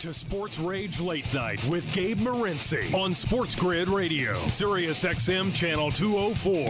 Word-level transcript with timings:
To 0.00 0.12
Sports 0.12 0.58
Rage 0.58 1.00
Late 1.00 1.32
Night 1.32 1.64
with 1.64 1.90
Gabe 1.94 2.18
Morency 2.18 2.92
on 2.92 3.14
Sports 3.14 3.54
Grid 3.54 3.88
Radio, 3.88 4.38
Sirius 4.48 5.02
XM 5.04 5.54
Channel 5.54 5.90
204. 5.92 6.66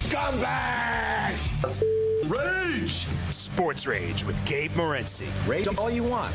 Scumbags! 0.00 1.50
Let's 1.64 1.82
rage! 2.26 3.06
Sports 3.32 3.86
Rage 3.86 4.24
with 4.24 4.36
Gabe 4.46 4.72
Morency. 4.72 5.26
Rage 5.48 5.66
all 5.78 5.90
you 5.90 6.04
want. 6.04 6.34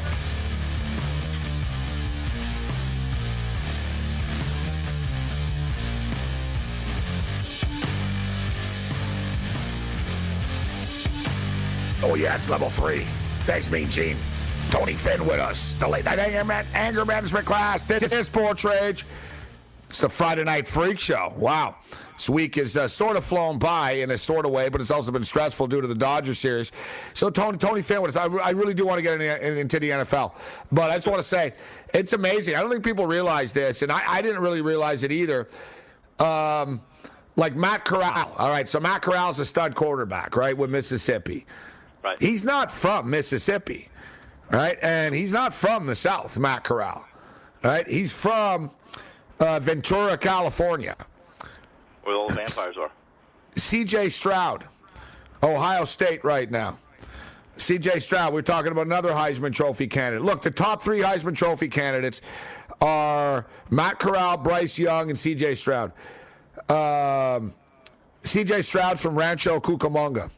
Oh, 12.01 12.15
yeah, 12.15 12.35
it's 12.35 12.49
level 12.49 12.69
three. 12.69 13.05
Thanks, 13.43 13.69
Mean 13.69 13.89
Gene. 13.89 14.17
Tony 14.69 14.93
Finn 14.93 15.25
with 15.25 15.39
us. 15.39 15.73
The 15.73 15.87
late 15.87 16.05
night 16.05 16.19
anger, 16.19 16.43
man- 16.43 16.65
anger 16.73 17.05
management 17.05 17.45
class. 17.45 17.85
This 17.85 18.03
is 18.03 18.27
Sports 18.27 18.63
Rage. 18.63 19.05
It's 19.89 20.01
the 20.01 20.09
Friday 20.09 20.43
Night 20.43 20.67
Freak 20.67 20.99
Show. 20.99 21.33
Wow. 21.37 21.77
This 22.15 22.29
week 22.29 22.57
is 22.57 22.77
uh, 22.77 22.87
sort 22.87 23.15
of 23.17 23.23
flown 23.23 23.57
by 23.57 23.91
in 23.91 24.11
a 24.11 24.17
sort 24.17 24.45
of 24.45 24.51
way, 24.51 24.69
but 24.69 24.81
it's 24.81 24.91
also 24.91 25.11
been 25.11 25.23
stressful 25.23 25.67
due 25.67 25.81
to 25.81 25.87
the 25.87 25.95
Dodgers 25.95 26.37
series. 26.37 26.71
So, 27.13 27.29
Tony, 27.29 27.57
Tony 27.57 27.81
Finn 27.81 28.01
with 28.01 28.15
us. 28.15 28.17
I, 28.17 28.25
I 28.37 28.51
really 28.51 28.73
do 28.73 28.85
want 28.85 28.97
to 28.97 29.01
get 29.01 29.19
in, 29.19 29.21
in, 29.21 29.57
into 29.57 29.79
the 29.79 29.89
NFL. 29.89 30.33
But 30.71 30.91
I 30.91 30.95
just 30.95 31.07
want 31.07 31.19
to 31.19 31.27
say, 31.27 31.53
it's 31.93 32.13
amazing. 32.13 32.55
I 32.55 32.61
don't 32.61 32.69
think 32.69 32.83
people 32.83 33.07
realize 33.07 33.53
this, 33.53 33.81
and 33.81 33.91
I, 33.91 34.01
I 34.05 34.21
didn't 34.21 34.41
really 34.41 34.61
realize 34.61 35.03
it 35.03 35.11
either. 35.11 35.47
Um, 36.19 36.81
like 37.37 37.55
Matt 37.55 37.85
Corral. 37.85 38.33
All 38.37 38.49
right, 38.49 38.67
so 38.67 38.79
Matt 38.79 39.01
Corral's 39.01 39.39
a 39.39 39.45
stud 39.45 39.73
quarterback, 39.73 40.35
right, 40.35 40.55
with 40.55 40.69
Mississippi. 40.69 41.45
Right. 42.03 42.21
He's 42.21 42.43
not 42.43 42.71
from 42.71 43.09
Mississippi, 43.09 43.89
right? 44.51 44.77
And 44.81 45.13
he's 45.13 45.31
not 45.31 45.53
from 45.53 45.85
the 45.85 45.95
South, 45.95 46.37
Matt 46.37 46.63
Corral, 46.63 47.05
right? 47.63 47.87
He's 47.87 48.11
from 48.11 48.71
uh, 49.39 49.59
Ventura, 49.59 50.17
California. 50.17 50.95
Where 52.03 52.15
all 52.15 52.27
the 52.27 52.35
vampires 52.35 52.77
are. 52.77 52.91
C.J. 53.55 54.09
Stroud, 54.09 54.65
Ohio 55.43 55.85
State 55.85 56.23
right 56.23 56.49
now. 56.49 56.77
C.J. 57.57 57.99
Stroud, 57.99 58.33
we're 58.33 58.41
talking 58.41 58.71
about 58.71 58.85
another 58.85 59.11
Heisman 59.11 59.53
Trophy 59.53 59.87
candidate. 59.87 60.23
Look, 60.23 60.41
the 60.41 60.51
top 60.51 60.81
three 60.81 60.99
Heisman 60.99 61.35
Trophy 61.35 61.67
candidates 61.67 62.21
are 62.81 63.45
Matt 63.69 63.99
Corral, 63.99 64.37
Bryce 64.37 64.79
Young, 64.79 65.09
and 65.09 65.19
C.J. 65.19 65.55
Stroud. 65.55 65.91
Um, 66.69 67.53
C.J. 68.23 68.61
Stroud 68.61 68.99
from 68.99 69.17
Rancho 69.17 69.59
Cucamonga. 69.59 70.29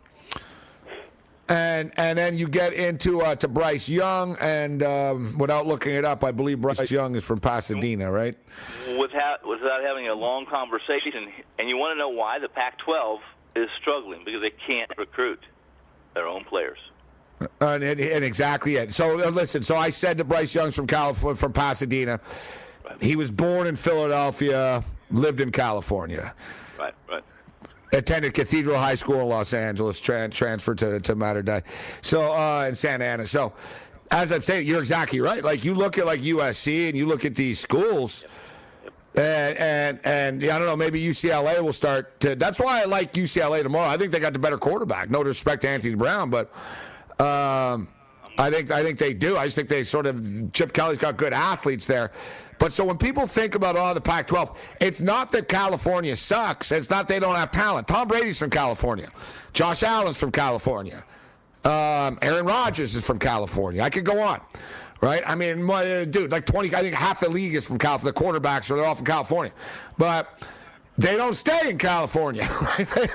And 1.51 1.91
and 1.97 2.17
then 2.17 2.37
you 2.37 2.47
get 2.47 2.71
into 2.71 3.21
uh, 3.21 3.35
to 3.35 3.49
Bryce 3.49 3.89
Young, 3.89 4.37
and 4.39 4.81
um, 4.83 5.37
without 5.37 5.67
looking 5.67 5.93
it 5.93 6.05
up, 6.05 6.23
I 6.23 6.31
believe 6.31 6.61
Bryce 6.61 6.89
Young 6.89 7.13
is 7.13 7.25
from 7.25 7.41
Pasadena, 7.41 8.09
right? 8.09 8.37
Without, 8.97 9.45
without 9.45 9.83
having 9.83 10.07
a 10.07 10.13
long 10.13 10.45
conversation, 10.45 11.27
and 11.59 11.67
you 11.67 11.75
want 11.75 11.93
to 11.93 11.99
know 11.99 12.07
why 12.07 12.39
the 12.39 12.47
Pac-12 12.47 13.19
is 13.57 13.67
struggling 13.81 14.21
because 14.23 14.41
they 14.41 14.53
can't 14.65 14.89
recruit 14.97 15.41
their 16.13 16.25
own 16.25 16.45
players. 16.45 16.79
And, 17.59 17.83
and, 17.83 17.99
and 17.99 18.23
exactly 18.23 18.77
it. 18.77 18.93
So 18.93 19.19
uh, 19.19 19.29
listen. 19.29 19.61
So 19.61 19.75
I 19.75 19.89
said 19.89 20.17
that 20.19 20.25
Bryce 20.25 20.55
Young's 20.55 20.73
from 20.73 20.87
California, 20.87 21.35
from 21.35 21.51
Pasadena. 21.51 22.21
He 23.01 23.17
was 23.17 23.29
born 23.29 23.67
in 23.67 23.75
Philadelphia, 23.75 24.85
lived 25.09 25.41
in 25.41 25.51
California. 25.51 26.33
Right, 26.79 26.93
right. 27.09 27.23
Attended 27.93 28.33
Cathedral 28.33 28.77
High 28.77 28.95
School 28.95 29.19
in 29.19 29.27
Los 29.27 29.53
Angeles, 29.53 29.99
tran 29.99 30.31
transferred 30.31 30.77
to, 30.77 30.99
to 31.01 31.15
Mater 31.15 31.41
Dei. 31.41 31.61
So, 32.01 32.33
uh, 32.33 32.65
in 32.69 32.75
Santa 32.75 33.05
Ana. 33.05 33.25
So, 33.25 33.53
as 34.11 34.31
I'm 34.31 34.41
saying, 34.41 34.65
you're 34.65 34.79
exactly 34.79 35.19
right. 35.19 35.43
Like, 35.43 35.65
you 35.65 35.73
look 35.73 35.97
at 35.97 36.05
like 36.05 36.21
USC 36.21 36.87
and 36.87 36.97
you 36.97 37.05
look 37.05 37.25
at 37.25 37.35
these 37.35 37.59
schools, 37.59 38.23
and, 39.15 39.57
and, 39.57 39.99
and 40.05 40.43
I 40.43 40.57
don't 40.57 40.67
know, 40.67 40.77
maybe 40.77 41.03
UCLA 41.03 41.61
will 41.61 41.73
start 41.73 42.19
to. 42.21 42.35
That's 42.35 42.59
why 42.59 42.81
I 42.81 42.85
like 42.85 43.13
UCLA 43.13 43.61
tomorrow. 43.61 43.89
I 43.89 43.97
think 43.97 44.11
they 44.11 44.19
got 44.19 44.33
the 44.33 44.39
better 44.39 44.57
quarterback. 44.57 45.09
No 45.09 45.23
disrespect 45.23 45.63
to 45.63 45.69
Anthony 45.69 45.95
Brown, 45.95 46.29
but. 46.29 46.51
Um, 47.19 47.89
I 48.37 48.49
think 48.49 48.71
I 48.71 48.81
think 48.81 48.97
they 48.97 49.13
do. 49.13 49.37
I 49.37 49.45
just 49.45 49.55
think 49.55 49.67
they 49.67 49.83
sort 49.83 50.07
of 50.07 50.51
Chip 50.53 50.73
Kelly's 50.73 50.97
got 50.97 51.17
good 51.17 51.33
athletes 51.33 51.85
there. 51.85 52.11
But 52.61 52.73
so 52.73 52.85
when 52.85 52.99
people 52.99 53.25
think 53.25 53.55
about 53.55 53.75
oh 53.75 53.91
the 53.95 53.99
Pac-12, 53.99 54.55
it's 54.79 55.01
not 55.01 55.31
that 55.31 55.47
California 55.47 56.15
sucks. 56.15 56.71
It's 56.71 56.91
not 56.91 57.07
they 57.07 57.17
don't 57.17 57.33
have 57.33 57.49
talent. 57.49 57.87
Tom 57.87 58.07
Brady's 58.07 58.37
from 58.37 58.51
California. 58.51 59.09
Josh 59.51 59.81
Allen's 59.81 60.15
from 60.15 60.31
California. 60.31 61.03
Um, 61.65 62.19
Aaron 62.21 62.45
Rodgers 62.45 62.93
is 62.93 63.03
from 63.03 63.17
California. 63.17 63.81
I 63.81 63.89
could 63.89 64.05
go 64.05 64.21
on, 64.21 64.41
right? 65.01 65.23
I 65.25 65.33
mean, 65.33 65.63
my, 65.63 66.05
dude, 66.05 66.31
like 66.31 66.45
twenty. 66.45 66.75
I 66.75 66.81
think 66.81 66.93
half 66.93 67.19
the 67.19 67.29
league 67.29 67.55
is 67.55 67.65
from 67.65 67.79
California. 67.79 68.13
The 68.13 68.23
quarterbacks 68.23 68.69
are 68.69 68.75
they're 68.75 68.85
all 68.85 68.93
from 68.93 69.07
California, 69.07 69.53
but 69.97 70.43
they 70.99 71.15
don't 71.15 71.33
stay 71.33 71.67
in 71.67 71.79
California. 71.79 72.47
Right? 72.61 72.87
They, 72.93 73.07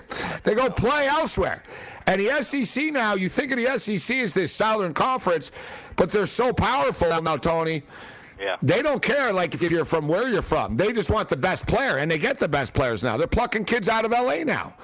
they 0.43 0.55
go 0.57 0.69
play 0.71 1.07
elsewhere. 1.07 1.63
And 2.09 2.21
the 2.21 2.43
SEC 2.43 2.93
now, 2.93 3.15
you 3.15 3.29
think 3.29 3.53
of 3.53 3.59
the 3.59 3.79
SEC 3.79 4.17
as 4.17 4.35
this 4.35 4.53
Southern 4.53 4.93
Conference, 4.93 5.53
but 5.95 6.11
they're 6.11 6.27
so 6.27 6.53
powerful 6.53 7.23
now, 7.23 7.37
Tony. 7.37 7.85
Yeah. 8.39 8.57
They 8.63 8.83
don't 8.83 9.03
care 9.03 9.33
like 9.33 9.55
if 9.55 9.63
you're 9.63 9.85
from 9.85 10.09
where 10.09 10.29
you're 10.29 10.43
from. 10.43 10.77
They 10.77 10.93
just 10.93 11.11
want 11.11 11.29
the 11.29 11.37
best 11.37 11.67
player, 11.67 11.99
and 11.99 12.11
they 12.11 12.19
get 12.19 12.39
the 12.39 12.49
best 12.49 12.75
players 12.75 13.03
now. 13.03 13.17
They're 13.17 13.27
plucking 13.27 13.65
kids 13.65 13.89
out 13.89 14.05
of 14.05 14.11
LA 14.11 14.45
now. 14.45 14.75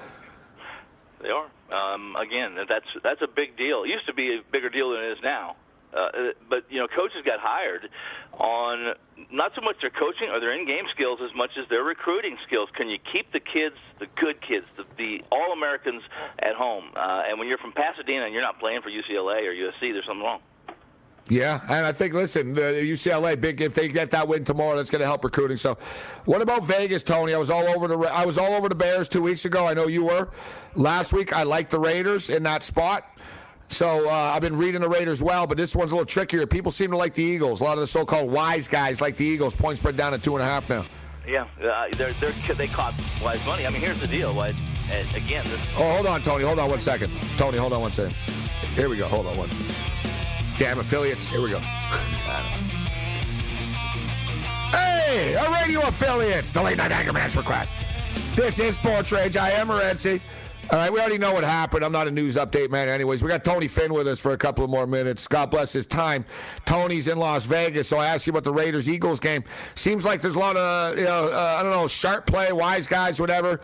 They 1.21 1.29
are. 1.29 1.49
Um, 1.71 2.15
again, 2.15 2.55
that's 2.67 2.85
that's 3.03 3.21
a 3.21 3.27
big 3.27 3.57
deal. 3.57 3.83
It 3.83 3.89
used 3.89 4.05
to 4.07 4.13
be 4.13 4.35
a 4.35 4.41
bigger 4.51 4.69
deal 4.69 4.91
than 4.91 5.03
it 5.03 5.11
is 5.11 5.17
now. 5.23 5.55
Uh, 5.95 6.33
but 6.49 6.65
you 6.69 6.79
know, 6.79 6.87
coaches 6.87 7.21
got 7.23 7.39
hired 7.39 7.87
on 8.33 8.95
not 9.31 9.51
so 9.55 9.61
much 9.61 9.77
their 9.81 9.91
coaching 9.91 10.29
or 10.29 10.39
their 10.39 10.53
in-game 10.53 10.85
skills 10.93 11.19
as 11.23 11.29
much 11.35 11.51
as 11.57 11.69
their 11.69 11.83
recruiting 11.83 12.37
skills. 12.47 12.69
Can 12.75 12.89
you 12.89 12.97
keep 13.11 13.31
the 13.31 13.39
kids, 13.39 13.75
the 13.99 14.07
good 14.19 14.41
kids, 14.41 14.65
the, 14.75 14.85
the 14.97 15.21
all-Americans 15.31 16.01
at 16.39 16.55
home? 16.55 16.85
Uh, 16.95 17.23
and 17.27 17.37
when 17.37 17.47
you're 17.47 17.59
from 17.59 17.73
Pasadena 17.73 18.25
and 18.25 18.33
you're 18.33 18.41
not 18.41 18.59
playing 18.59 18.81
for 18.81 18.89
UCLA 18.89 19.45
or 19.45 19.53
USC, 19.53 19.93
there's 19.93 20.05
something 20.05 20.23
wrong. 20.25 20.41
Yeah, 21.29 21.61
and 21.69 21.85
I 21.85 21.93
think 21.93 22.13
listen, 22.13 22.57
uh, 22.57 22.61
UCLA 22.61 23.39
big. 23.39 23.61
If 23.61 23.75
they 23.75 23.87
get 23.87 24.11
that 24.11 24.27
win 24.27 24.43
tomorrow, 24.43 24.75
that's 24.75 24.89
going 24.89 24.99
to 24.99 25.05
help 25.05 25.23
recruiting. 25.23 25.55
So, 25.55 25.77
what 26.25 26.41
about 26.41 26.65
Vegas, 26.65 27.01
Tony? 27.01 27.33
I 27.33 27.37
was 27.37 27.49
all 27.49 27.65
over 27.67 27.87
the 27.87 27.97
I 27.97 28.25
was 28.25 28.37
all 28.37 28.53
over 28.53 28.67
the 28.67 28.75
Bears 28.75 29.07
two 29.07 29.21
weeks 29.21 29.45
ago. 29.45 29.65
I 29.65 29.73
know 29.73 29.87
you 29.87 30.05
were. 30.05 30.29
Last 30.75 31.13
week, 31.13 31.31
I 31.31 31.43
liked 31.43 31.71
the 31.71 31.79
Raiders 31.79 32.29
in 32.29 32.43
that 32.43 32.61
spot. 32.63 33.05
So 33.69 34.07
uh, 34.07 34.11
I've 34.11 34.41
been 34.41 34.57
reading 34.57 34.81
the 34.81 34.89
Raiders 34.89 35.23
well, 35.23 35.47
but 35.47 35.57
this 35.57 35.75
one's 35.75 35.93
a 35.93 35.95
little 35.95 36.05
trickier. 36.05 36.45
People 36.45 36.71
seem 36.71 36.91
to 36.91 36.97
like 36.97 37.13
the 37.13 37.23
Eagles. 37.23 37.61
A 37.61 37.63
lot 37.63 37.73
of 37.73 37.79
the 37.79 37.87
so-called 37.87 38.29
wise 38.29 38.67
guys 38.67 39.01
like 39.01 39.17
the 39.17 39.25
Eagles. 39.25 39.55
Point 39.55 39.77
spread 39.77 39.97
down 39.97 40.11
to 40.11 40.19
two 40.19 40.35
and 40.35 40.43
a 40.43 40.45
half 40.45 40.69
now. 40.69 40.85
Yeah, 41.27 41.47
uh, 41.63 41.87
they're, 41.97 42.11
they're, 42.13 42.55
they 42.55 42.67
caught 42.67 42.93
wise 43.23 43.43
money. 43.47 43.65
I 43.65 43.69
mean, 43.69 43.81
here's 43.81 43.99
the 43.99 44.07
deal. 44.07 44.35
Wise, 44.35 44.55
again, 45.15 45.45
this, 45.45 45.59
Oh, 45.77 45.93
hold 45.93 46.05
on, 46.05 46.21
Tony. 46.21 46.43
Hold 46.43 46.59
on 46.59 46.69
one 46.69 46.81
second. 46.81 47.11
Tony, 47.37 47.57
hold 47.57 47.73
on 47.73 47.81
one 47.81 47.91
second. 47.91 48.13
Here 48.75 48.89
we 48.89 48.97
go. 48.97 49.07
Hold 49.07 49.27
on 49.27 49.37
one. 49.37 49.49
Damn 50.63 50.79
affiliates. 50.79 51.27
Here 51.27 51.41
we 51.41 51.49
go. 51.49 51.59
Hey, 54.69 55.33
a 55.33 55.51
radio 55.51 55.81
affiliates. 55.81 56.53
The 56.53 56.63
late 56.63 56.77
night 56.77 56.89
anger 56.89 57.11
management 57.11 57.45
class. 57.45 57.69
This 58.33 58.59
is 58.59 58.77
Sports 58.77 59.11
Rage. 59.11 59.35
I 59.35 59.51
am 59.51 59.67
Morency. 59.67 60.21
All 60.71 60.79
right, 60.79 60.89
we 60.89 61.01
already 61.01 61.17
know 61.17 61.33
what 61.33 61.43
happened. 61.43 61.83
I'm 61.83 61.91
not 61.91 62.07
a 62.07 62.11
news 62.11 62.37
update 62.37 62.71
man, 62.71 62.87
anyways. 62.87 63.21
We 63.21 63.27
got 63.27 63.43
Tony 63.43 63.67
Finn 63.67 63.93
with 63.93 64.07
us 64.07 64.21
for 64.21 64.31
a 64.31 64.37
couple 64.37 64.63
of 64.63 64.69
more 64.69 64.87
minutes. 64.87 65.27
God 65.27 65.51
bless 65.51 65.73
his 65.73 65.85
time. 65.85 66.23
Tony's 66.63 67.09
in 67.09 67.17
Las 67.17 67.43
Vegas, 67.43 67.89
so 67.89 67.97
I 67.97 68.07
asked 68.07 68.25
you 68.25 68.31
about 68.31 68.45
the 68.45 68.53
Raiders 68.53 68.87
Eagles 68.87 69.19
game. 69.19 69.43
Seems 69.75 70.05
like 70.05 70.21
there's 70.21 70.37
a 70.37 70.39
lot 70.39 70.55
of, 70.55 70.97
you 70.97 71.03
know, 71.03 71.27
uh, 71.27 71.57
I 71.59 71.63
don't 71.63 71.73
know, 71.73 71.89
sharp 71.89 72.25
play, 72.25 72.53
wise 72.53 72.87
guys, 72.87 73.19
whatever. 73.19 73.59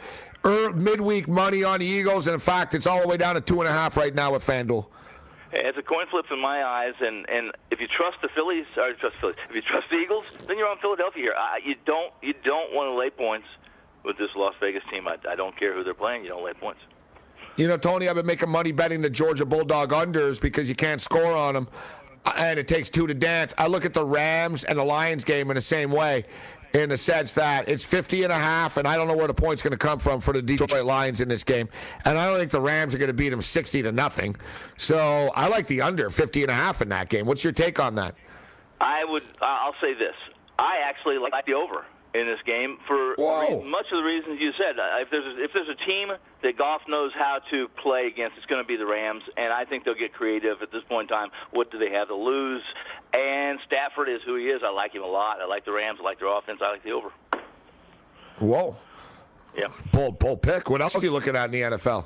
Er, 0.45 0.73
midweek 0.73 1.29
money 1.29 1.63
on 1.63 1.79
the 1.79 1.85
Eagles, 1.85 2.27
and 2.27 2.33
in 2.33 2.41
fact, 2.41 2.73
it's 2.73 2.87
all 2.87 3.01
the 3.01 3.07
way 3.07 3.15
down 3.15 3.35
to 3.35 3.41
two 3.41 3.61
and 3.61 3.69
a 3.69 3.73
half 3.73 3.95
right 3.95 4.13
now 4.13 4.33
with 4.33 4.45
FanDuel. 4.45 4.85
It's 5.51 5.77
a 5.77 5.81
coin 5.81 6.05
flip 6.11 6.25
in 6.31 6.39
my 6.39 6.63
eyes, 6.63 6.93
and 6.99 7.27
and 7.27 7.51
if 7.71 7.79
you 7.79 7.87
trust 7.87 8.17
the 8.21 8.29
Phillies, 8.35 8.65
or 8.77 8.93
trust 8.93 9.15
the 9.15 9.21
Phillies, 9.21 9.35
if 9.49 9.55
you 9.55 9.61
trust 9.61 9.87
the 9.89 9.97
Eagles, 9.97 10.25
then 10.47 10.57
you're 10.57 10.67
on 10.67 10.77
Philadelphia 10.77 11.23
here. 11.23 11.33
Uh, 11.33 11.57
you 11.65 11.75
don't 11.85 12.13
you 12.21 12.33
don't 12.43 12.73
want 12.73 12.87
to 12.87 12.93
lay 12.93 13.09
points 13.09 13.47
with 14.03 14.17
this 14.17 14.29
Las 14.35 14.53
Vegas 14.59 14.83
team. 14.91 15.07
I, 15.07 15.17
I 15.27 15.35
don't 15.35 15.57
care 15.57 15.73
who 15.73 15.83
they're 15.83 15.93
playing. 15.93 16.23
You 16.23 16.29
don't 16.29 16.45
lay 16.45 16.53
points. 16.53 16.81
You 17.57 17.67
know, 17.67 17.77
Tony, 17.77 18.07
I've 18.07 18.15
been 18.15 18.25
making 18.25 18.49
money 18.49 18.71
betting 18.71 19.01
the 19.01 19.09
Georgia 19.09 19.45
Bulldog 19.45 19.89
unders 19.89 20.39
because 20.39 20.69
you 20.69 20.75
can't 20.75 21.01
score 21.01 21.35
on 21.35 21.55
them, 21.55 21.67
and 22.37 22.59
it 22.59 22.67
takes 22.67 22.89
two 22.89 23.07
to 23.07 23.13
dance. 23.13 23.53
I 23.57 23.67
look 23.67 23.85
at 23.85 23.93
the 23.93 24.05
Rams 24.05 24.63
and 24.63 24.77
the 24.77 24.83
Lions 24.83 25.25
game 25.25 25.49
in 25.49 25.55
the 25.55 25.61
same 25.61 25.91
way, 25.91 26.25
in 26.73 26.89
the 26.89 26.97
sense 26.97 27.33
that 27.33 27.67
it's 27.67 27.83
50 27.83 28.23
and 28.23 28.31
a 28.31 28.37
half, 28.37 28.77
and 28.77 28.87
I 28.87 28.95
don't 28.95 29.07
know 29.07 29.15
where 29.15 29.27
the 29.27 29.33
point's 29.33 29.61
going 29.61 29.71
to 29.71 29.77
come 29.77 29.99
from 29.99 30.19
for 30.19 30.33
the 30.33 30.41
Detroit 30.41 30.85
Lions 30.85 31.21
in 31.21 31.27
this 31.27 31.43
game, 31.43 31.69
and 32.05 32.17
I 32.17 32.27
don't 32.27 32.37
think 32.37 32.51
the 32.51 32.61
Rams 32.61 32.93
are 32.93 32.97
going 32.97 33.07
to 33.07 33.13
beat 33.13 33.29
them 33.29 33.41
60 33.41 33.81
to 33.83 33.91
nothing. 33.91 34.35
So 34.77 35.31
I 35.35 35.47
like 35.47 35.67
the 35.67 35.81
under 35.81 36.09
50 36.09 36.43
and 36.43 36.51
a 36.51 36.55
half 36.55 36.81
in 36.81 36.89
that 36.89 37.09
game. 37.09 37.25
What's 37.25 37.43
your 37.43 37.53
take 37.53 37.79
on 37.79 37.95
that? 37.95 38.15
I 38.81 39.03
would. 39.05 39.23
I'll 39.41 39.75
say 39.81 39.93
this. 39.93 40.15
I 40.57 40.77
actually 40.85 41.17
like 41.17 41.33
the 41.45 41.53
over 41.53 41.85
in 42.13 42.25
this 42.25 42.39
game 42.45 42.77
for 42.87 43.13
Whoa. 43.17 43.61
much 43.63 43.85
of 43.91 43.97
the 43.97 44.03
reasons 44.03 44.39
you 44.41 44.51
said. 44.57 44.79
Uh, 44.79 45.01
If 45.01 45.09
there's 45.11 45.25
a, 45.25 45.43
if 45.43 45.51
there's 45.53 45.69
a 45.69 45.85
team 45.85 46.09
that 46.41 46.57
Goff 46.57 46.81
knows 46.87 47.11
how 47.13 47.39
to 47.51 47.67
play 47.81 48.07
against, 48.07 48.37
it's 48.37 48.45
going 48.47 48.63
to 48.63 48.67
be 48.67 48.77
the 48.77 48.85
Rams, 48.85 49.21
and 49.37 49.53
I 49.53 49.65
think 49.65 49.83
they'll 49.85 49.93
get 49.93 50.13
creative 50.13 50.61
at 50.61 50.71
this 50.71 50.81
point 50.89 51.09
in 51.11 51.15
time. 51.15 51.29
What 51.51 51.71
do 51.71 51.77
they 51.77 51.91
have 51.91 52.07
to 52.07 52.15
lose? 52.15 52.63
And 53.13 53.59
Stafford 53.65 54.09
is 54.09 54.21
who 54.25 54.35
he 54.35 54.45
is. 54.45 54.61
I 54.63 54.69
like 54.69 54.93
him 54.93 55.03
a 55.03 55.07
lot. 55.07 55.41
I 55.41 55.45
like 55.45 55.65
the 55.65 55.71
Rams. 55.71 55.99
I 56.01 56.03
like 56.03 56.19
their 56.19 56.27
offense. 56.27 56.59
I 56.61 56.71
like 56.71 56.83
the 56.83 56.91
over. 56.91 57.09
Whoa. 58.37 58.75
Yeah. 59.57 59.67
Bold, 59.91 60.19
bold 60.19 60.41
pick. 60.41 60.69
What 60.69 60.81
else 60.81 60.95
are 60.95 61.01
you 61.01 61.11
looking 61.11 61.35
at 61.35 61.45
in 61.45 61.51
the 61.51 61.61
NFL? 61.61 62.05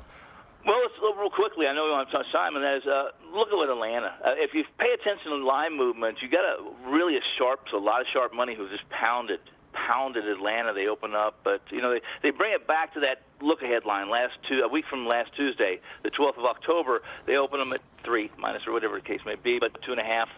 Well, 0.66 0.80
let's 0.80 0.94
look 1.02 1.16
real 1.18 1.28
quickly. 1.28 1.66
I 1.66 1.74
know 1.74 1.84
we 1.84 1.90
want 1.90 2.08
to 2.08 2.16
touch 2.16 2.26
Simon. 2.32 2.62
That 2.62 2.76
is, 2.80 2.86
uh, 2.86 3.12
look 3.36 3.48
at 3.48 3.56
what 3.56 3.68
Atlanta. 3.68 4.16
Uh, 4.24 4.32
if 4.40 4.54
you 4.54 4.64
pay 4.78 4.88
attention 4.96 5.30
to 5.30 5.44
line 5.44 5.76
movements, 5.76 6.22
you 6.22 6.28
got 6.28 6.44
a 6.44 6.64
really 6.88 7.16
a 7.16 7.24
sharp, 7.36 7.60
a 7.74 7.76
lot 7.76 8.00
of 8.00 8.06
sharp 8.14 8.32
money 8.32 8.56
who 8.56 8.66
just 8.70 8.88
pounded, 8.88 9.40
pounded 9.74 10.24
Atlanta. 10.26 10.72
They 10.72 10.86
open 10.86 11.14
up, 11.14 11.36
but 11.44 11.60
you 11.70 11.82
know 11.82 11.92
they 11.92 12.00
they 12.22 12.30
bring 12.30 12.54
it 12.54 12.66
back 12.66 12.94
to 12.94 13.00
that 13.00 13.28
look 13.44 13.60
ahead 13.60 13.84
line. 13.84 14.08
Last 14.08 14.40
two 14.48 14.64
a 14.64 14.68
week 14.68 14.86
from 14.88 15.04
last 15.06 15.36
Tuesday, 15.36 15.80
the 16.02 16.10
12th 16.10 16.38
of 16.38 16.46
October, 16.46 17.02
they 17.26 17.36
open 17.36 17.58
them 17.60 17.74
at 17.74 17.82
three 18.02 18.30
minus 18.38 18.62
or 18.66 18.72
whatever 18.72 18.96
the 18.96 19.04
case 19.04 19.20
may 19.26 19.36
be, 19.36 19.58
but 19.58 19.76
two 19.82 19.92
and 19.92 20.00
a 20.00 20.04
half. 20.04 20.28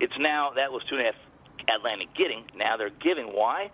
It's 0.00 0.16
now 0.18 0.50
that 0.56 0.72
was 0.72 0.82
two 0.88 0.96
and 0.96 1.06
a 1.06 1.12
half 1.12 1.20
Atlanta 1.68 2.04
getting. 2.16 2.44
Now 2.56 2.76
they're 2.76 2.90
giving. 2.90 3.26
Why? 3.26 3.70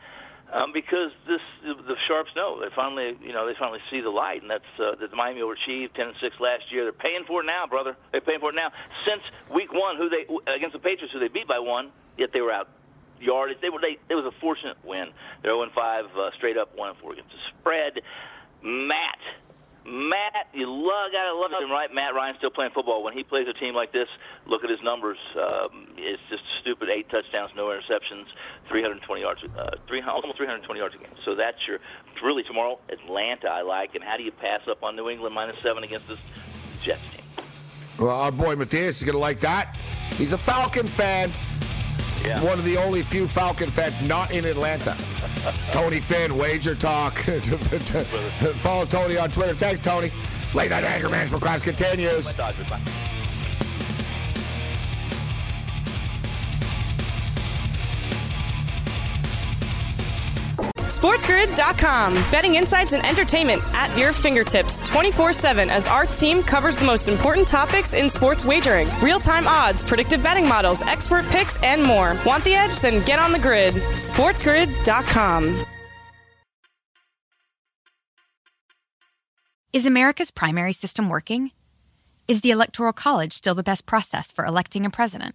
Um, 0.53 0.73
because 0.73 1.11
this 1.27 1.41
the 1.65 1.97
sharps 2.07 2.31
know. 2.37 2.61
They 2.61 2.69
finally 2.77 3.17
you 3.23 3.33
know 3.33 3.47
they 3.47 3.55
finally 3.59 3.81
see 3.91 4.01
the 4.01 4.11
light 4.11 4.43
and 4.43 4.51
that's 4.51 4.73
uh, 4.79 4.95
that 5.01 5.13
Miami 5.15 5.41
overachieved 5.41 5.95
ten 5.95 6.09
and 6.09 6.17
six 6.23 6.37
last 6.41 6.71
year. 6.71 6.85
They're 6.85 6.93
paying 6.93 7.25
for 7.27 7.43
it 7.43 7.47
now 7.47 7.67
brother. 7.67 7.97
They're 8.13 8.21
paying 8.21 8.41
for 8.41 8.51
it 8.51 8.57
now. 8.57 8.71
Since 9.07 9.23
week 9.55 9.73
one 9.73 9.97
who 9.97 10.09
they 10.09 10.29
against 10.53 10.75
the 10.75 10.79
Patriots 10.79 11.13
who 11.13 11.21
they 11.21 11.29
beat 11.29 11.49
by 11.49 11.59
one 11.59 11.91
yet 12.19 12.31
they 12.33 12.41
were 12.41 12.53
out 12.53 12.69
yardage. 13.21 13.59
They 13.63 13.71
were 13.71 13.81
they 13.81 13.99
it 14.11 14.15
was 14.15 14.27
a 14.27 14.41
fortunate 14.41 14.77
win. 14.85 15.09
They're 15.43 15.53
0 15.53 15.63
and 15.63 15.73
5 15.73 16.05
uh, 16.05 16.31
straight 16.37 16.57
up 16.57 16.77
1 16.77 16.91
and 16.91 16.99
4 16.99 17.13
against 17.13 17.31
the 17.31 17.39
spread. 17.59 18.03
Matt 18.63 19.19
Matt, 19.85 20.47
you 20.55 20.71
love, 20.71 21.11
gotta 21.11 21.35
love 21.35 21.51
him, 21.61 21.71
right? 21.71 21.93
Matt 21.93 22.15
Ryan 22.15 22.37
still 22.39 22.51
playing 22.51 22.71
football. 22.73 23.03
When 23.03 23.15
he 23.15 23.25
plays 23.25 23.49
a 23.49 23.53
team 23.53 23.75
like 23.75 23.93
this, 23.93 24.09
look 24.47 24.63
at 24.63 24.71
his 24.71 24.79
numbers. 24.83 25.19
Um, 25.35 25.89
it's 25.97 26.23
just 26.31 26.43
stupid. 26.61 26.89
Eight 26.89 27.11
touchdowns, 27.11 27.51
no 27.57 27.67
interceptions, 27.67 28.27
320 28.69 29.21
yards, 29.21 29.41
uh, 29.59 29.71
three, 29.89 30.01
almost 30.03 30.37
320 30.37 30.79
yards 30.79 30.95
a 30.95 30.99
game. 30.99 31.15
So 31.25 31.35
that's 31.35 31.59
your 31.67 31.79
really 32.23 32.45
tomorrow. 32.45 32.79
Atlanta, 32.89 33.49
I 33.49 33.63
like. 33.63 33.95
And 33.95 34.05
how 34.05 34.17
do 34.17 34.23
you 34.23 34.31
pass 34.31 34.61
up 34.69 34.83
on 34.83 34.95
New 34.95 35.09
England 35.09 35.35
minus 35.35 35.61
seven 35.61 35.83
against 35.83 36.07
this 36.07 36.21
Jets 36.83 37.03
team? 37.11 37.45
Well, 37.99 38.11
our 38.11 38.33
boy 38.33 38.57
Matthias 38.57 38.99
is 38.99 39.05
going 39.05 39.15
to 39.15 39.19
like 39.19 39.41
that. 39.41 39.77
He's 40.17 40.33
a 40.33 40.39
Falcon 40.39 40.87
fan. 40.87 41.31
Yeah. 42.25 42.43
One 42.45 42.59
of 42.59 42.65
the 42.65 42.77
only 42.77 43.03
few 43.03 43.27
Falcon 43.27 43.71
fans 43.71 44.01
not 44.07 44.31
in 44.31 44.45
Atlanta. 44.45 44.97
Tony 45.73 46.01
Finn, 46.01 46.33
WagerTalk. 46.33 47.13
Follow 48.57 48.85
Tony 48.87 49.17
on 49.17 49.31
Twitter. 49.31 49.55
Thanks, 49.55 49.81
Tony. 49.81 50.11
Late 50.55 50.71
Night 50.71 50.85
Anger 50.85 51.09
Management 51.09 51.43
class 51.43 51.63
continues. 51.63 52.33
SportsGrid.com. 60.99 62.15
Betting 62.31 62.55
insights 62.57 62.93
and 62.93 63.05
entertainment 63.07 63.63
at 63.73 63.97
your 63.99 64.13
fingertips 64.13 64.79
24 64.89 65.33
7 65.33 65.71
as 65.71 65.87
our 65.87 66.07
team 66.07 66.43
covers 66.43 66.77
the 66.77 66.85
most 66.85 67.09
important 67.09 67.49
topics 67.49 67.95
in 67.95 68.11
sports 68.11 68.45
wagering 68.45 68.89
real 69.03 69.19
time 69.19 69.47
odds, 69.49 69.83
predictive 69.83 70.23
betting 70.23 70.49
models, 70.49 70.83
expert 70.83 71.25
picks, 71.27 71.61
and 71.63 71.83
more. 71.83 72.17
Want 72.27 72.45
the 72.45 72.55
edge? 72.55 72.81
Then 72.81 73.05
get 73.05 73.19
on 73.19 73.33
the 73.33 73.39
grid. 73.39 73.75
SportsGrid.com. 73.75 75.67
Is 79.73 79.87
America's 79.87 80.31
primary 80.31 80.75
system 80.75 81.09
working? 81.09 81.51
Is 82.29 82.43
the 82.43 82.51
Electoral 82.51 82.93
College 82.93 83.33
still 83.33 83.55
the 83.55 83.63
best 83.63 83.87
process 83.87 84.31
for 84.31 84.45
electing 84.45 84.85
a 84.85 84.91
president? 84.91 85.35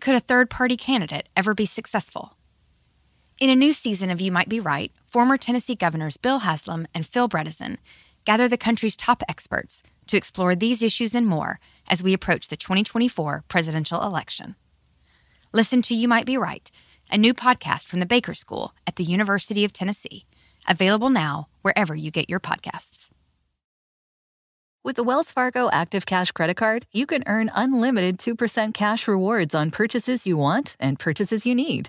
Could 0.00 0.16
a 0.16 0.20
third 0.20 0.50
party 0.50 0.76
candidate 0.76 1.28
ever 1.36 1.54
be 1.54 1.66
successful? 1.66 2.36
In 3.40 3.48
a 3.48 3.56
new 3.56 3.72
season 3.72 4.10
of 4.10 4.20
You 4.20 4.30
Might 4.30 4.50
Be 4.50 4.60
Right, 4.60 4.92
former 5.06 5.38
Tennessee 5.38 5.74
governors 5.74 6.18
Bill 6.18 6.40
Haslam 6.40 6.86
and 6.92 7.06
Phil 7.06 7.26
Bredesen 7.26 7.78
gather 8.26 8.48
the 8.48 8.58
country's 8.58 8.98
top 8.98 9.22
experts 9.30 9.82
to 10.08 10.18
explore 10.18 10.54
these 10.54 10.82
issues 10.82 11.14
and 11.14 11.26
more 11.26 11.58
as 11.88 12.02
we 12.02 12.12
approach 12.12 12.48
the 12.48 12.56
2024 12.58 13.44
presidential 13.48 14.02
election. 14.02 14.56
Listen 15.54 15.80
to 15.80 15.94
You 15.94 16.06
Might 16.06 16.26
Be 16.26 16.36
Right, 16.36 16.70
a 17.10 17.16
new 17.16 17.32
podcast 17.32 17.86
from 17.86 18.00
the 18.00 18.04
Baker 18.04 18.34
School 18.34 18.74
at 18.86 18.96
the 18.96 19.04
University 19.04 19.64
of 19.64 19.72
Tennessee, 19.72 20.26
available 20.68 21.08
now 21.08 21.48
wherever 21.62 21.94
you 21.94 22.10
get 22.10 22.28
your 22.28 22.40
podcasts. 22.40 23.08
With 24.84 24.96
the 24.96 25.02
Wells 25.02 25.32
Fargo 25.32 25.70
Active 25.72 26.04
Cash 26.04 26.32
Credit 26.32 26.58
Card, 26.58 26.84
you 26.92 27.06
can 27.06 27.24
earn 27.26 27.50
unlimited 27.54 28.18
2% 28.18 28.74
cash 28.74 29.08
rewards 29.08 29.54
on 29.54 29.70
purchases 29.70 30.26
you 30.26 30.36
want 30.36 30.76
and 30.78 30.98
purchases 30.98 31.46
you 31.46 31.54
need. 31.54 31.88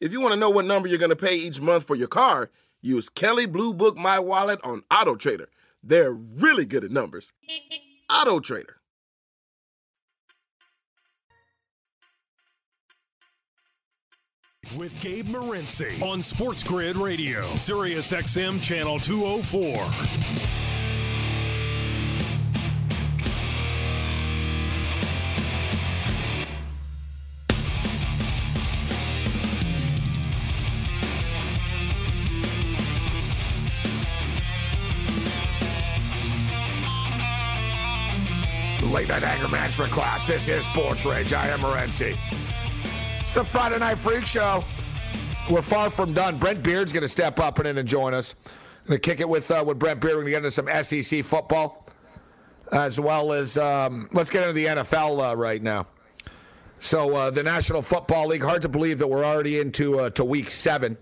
If 0.00 0.12
you 0.12 0.20
want 0.20 0.34
to 0.34 0.40
know 0.40 0.50
what 0.50 0.66
number 0.66 0.88
you're 0.88 0.98
going 0.98 1.10
to 1.10 1.16
pay 1.16 1.36
each 1.36 1.60
month 1.60 1.84
for 1.84 1.96
your 1.96 2.08
car, 2.08 2.50
use 2.82 3.08
Kelley 3.08 3.46
Blue 3.46 3.72
Book 3.72 3.96
My 3.96 4.18
Wallet 4.18 4.60
on 4.62 4.82
Auto 4.90 5.14
Trader. 5.16 5.48
They're 5.82 6.12
really 6.12 6.66
good 6.66 6.84
at 6.84 6.90
numbers. 6.90 7.32
Auto 8.10 8.40
Trader. 8.40 8.76
With 14.76 15.00
Gabe 15.00 15.28
Morency 15.28 16.02
on 16.02 16.22
Sports 16.22 16.62
Grid 16.64 16.96
Radio, 16.96 17.46
Sirius 17.54 18.10
XM 18.10 18.60
Channel 18.60 18.98
204. 18.98 20.55
Late 38.92 39.08
Night 39.08 39.22
Anger 39.22 39.48
Management 39.48 39.92
class. 39.92 40.24
This 40.24 40.48
is 40.48 40.64
Sports 40.66 41.04
Rage. 41.04 41.32
I 41.32 41.48
am 41.48 41.60
Morency. 41.60 42.16
It's 43.20 43.34
the 43.34 43.44
Friday 43.44 43.78
Night 43.78 43.98
Freak 43.98 44.24
Show. 44.24 44.62
We're 45.50 45.62
far 45.62 45.90
from 45.90 46.12
done. 46.12 46.38
Brent 46.38 46.62
Beard's 46.62 46.92
going 46.92 47.02
to 47.02 47.08
step 47.08 47.38
up 47.40 47.58
and 47.58 47.68
in 47.68 47.78
and 47.78 47.88
join 47.88 48.14
us. 48.14 48.34
Going 48.86 49.00
to 49.00 49.10
kick 49.10 49.20
it 49.20 49.28
with 49.28 49.50
uh, 49.50 49.62
with 49.66 49.78
Brent 49.78 50.00
Beard. 50.00 50.14
We're 50.16 50.22
going 50.22 50.32
to 50.42 50.48
get 50.48 50.66
into 50.68 50.84
some 50.84 51.02
SEC 51.02 51.24
football. 51.24 51.86
as 52.72 52.98
well 53.00 53.32
as 53.32 53.56
um, 53.58 54.08
let's 54.12 54.30
get 54.30 54.42
into 54.42 54.52
the 54.54 54.66
NFL 54.66 55.30
uh, 55.32 55.36
right 55.36 55.62
now. 55.62 55.86
So 56.80 57.14
uh, 57.14 57.30
the 57.30 57.42
National 57.42 57.82
Football 57.82 58.28
League. 58.28 58.42
Hard 58.42 58.62
to 58.62 58.68
believe 58.68 58.98
that 58.98 59.06
we're 59.06 59.24
already 59.24 59.60
into 59.60 59.98
uh, 60.00 60.10
to 60.10 60.24
week 60.24 60.50
seven, 60.50 60.96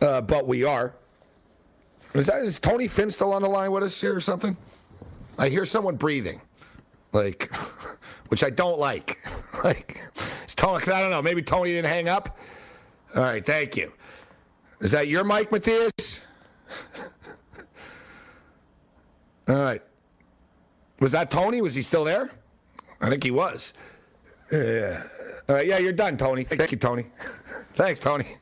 uh, 0.00 0.20
but 0.22 0.46
we 0.46 0.64
are. 0.64 0.94
Is 2.14 2.26
that 2.26 2.42
is 2.42 2.58
Tony 2.58 2.88
Finn 2.88 3.10
still 3.10 3.32
on 3.32 3.42
the 3.42 3.48
line 3.48 3.72
with 3.72 3.82
us 3.82 4.00
here 4.00 4.14
or 4.14 4.20
something? 4.20 4.56
I 5.38 5.48
hear 5.48 5.64
someone 5.64 5.96
breathing, 5.96 6.40
like, 7.12 7.54
which 8.28 8.44
I 8.44 8.50
don't 8.50 8.78
like. 8.78 9.18
like, 9.64 10.00
it's 10.44 10.54
Tony. 10.54 10.82
I 10.84 11.00
don't 11.00 11.10
know. 11.10 11.22
Maybe 11.22 11.42
Tony 11.42 11.70
didn't 11.70 11.90
hang 11.90 12.08
up. 12.08 12.38
All 13.14 13.22
right, 13.22 13.44
thank 13.44 13.76
you. 13.76 13.92
Is 14.80 14.90
that 14.92 15.08
your 15.08 15.22
mic, 15.24 15.52
Matthias? 15.52 15.92
All 19.48 19.56
right. 19.56 19.82
Was 21.00 21.12
that 21.12 21.30
Tony? 21.30 21.60
Was 21.60 21.74
he 21.74 21.82
still 21.82 22.04
there? 22.04 22.30
I 23.00 23.10
think 23.10 23.22
he 23.22 23.30
was. 23.30 23.72
Yeah. 24.50 25.02
All 25.48 25.56
right, 25.56 25.66
yeah, 25.66 25.78
you're 25.78 25.92
done, 25.92 26.16
Tony. 26.16 26.44
Thank 26.44 26.70
you, 26.70 26.78
Tony. 26.78 27.06
Thanks, 27.74 28.00
Tony. 28.00 28.36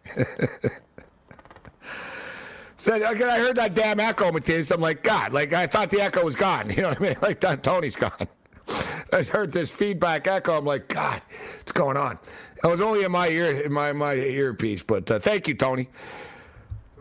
Said 2.80 3.02
again, 3.02 3.28
I 3.28 3.38
heard 3.38 3.56
that 3.56 3.74
damn 3.74 4.00
echo, 4.00 4.32
Matthias. 4.32 4.70
I'm 4.70 4.80
like, 4.80 5.02
God, 5.02 5.34
like 5.34 5.52
I 5.52 5.66
thought 5.66 5.90
the 5.90 6.00
echo 6.00 6.24
was 6.24 6.34
gone. 6.34 6.70
You 6.70 6.82
know 6.82 6.88
what 6.88 7.00
I 7.00 7.04
mean? 7.04 7.16
Like 7.20 7.62
Tony's 7.62 7.94
gone. 7.94 8.26
I 9.12 9.22
heard 9.22 9.52
this 9.52 9.70
feedback 9.70 10.26
echo. 10.26 10.56
I'm 10.56 10.64
like, 10.64 10.88
God, 10.88 11.20
what's 11.58 11.72
going 11.72 11.96
on? 11.96 12.18
It 12.62 12.66
was 12.66 12.80
only 12.80 13.04
in 13.04 13.12
my 13.12 13.28
ear, 13.28 13.62
in 13.62 13.72
my 13.72 13.92
my 13.92 14.14
earpiece. 14.14 14.82
But 14.82 15.10
uh, 15.10 15.18
thank 15.18 15.48
you, 15.48 15.54
Tony. 15.54 15.88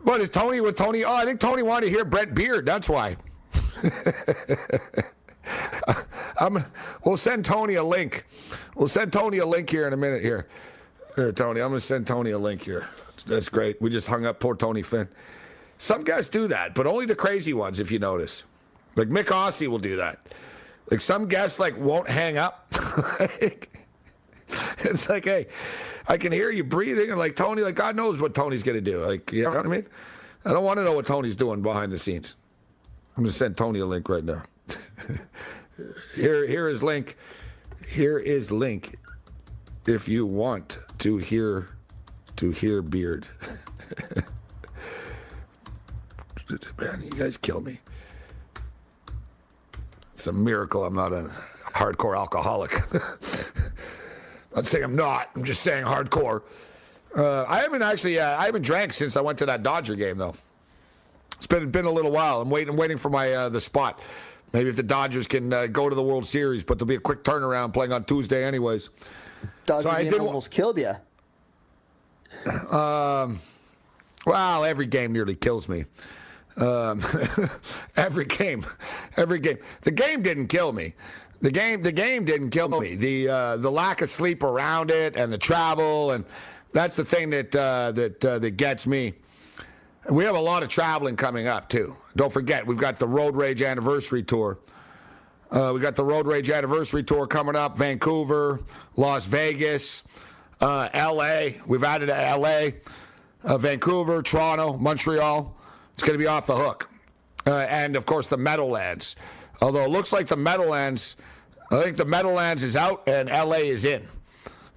What 0.04 0.22
is 0.22 0.30
Tony 0.30 0.62
with 0.62 0.78
Tony? 0.78 1.04
Oh, 1.04 1.14
I 1.14 1.26
think 1.26 1.40
Tony 1.40 1.62
wanted 1.62 1.88
to 1.88 1.92
hear 1.92 2.06
Brent 2.06 2.34
Beard. 2.34 2.66
That's 2.66 2.88
why. 2.88 3.18
I'm, 6.40 6.64
we'll 7.04 7.18
send 7.18 7.44
Tony 7.44 7.76
a 7.76 7.84
link. 7.84 8.26
We'll 8.76 8.88
send 8.88 9.12
Tony 9.12 9.40
a 9.40 9.46
link 9.46 9.70
here 9.70 9.86
in 9.88 9.94
a 9.94 9.98
minute. 9.98 10.22
Here, 10.22 10.48
here, 11.18 11.34
Tony. 11.34 11.60
I'm 11.60 11.74
to 11.74 11.82
send 11.82 12.08
Tony 12.08 12.32
a 12.32 12.40
link 12.40 12.64
here. 12.64 12.88
That's 13.26 13.50
great. 13.50 13.82
We 13.82 13.90
just 13.90 14.08
hung 14.08 14.26
up 14.26 14.40
poor 14.40 14.56
Tony 14.56 14.82
Finn. 14.82 15.10
Some 15.78 16.06
guys 16.06 16.30
do 16.30 16.48
that, 16.48 16.76
but 16.76 16.88
only 16.88 17.06
the 17.06 17.16
crazy 17.16 17.54
ones, 17.54 17.80
if 17.82 17.92
you 17.92 18.00
notice. 18.00 18.44
Like 18.96 19.10
Mick 19.10 19.26
Aussie 19.26 19.68
will 19.68 19.80
do 19.80 19.98
that. 19.98 20.20
Like 20.92 21.02
some 21.02 21.28
guests 21.28 21.60
like 21.60 21.78
won't 21.78 22.10
hang 22.10 22.38
up. 22.38 22.68
it's 24.80 25.10
like, 25.10 25.26
hey, 25.26 25.48
I 26.08 26.18
can 26.18 26.32
hear 26.32 26.50
you 26.50 26.64
breathing, 26.64 27.10
and 27.12 27.20
like 27.20 27.36
Tony, 27.36 27.62
like 27.62 27.76
God 27.76 27.96
knows 27.96 28.20
what 28.20 28.34
Tony's 28.34 28.64
gonna 28.64 28.82
do. 28.82 29.06
Like, 29.06 29.32
you 29.32 29.44
know 29.44 29.52
what 29.52 29.66
I 29.66 29.70
mean? 29.70 29.86
I 30.46 30.54
don't 30.54 30.64
want 30.64 30.78
to 30.78 30.84
know 30.84 30.94
what 30.94 31.06
Tony's 31.06 31.36
doing 31.36 31.62
behind 31.62 31.92
the 31.92 31.98
scenes. 31.98 32.36
I'm 33.16 33.24
gonna 33.24 33.32
send 33.32 33.58
Tony 33.58 33.80
a 33.80 33.86
link 33.86 34.10
right 34.10 34.24
now. 34.24 34.44
here, 36.16 36.48
here 36.48 36.68
is 36.70 36.82
link. 36.82 37.18
Here 37.88 38.18
is 38.18 38.52
link. 38.52 38.96
If 39.86 40.08
you 40.08 40.26
want 40.26 40.78
to 41.00 41.18
hear, 41.18 41.70
to 42.38 42.52
hear 42.52 42.82
Beard. 42.82 43.28
Man, 46.80 47.04
you 47.04 47.12
guys 47.12 47.38
kill 47.38 47.62
me. 47.62 47.80
It's 50.20 50.28
a 50.28 50.34
miracle 50.34 50.84
I'm 50.84 50.96
not 50.96 51.14
a 51.14 51.32
hardcore 51.68 52.18
alcoholic. 52.18 52.78
I'm 54.54 54.66
saying 54.66 54.84
I'm 54.84 54.98
not. 54.98 55.30
I'm 55.34 55.46
just 55.46 55.62
saying 55.62 55.86
hardcore. 55.86 56.42
Uh, 57.16 57.46
I 57.48 57.62
haven't 57.62 57.84
actually. 57.84 58.20
Uh, 58.20 58.38
I 58.38 58.46
haven't 58.46 58.64
drank 58.64 58.92
since 58.92 59.16
I 59.16 59.22
went 59.22 59.40
to 59.40 59.46
that 59.46 59.64
Dodger 59.64 59.96
game, 59.96 60.18
though. 60.18 60.36
It's 61.38 61.48
been 61.48 61.72
been 61.72 61.86
a 61.86 61.92
little 61.92 62.12
while. 62.12 62.42
I'm 62.42 62.50
waiting, 62.50 62.76
waiting 62.76 62.98
for 62.98 63.10
my 63.10 63.32
uh, 63.32 63.48
the 63.48 63.62
spot. 63.62 64.02
Maybe 64.52 64.70
if 64.70 64.76
the 64.76 64.84
Dodgers 64.84 65.26
can 65.26 65.54
uh, 65.54 65.68
go 65.68 65.88
to 65.88 65.96
the 65.96 66.04
World 66.04 66.28
Series, 66.28 66.66
but 66.66 66.78
there'll 66.78 66.90
be 66.90 66.96
a 66.96 67.00
quick 67.00 67.24
turnaround 67.24 67.72
playing 67.72 67.94
on 67.94 68.04
Tuesday, 68.04 68.44
anyways. 68.44 68.90
Dodger 69.66 69.90
so 69.90 70.12
game 70.12 70.22
almost 70.22 70.52
killed 70.52 70.80
you. 70.80 70.96
Um, 72.78 73.40
well, 74.26 74.66
every 74.66 74.86
game 74.86 75.14
nearly 75.14 75.36
kills 75.36 75.70
me. 75.70 75.86
Um, 76.60 77.04
every 77.96 78.26
game, 78.26 78.66
every 79.18 79.40
game. 79.40 79.58
The 79.82 79.92
game 79.92 80.22
didn't 80.22 80.48
kill 80.48 80.74
me. 80.74 80.94
The 81.42 81.52
game, 81.52 81.82
the 81.82 81.92
game 81.92 82.26
didn't 82.26 82.50
kill 82.50 82.68
me. 82.68 82.96
The 82.96 83.30
uh, 83.30 83.58
the 83.58 83.72
lack 83.72 84.02
of 84.02 84.10
sleep 84.10 84.44
around 84.44 84.92
it 84.92 85.16
and 85.16 85.32
the 85.32 85.38
travel 85.38 86.12
and 86.12 86.26
that's 86.74 86.96
the 86.96 87.06
thing 87.06 87.30
that 87.32 87.56
uh, 87.56 87.92
that 87.94 88.26
uh, 88.26 88.40
that 88.40 88.52
gets 88.52 88.86
me. 88.86 89.14
We 90.10 90.24
have 90.24 90.36
a 90.36 90.42
lot 90.42 90.64
of 90.64 90.70
traveling 90.70 91.16
coming 91.16 91.48
up 91.48 91.70
too. 91.70 91.96
Don't 92.16 92.32
forget, 92.32 92.66
we've 92.66 92.78
got 92.78 93.00
the 93.00 93.08
Road 93.08 93.36
Rage 93.36 93.62
Anniversary 93.62 94.24
Tour. 94.24 94.60
Uh, 95.52 95.72
we 95.74 95.80
got 95.80 95.96
the 95.96 96.04
Road 96.04 96.28
Rage 96.28 96.50
Anniversary 96.50 97.04
Tour 97.04 97.28
coming 97.28 97.56
up. 97.56 97.78
Vancouver, 97.78 98.60
Las 98.96 99.26
Vegas, 99.26 100.04
uh, 100.62 100.90
L.A. 100.94 101.60
We've 101.68 101.84
added 101.84 102.10
L.A., 102.10 102.76
uh, 103.44 103.58
Vancouver, 103.58 104.22
Toronto, 104.22 104.78
Montreal. 104.78 105.56
It's 106.00 106.06
going 106.06 106.18
to 106.18 106.24
be 106.24 106.28
off 106.28 106.48
the 106.48 106.56
hook, 106.56 106.90
uh, 107.46 107.66
and 107.68 107.98
of 107.98 108.06
course 108.06 108.28
the 108.28 108.38
Meadowlands. 108.38 109.18
Although 109.62 109.84
it 109.84 109.90
looks 109.90 110.14
like 110.14 110.28
the 110.28 110.38
Meadowlands, 110.38 111.18
I 111.74 111.84
think 111.84 111.98
the 111.98 112.06
Meadowlands 112.06 112.64
is 112.64 112.78
out 112.78 113.04
and 113.06 113.28
L.A. 113.30 113.68
is 113.68 113.84
in 113.84 114.08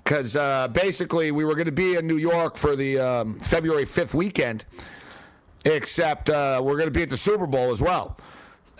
because 0.02 0.34
uh, 0.34 0.66
basically 0.66 1.30
we 1.30 1.44
were 1.44 1.54
going 1.54 1.66
to 1.66 1.70
be 1.70 1.94
in 1.94 2.08
New 2.08 2.16
York 2.16 2.56
for 2.56 2.74
the 2.74 2.98
um, 2.98 3.38
February 3.38 3.84
5th 3.84 4.14
weekend, 4.14 4.64
except 5.64 6.28
uh, 6.28 6.60
we're 6.60 6.74
going 6.74 6.88
to 6.88 6.90
be 6.90 7.02
at 7.02 7.10
the 7.10 7.16
Super 7.16 7.46
Bowl 7.46 7.70
as 7.70 7.80
well. 7.80 8.16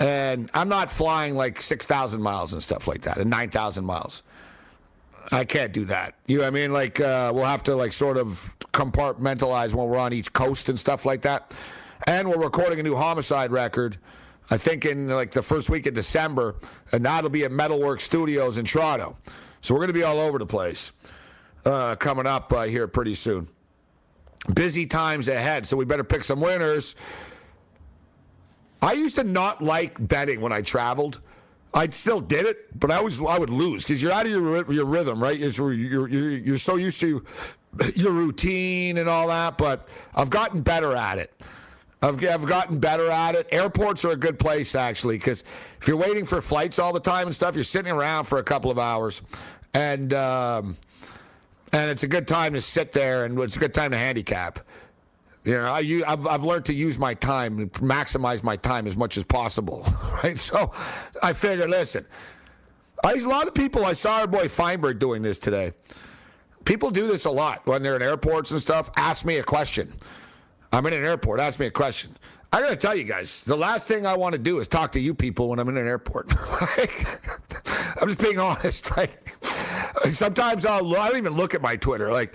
And 0.01 0.51
I'm 0.53 0.69
not 0.69 0.91
flying 0.91 1.37
like 1.37 1.61
6,000 1.61 2.21
miles 2.21 2.55
and 2.55 2.61
stuff 2.61 2.89
like 2.89 3.03
that, 3.03 3.19
and 3.19 3.31
9,000 3.31 3.85
miles. 3.85 4.25
I 5.31 5.45
can't 5.45 5.73
do 5.73 5.85
that. 5.85 6.17
You 6.27 6.39
know 6.39 6.43
what 6.43 6.49
I 6.49 6.51
mean? 6.51 6.73
Like, 6.73 6.99
uh, 6.99 7.31
we'll 7.33 7.45
have 7.45 7.63
to, 7.63 7.77
like, 7.77 7.93
sort 7.93 8.17
of 8.17 8.53
compartmentalize 8.73 9.75
when 9.75 9.87
we're 9.87 9.97
on 9.97 10.13
each 10.13 10.33
coast 10.33 10.69
and 10.69 10.77
stuff 10.77 11.07
like 11.07 11.23
that. 11.23 11.55
And 12.06 12.28
we're 12.28 12.42
recording 12.42 12.80
a 12.80 12.82
new 12.82 12.97
homicide 12.97 13.52
record, 13.52 13.99
I 14.50 14.56
think, 14.56 14.85
in, 14.85 15.09
like, 15.09 15.30
the 15.30 15.42
first 15.42 15.71
week 15.71 15.87
of 15.87 15.94
December. 15.94 16.56
And 16.92 17.04
that'll 17.04 17.30
be 17.30 17.44
at 17.44 17.52
Metalwork 17.52 18.00
Studios 18.00 18.59
in 18.59 18.64
Toronto. 18.64 19.16
So 19.61 19.75
we're 19.75 19.80
going 19.80 19.88
to 19.88 19.94
be 19.94 20.02
all 20.02 20.18
over 20.18 20.38
the 20.38 20.47
place 20.47 20.92
uh, 21.64 21.94
coming 21.97 22.26
up 22.26 22.52
uh, 22.52 22.62
here 22.62 22.88
pretty 22.88 23.14
soon. 23.14 23.49
Busy 24.54 24.87
times 24.87 25.28
ahead, 25.28 25.66
so 25.66 25.76
we 25.76 25.85
better 25.85 26.02
pick 26.02 26.25
some 26.25 26.40
winners. 26.40 26.97
I 28.82 28.94
used 28.94 29.14
to 29.14 29.23
not 29.23 29.62
like 29.62 30.09
betting 30.09 30.40
when 30.40 30.52
I 30.52 30.62
traveled. 30.62 31.21
I 31.73 31.88
still 31.90 32.21
did 32.21 32.47
it, 32.47 32.78
but 32.78 32.90
I 32.90 33.00
was 33.00 33.21
I 33.21 33.38
would 33.38 33.49
lose 33.49 33.85
because 33.85 34.02
you're 34.02 34.11
out 34.12 34.26
of 34.26 34.32
your 34.32 34.73
your 34.73 34.85
rhythm, 34.85 35.23
right? 35.23 35.38
You're, 35.38 35.73
you're, 35.73 36.09
you're, 36.09 36.30
you're 36.30 36.59
so 36.59 36.75
used 36.75 36.99
to 37.00 37.25
your 37.94 38.11
routine 38.11 38.99
and 38.99 39.09
all 39.09 39.28
that. 39.28 39.56
But 39.56 39.88
I've 40.14 40.28
gotten 40.30 40.61
better 40.61 40.97
at 40.97 41.18
it. 41.18 41.32
I've, 42.02 42.25
I've 42.25 42.47
gotten 42.47 42.78
better 42.78 43.11
at 43.11 43.35
it. 43.35 43.47
Airports 43.52 44.04
are 44.04 44.11
a 44.11 44.16
good 44.16 44.38
place 44.38 44.75
actually 44.75 45.18
because 45.18 45.44
if 45.80 45.87
you're 45.87 45.97
waiting 45.97 46.26
for 46.26 46.40
flights 46.40 46.78
all 46.78 46.92
the 46.92 47.00
time 47.00 47.26
and 47.26 47.37
stuff, 47.37 47.54
you're 47.54 47.64
sitting 47.64 47.92
around 47.92 48.25
for 48.25 48.38
a 48.38 48.42
couple 48.42 48.71
of 48.71 48.78
hours, 48.78 49.23
and 49.73 50.12
um, 50.12 50.76
and 51.73 51.90
it's 51.90 52.02
a 52.02 52.09
good 52.09 52.28
time 52.28 52.54
to 52.54 52.61
sit 52.61 52.92
there, 52.92 53.25
and 53.25 53.38
it's 53.38 53.56
a 53.56 53.59
good 53.59 53.75
time 53.75 53.92
to 53.92 53.99
handicap. 53.99 54.59
You 55.44 55.61
know, 55.61 55.73
I, 55.73 55.82
have 56.06 56.26
I've 56.26 56.44
learned 56.44 56.66
to 56.66 56.75
use 56.75 56.99
my 56.99 57.14
time, 57.14 57.68
maximize 57.71 58.44
my 58.44 58.56
time 58.56 58.87
as 58.87 58.97
much 58.97 59.16
as 59.16 59.25
possible, 59.25 59.85
right? 60.23 60.38
So 60.38 60.71
I 61.21 61.32
figured, 61.32 61.68
listen, 61.68 62.06
I, 63.02 63.14
a 63.14 63.18
lot 63.26 63.49
of 63.49 63.54
people, 63.54 63.85
I 63.85 63.94
saw 63.94 64.21
our 64.21 64.28
boy 64.28 64.47
Feinberg 64.49 65.00
doing 65.00 65.23
this 65.23 65.40
today. 65.40 65.73
People 66.64 66.90
do 66.90 67.09
this 67.09 67.25
a 67.25 67.30
lot 67.30 67.66
when 67.66 67.82
they're 67.82 67.97
in 67.97 68.02
airports 68.02 68.52
and 68.52 68.62
stuff. 68.62 68.90
Ask 68.97 69.25
me 69.25 69.38
a 69.38 69.42
question. 69.42 69.92
I'm 70.73 70.87
in 70.87 70.93
an 70.95 71.05
airport. 71.05 71.41
Ask 71.41 71.61
me 71.61 71.67
a 71.67 71.71
question. 71.71 72.17
I 72.52 72.61
gotta 72.61 72.76
tell 72.76 72.95
you 72.95 73.05
guys, 73.05 73.45
the 73.45 73.57
last 73.57 73.88
thing 73.88 74.05
I 74.05 74.14
want 74.14 74.35
to 74.35 74.38
do 74.38 74.59
is 74.59 74.69
talk 74.69 74.93
to 74.93 75.00
you 75.00 75.14
people 75.14 75.49
when 75.49 75.59
I'm 75.59 75.69
in 75.71 75.79
an 75.79 75.87
airport. 75.87 76.35
like, 76.79 77.07
I'm 78.00 78.09
just 78.09 78.19
being 78.19 78.38
honest. 78.38 78.91
Like, 80.05 80.14
sometimes 80.14 80.67
I'll 80.67 80.97
I 80.97 81.09
don't 81.09 81.19
even 81.19 81.35
look 81.35 81.55
at 81.55 81.62
my 81.62 81.76
Twitter. 81.76 82.11
Like, 82.11 82.35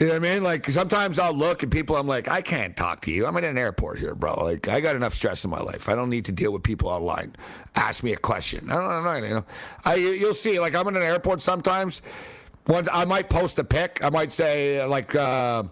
you 0.00 0.06
know 0.06 0.12
what 0.12 0.24
I 0.24 0.34
mean? 0.34 0.42
Like 0.42 0.68
sometimes 0.68 1.18
I'll 1.18 1.32
look 1.32 1.62
at 1.62 1.70
people. 1.70 1.96
I'm 1.96 2.06
like, 2.06 2.28
I 2.28 2.40
can't 2.40 2.76
talk 2.76 3.00
to 3.02 3.10
you. 3.10 3.26
I'm 3.26 3.36
in 3.36 3.44
an 3.44 3.58
airport 3.58 3.98
here, 3.98 4.14
bro. 4.14 4.44
Like 4.44 4.68
I 4.68 4.80
got 4.80 4.94
enough 4.94 5.14
stress 5.14 5.44
in 5.44 5.50
my 5.50 5.60
life. 5.60 5.88
I 5.88 5.94
don't 5.94 6.10
need 6.10 6.26
to 6.26 6.32
deal 6.32 6.52
with 6.52 6.62
people 6.62 6.88
online. 6.88 7.34
Ask 7.74 8.02
me 8.02 8.12
a 8.12 8.16
question. 8.16 8.70
I 8.70 8.74
don't 8.74 9.04
know. 9.04 9.26
You 9.26 9.34
know, 9.34 9.44
I 9.84 9.94
you'll 9.94 10.34
see. 10.34 10.60
Like 10.60 10.74
I'm 10.74 10.86
in 10.88 10.96
an 10.96 11.02
airport 11.02 11.42
sometimes. 11.42 12.02
Once 12.66 12.88
I 12.92 13.06
might 13.06 13.28
post 13.30 13.58
a 13.58 13.64
pic. 13.64 14.00
I 14.04 14.10
might 14.10 14.32
say 14.32 14.84
like. 14.84 15.14
Uh, 15.14 15.64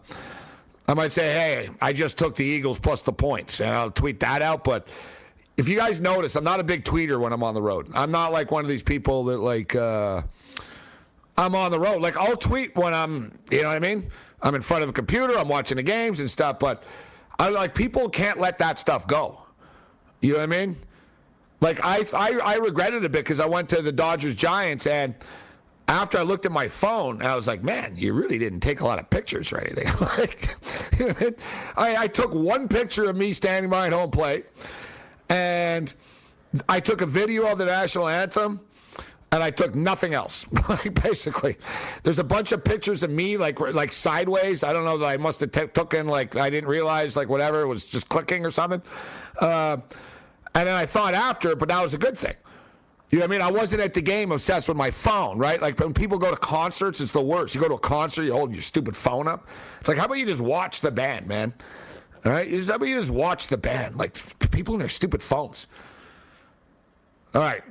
I 0.88 0.94
might 0.94 1.12
say, 1.12 1.32
hey, 1.32 1.70
I 1.80 1.92
just 1.92 2.16
took 2.16 2.36
the 2.36 2.44
Eagles 2.44 2.78
plus 2.78 3.02
the 3.02 3.12
points, 3.12 3.60
and 3.60 3.70
I'll 3.70 3.90
tweet 3.90 4.20
that 4.20 4.40
out. 4.40 4.62
But 4.62 4.86
if 5.56 5.68
you 5.68 5.76
guys 5.76 6.00
notice, 6.00 6.36
I'm 6.36 6.44
not 6.44 6.60
a 6.60 6.64
big 6.64 6.84
tweeter 6.84 7.18
when 7.18 7.32
I'm 7.32 7.42
on 7.42 7.54
the 7.54 7.62
road. 7.62 7.90
I'm 7.94 8.10
not 8.10 8.32
like 8.32 8.50
one 8.50 8.64
of 8.64 8.68
these 8.68 8.82
people 8.82 9.24
that 9.24 9.38
like 9.38 9.74
uh, 9.74 10.22
I'm 11.36 11.54
on 11.54 11.70
the 11.70 11.80
road. 11.80 12.02
Like 12.02 12.16
I'll 12.16 12.36
tweet 12.36 12.76
when 12.76 12.94
I'm, 12.94 13.36
you 13.50 13.62
know 13.62 13.68
what 13.68 13.76
I 13.76 13.80
mean? 13.80 14.10
I'm 14.42 14.54
in 14.54 14.62
front 14.62 14.84
of 14.84 14.90
a 14.90 14.92
computer, 14.92 15.36
I'm 15.36 15.48
watching 15.48 15.76
the 15.76 15.82
games 15.82 16.20
and 16.20 16.30
stuff. 16.30 16.58
But 16.58 16.84
I 17.38 17.48
like 17.48 17.74
people 17.74 18.08
can't 18.08 18.38
let 18.38 18.58
that 18.58 18.78
stuff 18.78 19.06
go. 19.06 19.40
You 20.20 20.32
know 20.32 20.38
what 20.38 20.44
I 20.44 20.46
mean? 20.46 20.76
Like 21.60 21.84
I, 21.84 22.04
I, 22.14 22.38
I 22.38 22.54
regretted 22.56 23.02
it 23.02 23.06
a 23.06 23.08
bit 23.08 23.24
because 23.24 23.40
I 23.40 23.46
went 23.46 23.68
to 23.70 23.82
the 23.82 23.92
Dodgers 23.92 24.34
Giants 24.34 24.86
and 24.86 25.14
after 25.88 26.18
I 26.18 26.22
looked 26.22 26.46
at 26.46 26.52
my 26.52 26.68
phone, 26.68 27.22
I 27.22 27.36
was 27.36 27.46
like, 27.46 27.62
man, 27.62 27.94
you 27.96 28.12
really 28.12 28.38
didn't 28.38 28.60
take 28.60 28.80
a 28.80 28.84
lot 28.84 28.98
of 28.98 29.08
pictures 29.08 29.52
or 29.52 29.60
anything. 29.60 29.86
like, 30.00 30.56
I, 31.76 31.96
I 32.04 32.06
took 32.08 32.34
one 32.34 32.68
picture 32.68 33.08
of 33.08 33.16
me 33.16 33.32
standing 33.32 33.70
behind 33.70 33.94
home 33.94 34.10
plate, 34.10 34.46
and 35.28 35.92
I 36.68 36.80
took 36.80 37.02
a 37.02 37.06
video 37.06 37.46
of 37.46 37.58
the 37.58 37.66
national 37.66 38.08
anthem, 38.08 38.60
and 39.30 39.42
I 39.42 39.50
took 39.50 39.74
nothing 39.74 40.12
else. 40.14 40.44
like 40.68 41.00
basically, 41.02 41.56
there's 42.02 42.18
a 42.18 42.24
bunch 42.24 42.50
of 42.52 42.64
pictures 42.64 43.02
of 43.02 43.10
me 43.10 43.36
like 43.36 43.60
like 43.60 43.92
sideways. 43.92 44.64
I 44.64 44.72
don't 44.72 44.84
know 44.84 44.98
that 44.98 45.06
I 45.06 45.16
must 45.18 45.40
have 45.40 45.52
t- 45.52 45.66
took 45.68 45.94
in 45.94 46.08
like 46.08 46.36
I 46.36 46.50
didn't 46.50 46.68
realize 46.68 47.16
like 47.16 47.28
whatever 47.28 47.60
it 47.60 47.66
was 47.66 47.88
just 47.88 48.08
clicking 48.08 48.44
or 48.44 48.50
something. 48.50 48.82
Uh, 49.40 49.76
and 50.54 50.66
then 50.66 50.74
I 50.74 50.86
thought 50.86 51.14
after, 51.14 51.54
but 51.54 51.68
that 51.68 51.82
was 51.82 51.94
a 51.94 51.98
good 51.98 52.16
thing. 52.16 52.34
You 53.10 53.18
know 53.18 53.24
what 53.24 53.30
I 53.30 53.38
mean? 53.38 53.42
I 53.42 53.50
wasn't 53.50 53.82
at 53.82 53.94
the 53.94 54.00
game 54.00 54.32
obsessed 54.32 54.66
with 54.66 54.76
my 54.76 54.90
phone, 54.90 55.38
right? 55.38 55.62
Like 55.62 55.78
when 55.78 55.94
people 55.94 56.18
go 56.18 56.30
to 56.30 56.36
concerts, 56.36 57.00
it's 57.00 57.12
the 57.12 57.22
worst. 57.22 57.54
You 57.54 57.60
go 57.60 57.68
to 57.68 57.74
a 57.74 57.78
concert, 57.78 58.24
you 58.24 58.32
hold 58.32 58.52
your 58.52 58.62
stupid 58.62 58.96
phone 58.96 59.28
up. 59.28 59.46
It's 59.80 59.88
like, 59.88 59.96
how 59.96 60.06
about 60.06 60.18
you 60.18 60.26
just 60.26 60.40
watch 60.40 60.80
the 60.80 60.90
band, 60.90 61.26
man? 61.28 61.54
All 62.24 62.32
right? 62.32 62.50
How 62.50 62.74
about 62.74 62.88
you 62.88 62.98
just 62.98 63.10
watch 63.10 63.46
the 63.46 63.56
band? 63.56 63.96
Like 63.96 64.16
people 64.50 64.74
in 64.74 64.80
their 64.80 64.88
stupid 64.88 65.22
phones. 65.22 65.68
All 67.32 67.42
right. 67.42 67.62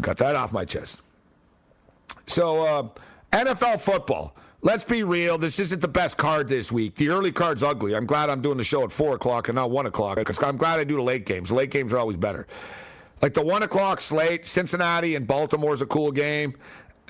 Got 0.00 0.18
that 0.18 0.36
off 0.36 0.52
my 0.52 0.64
chest. 0.64 1.00
So, 2.26 2.64
uh, 2.64 2.88
NFL 3.32 3.80
football. 3.80 4.36
Let's 4.62 4.84
be 4.84 5.04
real. 5.04 5.38
This 5.38 5.58
isn't 5.58 5.80
the 5.80 5.88
best 5.88 6.16
card 6.16 6.48
this 6.48 6.70
week. 6.72 6.94
The 6.96 7.08
early 7.08 7.32
card's 7.32 7.62
ugly. 7.62 7.94
I'm 7.94 8.06
glad 8.06 8.30
I'm 8.30 8.40
doing 8.40 8.56
the 8.56 8.64
show 8.64 8.84
at 8.84 8.92
4 8.92 9.14
o'clock 9.14 9.48
and 9.48 9.56
not 9.56 9.70
1 9.70 9.86
o'clock. 9.86 10.18
I'm 10.42 10.56
glad 10.56 10.80
I 10.80 10.84
do 10.84 10.96
the 10.96 11.02
late 11.02 11.24
games. 11.24 11.50
Late 11.50 11.70
games 11.70 11.92
are 11.92 11.98
always 11.98 12.16
better. 12.16 12.46
Like 13.22 13.32
the 13.32 13.42
one 13.42 13.62
o'clock 13.62 14.00
slate, 14.00 14.46
Cincinnati 14.46 15.14
and 15.14 15.26
Baltimore 15.26 15.72
is 15.72 15.82
a 15.82 15.86
cool 15.86 16.12
game. 16.12 16.56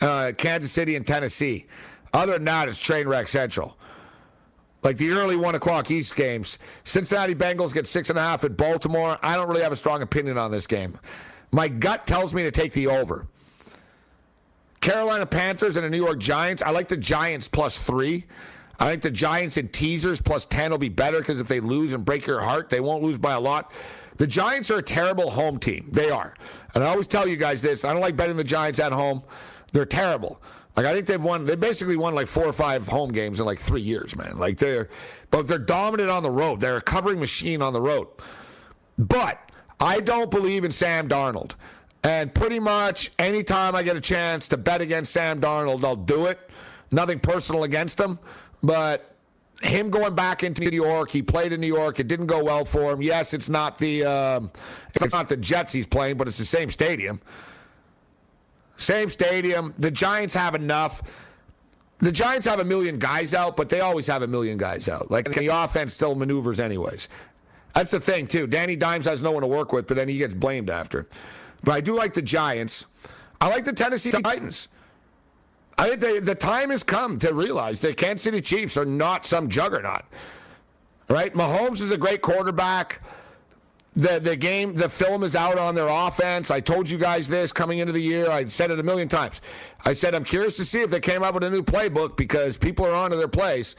Uh, 0.01 0.33
Kansas 0.37 0.71
City 0.71 0.95
and 0.95 1.07
Tennessee. 1.07 1.67
Other 2.13 2.35
than 2.35 2.45
that, 2.45 2.69
it's 2.69 2.79
train 2.79 3.09
wreck 3.09 3.29
central. 3.29 3.77
Like 4.83 4.99
the 4.99 5.11
early 5.11 5.37
one 5.37 5.55
o'clock 5.55 5.91
East 5.91 6.15
games, 6.15 6.59
Cincinnati 6.85 7.35
Bengals 7.35 7.75
get 7.75 7.87
six 7.87 8.09
and 8.09 8.19
a 8.19 8.23
half 8.23 8.45
at 8.45 8.57
Baltimore. 8.57 9.19
I 9.23 9.35
don't 9.35 9.49
really 9.49 9.63
have 9.63 9.73
a 9.73 9.77
strong 9.77 10.03
opinion 10.03 10.39
on 10.39 10.53
this 10.53 10.67
game. 10.67 10.99
My 11.51 11.69
gut 11.69 12.07
tells 12.07 12.35
me 12.35 12.43
to 12.45 12.51
take 12.51 12.73
the 12.73 12.87
over. 12.87 13.27
Carolina 14.81 15.27
Panthers 15.27 15.75
and 15.77 15.85
the 15.85 15.91
New 15.91 16.05
York 16.05 16.21
Giants. 16.21 16.63
I 16.63 16.71
like 16.71 16.87
the 16.87 16.97
Giants 16.97 17.49
plus 17.49 17.79
three. 17.79 18.27
I 18.79 18.91
think 18.91 19.03
the 19.03 19.11
Giants 19.11 19.57
and 19.57 19.73
teasers 19.73 20.21
plus 20.21 20.47
10 20.47 20.71
will 20.71 20.79
be 20.79 20.89
better 20.89 21.19
because 21.19 21.41
if 21.41 21.49
they 21.49 21.61
lose 21.61 21.93
and 21.93 22.05
break 22.05 22.27
your 22.27 22.41
heart, 22.41 22.69
they 22.69 22.81
won't 22.81 23.03
lose 23.03 23.19
by 23.19 23.33
a 23.33 23.41
lot. 23.41 23.73
The 24.19 24.27
Giants 24.27 24.71
are 24.71 24.79
a 24.79 24.83
terrible 24.83 25.31
home 25.31 25.59
team. 25.59 25.89
They 25.93 26.11
are. 26.11 26.35
And 26.75 26.85
I 26.85 26.89
always 26.89 27.07
tell 27.07 27.27
you 27.27 27.37
guys 27.37 27.63
this 27.63 27.85
I 27.85 27.93
don't 27.93 28.03
like 28.03 28.17
betting 28.17 28.37
the 28.37 28.45
Giants 28.45 28.79
at 28.79 28.93
home. 28.93 29.23
They're 29.73 29.85
terrible. 29.85 30.41
Like 30.77 30.87
I 30.87 30.93
think 30.93 31.07
they've 31.07 31.23
won. 31.23 31.47
They 31.47 31.57
basically 31.57 31.97
won 31.97 32.15
like 32.15 32.27
four 32.27 32.45
or 32.45 32.53
five 32.53 32.87
home 32.87 33.13
games 33.13 33.41
in 33.41 33.47
like 33.47 33.59
three 33.59 33.81
years, 33.81 34.15
man. 34.17 34.39
Like 34.39 34.59
they're, 34.59 34.89
but 35.31 35.49
they're 35.49 35.59
dominant 35.59 36.11
on 36.11 36.23
the 36.23 36.31
road. 36.31 36.61
They're 36.61 36.77
a 36.77 36.83
covering 36.83 37.19
machine 37.19 37.63
on 37.63 37.73
the 37.73 37.81
road. 37.81 38.09
But 38.99 39.41
I 39.81 40.01
don't 40.01 40.31
believe 40.31 40.65
in 40.65 40.73
Sam 40.73 41.09
Darnold. 41.09 41.53
And 42.05 42.33
pretty 42.33 42.61
much 42.61 43.11
anytime 43.19 43.75
I 43.75 43.83
get 43.83 43.97
a 43.97 44.01
chance 44.01 44.49
to 44.49 44.57
bet 44.57 44.81
against 44.81 45.13
Sam 45.13 45.41
Darnold, 45.41 45.83
I'll 45.85 45.97
do 45.97 46.27
it. 46.27 46.39
Nothing 46.93 47.19
personal 47.19 47.65
against 47.65 47.99
him, 47.99 48.19
but 48.63 49.16
him 49.63 49.91
going 49.91 50.15
back 50.15 50.43
into 50.43 50.63
New 50.63 50.71
York, 50.71 51.11
he 51.11 51.23
played 51.23 51.53
in 51.53 51.61
New 51.61 51.67
York. 51.67 51.99
It 51.99 52.09
didn't 52.09 52.27
go 52.27 52.43
well 52.45 52.65
for 52.65 52.93
him. 52.93 53.03
Yes, 53.03 53.33
it's 53.35 53.49
not 53.49 53.79
the 53.79 54.05
um, 54.05 54.51
it's 54.95 55.13
not 55.15 55.29
the 55.29 55.37
Jets 55.37 55.73
he's 55.73 55.87
playing, 55.87 56.17
but 56.17 56.29
it's 56.29 56.39
the 56.39 56.45
same 56.45 56.71
stadium. 56.71 57.21
Same 58.77 59.09
stadium. 59.09 59.75
The 59.79 59.91
Giants 59.91 60.35
have 60.35 60.55
enough. 60.55 61.03
The 61.99 62.13
Giants 62.13 62.47
have 62.47 62.61
a 62.61 62.65
million 62.65 62.99
guys 62.99 63.33
out, 63.33 63.57
but 63.57 63.71
they 63.71 63.81
always 63.81 64.07
have 64.09 64.23
a 64.23 64.27
million 64.27 64.59
guys 64.59 64.89
out. 64.89 65.11
Like 65.11 65.33
the 65.33 65.47
offense 65.47 65.95
still 65.95 66.15
maneuvers 66.15 66.61
anyways. 66.61 67.09
That's 67.75 67.91
the 67.91 68.01
thing 68.01 68.27
too. 68.27 68.47
Danny 68.47 68.77
Dimes 68.77 69.07
has 69.07 69.23
no 69.23 69.33
one 69.33 69.43
to 69.43 69.47
work 69.47 69.73
with, 69.73 69.87
but 69.87 69.97
then 69.97 70.09
he 70.09 70.19
gets 70.19 70.35
blamed 70.35 70.69
after. 70.69 71.07
But 71.63 71.73
I 71.73 71.81
do 71.81 71.95
like 71.95 72.13
the 72.13 72.23
Giants. 72.23 72.87
I 73.41 73.49
like 73.49 73.65
the 73.65 73.73
Tennessee 73.73 74.11
Titans. 74.11 74.69
I 75.79 75.89
think 75.89 76.01
they, 76.01 76.19
the 76.21 76.35
time 76.35 76.71
has 76.71 76.83
come 76.83 77.19
to 77.19 77.35
realize 77.35 77.81
that 77.83 77.97
Kansas 77.97 78.23
City 78.23 78.41
Chiefs 78.41 78.77
are 78.77 78.87
not 78.87 79.27
some 79.27 79.49
juggernaut. 79.49 80.03
Right? 81.09 81.33
Mahomes 81.35 81.81
is 81.81 81.91
a 81.91 81.99
great 81.99 82.23
quarterback. 82.23 83.01
The 83.95 84.19
the 84.19 84.37
game, 84.37 84.75
the 84.75 84.89
film 84.91 85.23
is 85.23 85.35
out 85.35 85.59
on 85.59 85.75
their 85.75 85.89
offense. 85.89 86.51
I 86.51 86.61
told 86.61 86.91
you 86.91 86.99
guys 86.99 87.29
this 87.29 87.53
coming 87.53 87.79
into 87.79 87.93
the 87.93 88.01
year. 88.01 88.29
I 88.31 88.47
said 88.49 88.71
it 88.71 88.79
a 88.79 88.83
million 88.83 89.09
times. 89.09 89.41
I 89.87 89.95
said 89.95 90.15
I'm 90.15 90.25
curious 90.25 90.57
to 90.57 90.67
see 90.67 90.81
if 90.81 90.91
they 90.91 91.01
came 91.01 91.23
up 91.23 91.33
with 91.33 91.45
a 91.45 91.51
new 91.51 91.63
playbook 91.63 92.17
because 92.17 92.59
people 92.59 92.85
are 92.85 92.93
onto 92.93 93.17
their 93.17 93.29
plays, 93.29 93.75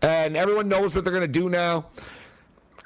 and 0.00 0.36
everyone 0.36 0.68
knows 0.68 0.96
what 0.96 1.04
they're 1.04 1.12
going 1.12 1.32
to 1.32 1.40
do 1.40 1.48
now. 1.48 1.86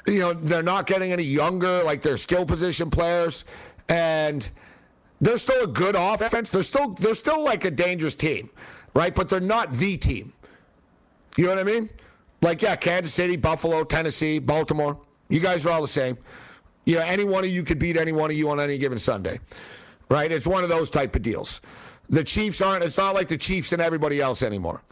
You 0.07 0.19
know, 0.21 0.33
they're 0.35 0.63
not 0.63 0.87
getting 0.87 1.13
any 1.13 1.23
younger, 1.23 1.83
like 1.83 2.03
their 2.03 2.19
skill 2.19 2.45
position 2.45 2.91
players, 2.91 3.45
and 3.89 4.47
they're 5.21 5.39
still 5.39 5.65
a 5.65 5.67
good 5.67 5.97
offense. 5.97 6.51
They're 6.51 6.63
still 6.63 6.91
they're 6.91 7.15
still 7.15 7.45
like 7.45 7.65
a 7.65 7.71
dangerous 7.71 8.15
team, 8.15 8.51
right? 8.95 9.15
But 9.15 9.29
they're 9.29 9.41
not 9.41 9.73
the 9.73 9.97
team. 9.97 10.33
You 11.37 11.45
know 11.45 11.55
what 11.55 11.59
I 11.59 11.65
mean? 11.65 11.91
Like 12.43 12.63
yeah, 12.63 12.77
Kansas 12.77 13.15
City, 13.15 13.37
Buffalo, 13.37 13.85
Tennessee, 13.85 14.39
Baltimore. 14.39 14.99
You 15.29 15.41
guys 15.41 15.67
are 15.67 15.71
all 15.71 15.83
the 15.83 15.89
same. 15.89 16.19
Yeah, 16.85 17.05
any 17.05 17.25
one 17.25 17.45
of 17.45 17.51
you 17.51 17.65
could 17.65 17.79
beat 17.79 17.97
any 17.97 18.13
one 18.13 18.31
of 18.31 18.37
you 18.37 18.49
on 18.49 18.61
any 18.61 18.79
given 18.79 18.99
Sunday, 18.99 19.41
right? 20.09 20.31
It's 20.31 20.47
one 20.47 20.63
of 20.63 20.69
those 20.69 20.89
type 20.89 21.17
of 21.17 21.23
deals. 21.23 21.61
The 22.09 22.23
Chiefs 22.23 22.61
aren't. 22.61 22.85
It's 22.85 22.97
not 22.97 23.15
like 23.15 23.29
the 23.29 23.37
Chiefs 23.37 23.73
and 23.73 23.83
everybody 23.83 24.21
else 24.21 24.43
anymore. 24.43 24.83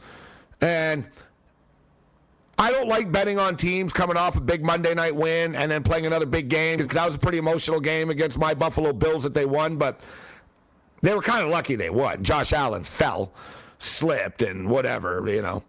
And 0.60 1.06
I 2.58 2.70
don't 2.70 2.88
like 2.88 3.10
betting 3.10 3.38
on 3.38 3.56
teams 3.56 3.92
coming 3.92 4.16
off 4.16 4.36
a 4.36 4.40
big 4.40 4.64
Monday 4.64 4.94
night 4.94 5.14
win 5.14 5.54
and 5.54 5.70
then 5.70 5.82
playing 5.82 6.06
another 6.06 6.26
big 6.26 6.48
game 6.48 6.78
because 6.78 6.94
that 6.94 7.04
was 7.04 7.14
a 7.14 7.18
pretty 7.18 7.38
emotional 7.38 7.80
game 7.80 8.10
against 8.10 8.38
my 8.38 8.54
Buffalo 8.54 8.92
Bills 8.92 9.24
that 9.24 9.34
they 9.34 9.44
won, 9.44 9.76
but 9.76 10.00
they 11.02 11.14
were 11.14 11.22
kind 11.22 11.42
of 11.42 11.50
lucky 11.50 11.76
they 11.76 11.90
won. 11.90 12.22
Josh 12.22 12.52
Allen 12.52 12.84
fell, 12.84 13.32
slipped, 13.78 14.42
and 14.42 14.70
whatever, 14.70 15.28
you 15.28 15.42
know. 15.42 15.64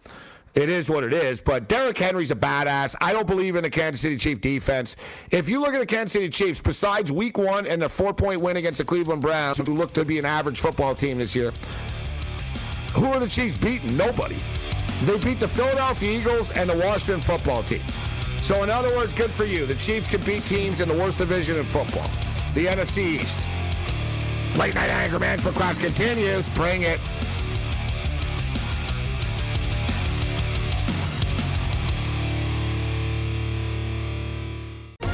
It 0.53 0.69
is 0.69 0.87
what 0.87 1.03
it 1.03 1.11
is, 1.11 1.41
but 1.41 1.67
Derrick 1.67 1.97
Henry's 1.97 2.31
a 2.31 2.35
badass. 2.35 2.95
I 3.01 3.11
don't 3.11 3.27
believe 3.27 3.57
in 3.57 3.63
the 3.63 3.69
Kansas 3.69 3.99
City 3.99 4.15
Chief 4.15 4.39
defense. 4.39 4.95
If 5.29 5.49
you 5.49 5.59
look 5.59 5.73
at 5.73 5.79
the 5.79 5.85
Kansas 5.85 6.13
City 6.13 6.29
Chiefs, 6.29 6.61
besides 6.61 7.11
week 7.11 7.37
one 7.37 7.67
and 7.67 7.81
the 7.81 7.89
four 7.89 8.13
point 8.13 8.39
win 8.39 8.55
against 8.55 8.77
the 8.77 8.85
Cleveland 8.85 9.21
Browns, 9.21 9.57
who 9.57 9.65
look 9.65 9.91
to 9.93 10.05
be 10.05 10.17
an 10.17 10.23
average 10.23 10.61
football 10.61 10.95
team 10.95 11.17
this 11.17 11.35
year, 11.35 11.51
who 12.93 13.07
are 13.07 13.19
the 13.19 13.27
Chiefs 13.27 13.57
beating? 13.57 13.97
Nobody. 13.97 14.37
They 15.03 15.17
beat 15.19 15.39
the 15.39 15.47
Philadelphia 15.47 16.19
Eagles 16.19 16.51
and 16.51 16.69
the 16.69 16.77
Washington 16.77 17.21
football 17.21 17.63
team. 17.63 17.81
So, 18.41 18.63
in 18.63 18.69
other 18.69 18.95
words, 18.95 19.13
good 19.13 19.31
for 19.31 19.43
you. 19.45 19.65
The 19.65 19.75
Chiefs 19.75 20.07
can 20.07 20.21
beat 20.21 20.43
teams 20.43 20.79
in 20.79 20.87
the 20.87 20.93
worst 20.93 21.17
division 21.17 21.57
in 21.57 21.63
football, 21.63 22.09
the 22.53 22.67
NFC 22.67 23.21
East. 23.21 23.47
Late 24.55 24.73
night 24.73 24.89
anger 24.89 25.19
management 25.19 25.55
class 25.57 25.77
continues. 25.77 26.47
Bring 26.49 26.83
it. 26.83 26.99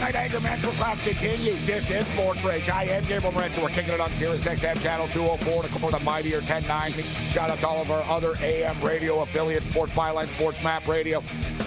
Right, 0.00 0.14
anger 0.14 0.40
management 0.40 0.74
class 0.76 1.02
continues. 1.04 1.66
This 1.66 1.90
is 1.90 2.06
Sports 2.08 2.44
Rage. 2.44 2.68
I 2.68 2.84
am 2.84 3.02
Gabriel 3.04 3.32
Morency. 3.32 3.62
We're 3.62 3.68
kicking 3.68 3.92
it 3.94 4.00
on 4.00 4.10
Sirius 4.12 4.44
XM 4.44 4.80
Channel 4.80 5.08
204 5.08 5.64
and 5.64 5.74
of 5.74 5.90
the 5.90 5.98
mightier 6.00 6.38
1090. 6.38 7.02
Shout 7.30 7.50
out 7.50 7.58
to 7.58 7.66
all 7.66 7.82
of 7.82 7.90
our 7.90 8.02
other 8.04 8.34
AM 8.40 8.80
radio 8.82 9.20
affiliates, 9.20 9.66
Sports 9.66 9.92
Byline, 9.92 10.28
Sports 10.28 10.62
Map 10.62 10.86
Radio, 10.86 11.22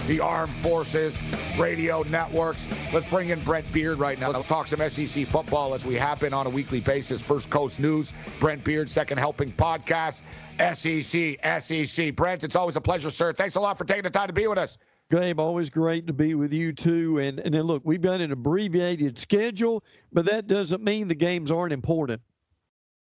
the 0.06 0.20
Armed 0.20 0.54
Forces 0.56 1.18
Radio 1.58 2.02
Networks. 2.04 2.66
Let's 2.92 3.08
bring 3.08 3.30
in 3.30 3.40
Brent 3.40 3.70
Beard 3.72 3.98
right 3.98 4.18
now. 4.18 4.30
Let's 4.30 4.46
talk 4.46 4.66
some 4.66 4.80
SEC 4.88 5.26
football 5.26 5.74
as 5.74 5.84
we 5.84 5.94
happen 5.94 6.32
on 6.32 6.46
a 6.46 6.50
weekly 6.50 6.80
basis. 6.80 7.20
First 7.20 7.50
Coast 7.50 7.80
News, 7.80 8.12
Brent 8.40 8.64
Beard, 8.64 8.88
second 8.88 9.18
helping 9.18 9.52
podcast, 9.52 10.22
SEC, 10.58 11.38
SEC. 11.62 12.16
Brent, 12.16 12.44
it's 12.44 12.56
always 12.56 12.76
a 12.76 12.80
pleasure, 12.80 13.10
sir. 13.10 13.32
Thanks 13.32 13.56
a 13.56 13.60
lot 13.60 13.78
for 13.78 13.84
taking 13.84 14.04
the 14.04 14.10
time 14.10 14.26
to 14.28 14.32
be 14.32 14.46
with 14.46 14.58
us. 14.58 14.78
Gabe, 15.10 15.38
always 15.38 15.70
great 15.70 16.06
to 16.08 16.12
be 16.12 16.34
with 16.34 16.52
you 16.52 16.72
too. 16.72 17.18
And 17.18 17.38
and 17.38 17.54
then 17.54 17.62
look, 17.62 17.82
we've 17.84 18.00
got 18.00 18.20
an 18.20 18.32
abbreviated 18.32 19.18
schedule, 19.18 19.84
but 20.12 20.26
that 20.26 20.48
doesn't 20.48 20.82
mean 20.82 21.08
the 21.08 21.14
games 21.14 21.50
aren't 21.50 21.72
important. 21.72 22.20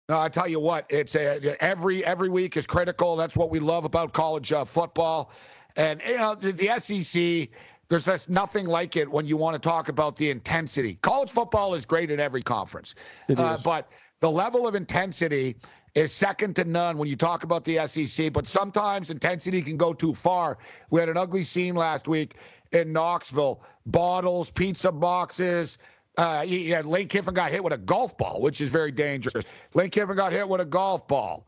No, 0.08 0.20
I 0.20 0.28
tell 0.28 0.46
you 0.46 0.60
what, 0.60 0.86
it's 0.88 1.16
a, 1.16 1.56
every 1.62 2.04
every 2.04 2.28
week 2.28 2.56
is 2.56 2.66
critical. 2.66 3.16
That's 3.16 3.36
what 3.36 3.50
we 3.50 3.58
love 3.58 3.84
about 3.84 4.12
college 4.12 4.52
uh, 4.52 4.64
football, 4.64 5.32
and 5.76 6.00
you 6.06 6.18
know 6.18 6.34
the, 6.34 6.52
the 6.52 6.78
SEC. 6.78 7.48
There's 7.88 8.04
just 8.04 8.28
nothing 8.28 8.66
like 8.66 8.96
it 8.96 9.08
when 9.08 9.26
you 9.26 9.36
want 9.36 9.54
to 9.54 9.60
talk 9.60 9.88
about 9.88 10.16
the 10.16 10.30
intensity. 10.30 10.98
College 11.02 11.30
football 11.30 11.72
is 11.74 11.84
great 11.84 12.10
in 12.10 12.18
every 12.18 12.42
conference, 12.42 12.96
uh, 13.36 13.58
but 13.58 13.90
the 14.20 14.30
level 14.30 14.66
of 14.66 14.74
intensity 14.74 15.56
is 15.96 16.12
second 16.12 16.54
to 16.54 16.64
none 16.64 16.98
when 16.98 17.08
you 17.08 17.16
talk 17.16 17.42
about 17.42 17.64
the 17.64 17.84
SEC. 17.88 18.32
But 18.32 18.46
sometimes 18.46 19.10
intensity 19.10 19.62
can 19.62 19.76
go 19.76 19.92
too 19.92 20.14
far. 20.14 20.58
We 20.90 21.00
had 21.00 21.08
an 21.08 21.16
ugly 21.16 21.42
scene 21.42 21.74
last 21.74 22.06
week 22.06 22.36
in 22.72 22.92
Knoxville 22.92 23.62
bottles, 23.86 24.50
pizza 24.50 24.92
boxes. 24.92 25.78
Uh, 26.18 26.44
Lane 26.84 27.08
Kiffin 27.08 27.34
got 27.34 27.50
hit 27.50 27.64
with 27.64 27.72
a 27.72 27.78
golf 27.78 28.16
ball, 28.16 28.40
which 28.40 28.60
is 28.60 28.68
very 28.68 28.92
dangerous. 28.92 29.44
Lane 29.74 29.90
Kiffin 29.90 30.16
got 30.16 30.32
hit 30.32 30.46
with 30.48 30.60
a 30.60 30.66
golf 30.66 31.08
ball. 31.08 31.46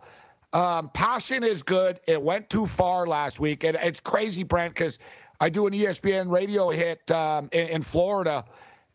Um, 0.55 0.91
passion 0.95 1.45
is 1.45 1.63
good. 1.63 2.01
It 2.09 2.21
went 2.21 2.49
too 2.49 2.65
far 2.65 3.07
last 3.07 3.39
week. 3.39 3.65
And 3.65 3.77
it's 3.83 4.01
crazy, 4.01 4.45
Brent, 4.45 4.75
because 4.75 4.99
I 5.41 5.51
do 5.51 5.67
an 5.67 5.75
ESPN 5.75 6.31
radio 6.31 6.71
hit 6.71 7.11
um, 7.11 7.51
in, 7.53 7.69
in 7.69 7.83
Florida 7.83 8.45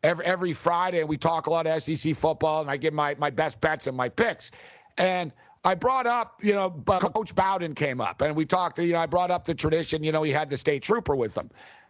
every, 0.02 0.26
every 0.26 0.54
Friday, 0.54 1.00
and 1.00 1.08
we 1.08 1.18
talk 1.18 1.46
a 1.46 1.52
lot 1.52 1.68
of 1.68 1.82
SEC 1.82 2.16
football, 2.16 2.62
and 2.62 2.72
I 2.72 2.78
give 2.78 2.94
my, 2.94 3.16
my 3.20 3.30
best 3.30 3.62
bets 3.62 3.86
and 3.86 3.96
my 3.96 4.10
picks. 4.10 4.50
And 4.98 5.32
I 5.66 5.76
brought 5.76 6.08
up, 6.08 6.40
you 6.44 6.54
know, 6.54 6.70
Coach 6.70 7.34
Bowden 7.34 7.74
came 7.74 8.02
up, 8.02 8.22
and 8.22 8.36
we 8.36 8.46
talked. 8.46 8.80
You 8.80 8.94
know, 8.94 9.00
I 9.00 9.06
brought 9.06 9.32
up 9.32 9.46
the 9.46 9.56
tradition. 9.56 10.04
You 10.04 10.12
know, 10.12 10.24
he 10.24 10.32
had 10.32 10.50
the 10.50 10.58
state 10.58 10.84
trooper 10.84 11.16
with 11.16 11.38
him, 11.38 11.50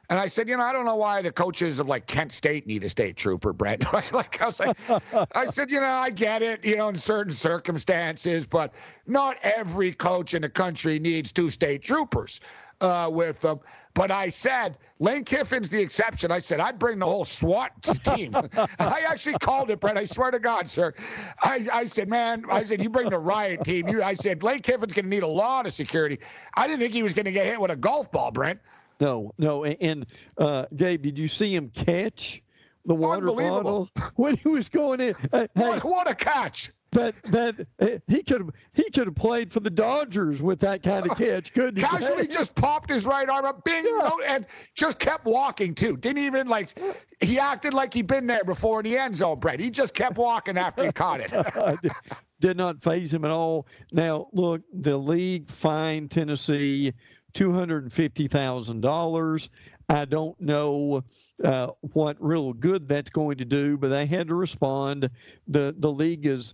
and 0.09 0.19
I 0.19 0.27
said, 0.27 0.47
you 0.47 0.57
know, 0.57 0.63
I 0.63 0.73
don't 0.73 0.85
know 0.85 0.95
why 0.95 1.21
the 1.21 1.31
coaches 1.31 1.79
of 1.79 1.87
like 1.87 2.05
Kent 2.05 2.31
State 2.31 2.67
need 2.67 2.83
a 2.83 2.89
state 2.89 3.15
trooper, 3.15 3.53
Brent. 3.53 3.91
like 4.13 4.41
I 4.41 4.45
was 4.45 4.59
like, 4.59 4.77
I 5.35 5.45
said, 5.47 5.71
you 5.71 5.79
know, 5.79 5.87
I 5.87 6.09
get 6.09 6.41
it, 6.41 6.63
you 6.63 6.75
know, 6.75 6.89
in 6.89 6.95
certain 6.95 7.33
circumstances, 7.33 8.45
but 8.45 8.73
not 9.07 9.37
every 9.41 9.91
coach 9.91 10.33
in 10.33 10.41
the 10.43 10.49
country 10.49 10.99
needs 10.99 11.31
two 11.31 11.49
state 11.49 11.81
troopers 11.81 12.41
uh, 12.83 13.09
with 13.11 13.41
them. 13.41 13.59
But 13.93 14.11
I 14.11 14.29
said, 14.29 14.77
Lane 14.99 15.23
Kiffin's 15.23 15.69
the 15.69 15.79
exception. 15.79 16.31
I 16.31 16.39
said, 16.39 16.59
I'd 16.59 16.79
bring 16.79 16.97
the 16.97 17.05
whole 17.05 17.25
SWAT 17.25 17.71
team. 18.03 18.33
I 18.79 19.03
actually 19.07 19.35
called 19.39 19.69
it, 19.69 19.79
Brent. 19.79 19.97
I 19.97 20.05
swear 20.05 20.31
to 20.31 20.39
God, 20.39 20.67
sir. 20.69 20.93
I, 21.41 21.67
I 21.71 21.85
said, 21.85 22.09
man, 22.09 22.43
I 22.49 22.63
said, 22.63 22.81
you 22.81 22.89
bring 22.89 23.09
the 23.09 23.19
riot 23.19 23.63
team. 23.63 23.87
You, 23.87 24.01
I 24.01 24.15
said, 24.15 24.41
Lane 24.43 24.61
Kiffin's 24.61 24.93
going 24.93 25.05
to 25.05 25.09
need 25.09 25.23
a 25.23 25.27
lot 25.27 25.67
of 25.67 25.73
security. 25.73 26.19
I 26.55 26.67
didn't 26.67 26.79
think 26.79 26.93
he 26.93 27.03
was 27.03 27.13
going 27.13 27.25
to 27.25 27.31
get 27.31 27.45
hit 27.45 27.59
with 27.59 27.71
a 27.71 27.75
golf 27.75 28.11
ball, 28.11 28.31
Brent. 28.31 28.59
No, 28.99 29.31
no. 29.37 29.63
And, 29.65 30.05
uh, 30.37 30.65
Gabe, 30.75 31.03
did 31.03 31.17
you 31.17 31.27
see 31.27 31.53
him 31.53 31.69
catch 31.69 32.41
the 32.85 32.95
water 32.95 33.27
bottle 33.27 33.89
when 34.15 34.37
he 34.37 34.47
was 34.47 34.69
going 34.69 35.01
in? 35.01 35.15
Uh, 35.31 35.47
what, 35.53 35.83
what 35.83 36.09
a 36.09 36.15
catch! 36.15 36.71
That 36.93 37.15
that 37.25 37.67
eh, 37.79 37.99
he 38.07 38.23
could 38.23 38.41
have 38.41 38.49
he 38.73 38.83
could 38.89 39.07
have 39.07 39.15
played 39.15 39.51
for 39.51 39.59
the 39.59 39.69
Dodgers 39.69 40.41
with 40.41 40.59
that 40.61 40.83
kind 40.83 41.09
of 41.09 41.17
catch, 41.17 41.53
couldn't 41.53 41.77
he? 41.77 41.83
Casually 41.83 42.27
just 42.27 42.55
popped 42.55 42.89
his 42.89 43.05
right 43.05 43.27
arm 43.27 43.45
up, 43.45 43.63
bing, 43.63 43.85
yeah. 43.85 44.11
and 44.27 44.45
just 44.75 44.99
kept 44.99 45.25
walking 45.25 45.75
too. 45.75 45.97
Didn't 45.97 46.23
even 46.23 46.47
like 46.47 46.77
he 47.21 47.39
acted 47.39 47.73
like 47.73 47.93
he'd 47.93 48.07
been 48.07 48.27
there 48.27 48.43
before 48.43 48.79
in 48.79 48.85
the 48.85 48.97
end 48.97 49.15
zone, 49.15 49.39
Brett. 49.39 49.59
He 49.59 49.69
just 49.69 49.93
kept 49.93 50.17
walking 50.17 50.57
after 50.57 50.85
he 50.85 50.91
caught 50.91 51.21
it. 51.21 51.91
Did 52.39 52.57
not 52.57 52.83
phase 52.83 53.13
him 53.13 53.23
at 53.25 53.31
all. 53.31 53.67
Now 53.91 54.27
look, 54.33 54.61
the 54.73 54.97
league 54.97 55.49
fined 55.49 56.11
Tennessee 56.11 56.93
two 57.33 57.53
hundred 57.53 57.83
and 57.83 57.93
fifty 57.93 58.27
thousand 58.27 58.81
dollars. 58.81 59.49
I 59.89 60.05
don't 60.05 60.39
know 60.39 61.03
uh, 61.43 61.67
what 61.81 62.17
real 62.19 62.53
good 62.53 62.87
that's 62.87 63.09
going 63.09 63.37
to 63.37 63.45
do, 63.45 63.77
but 63.77 63.89
they 63.89 64.05
had 64.05 64.27
to 64.29 64.35
respond. 64.35 65.09
the 65.47 65.75
The 65.77 65.91
league 65.91 66.25
is 66.25 66.53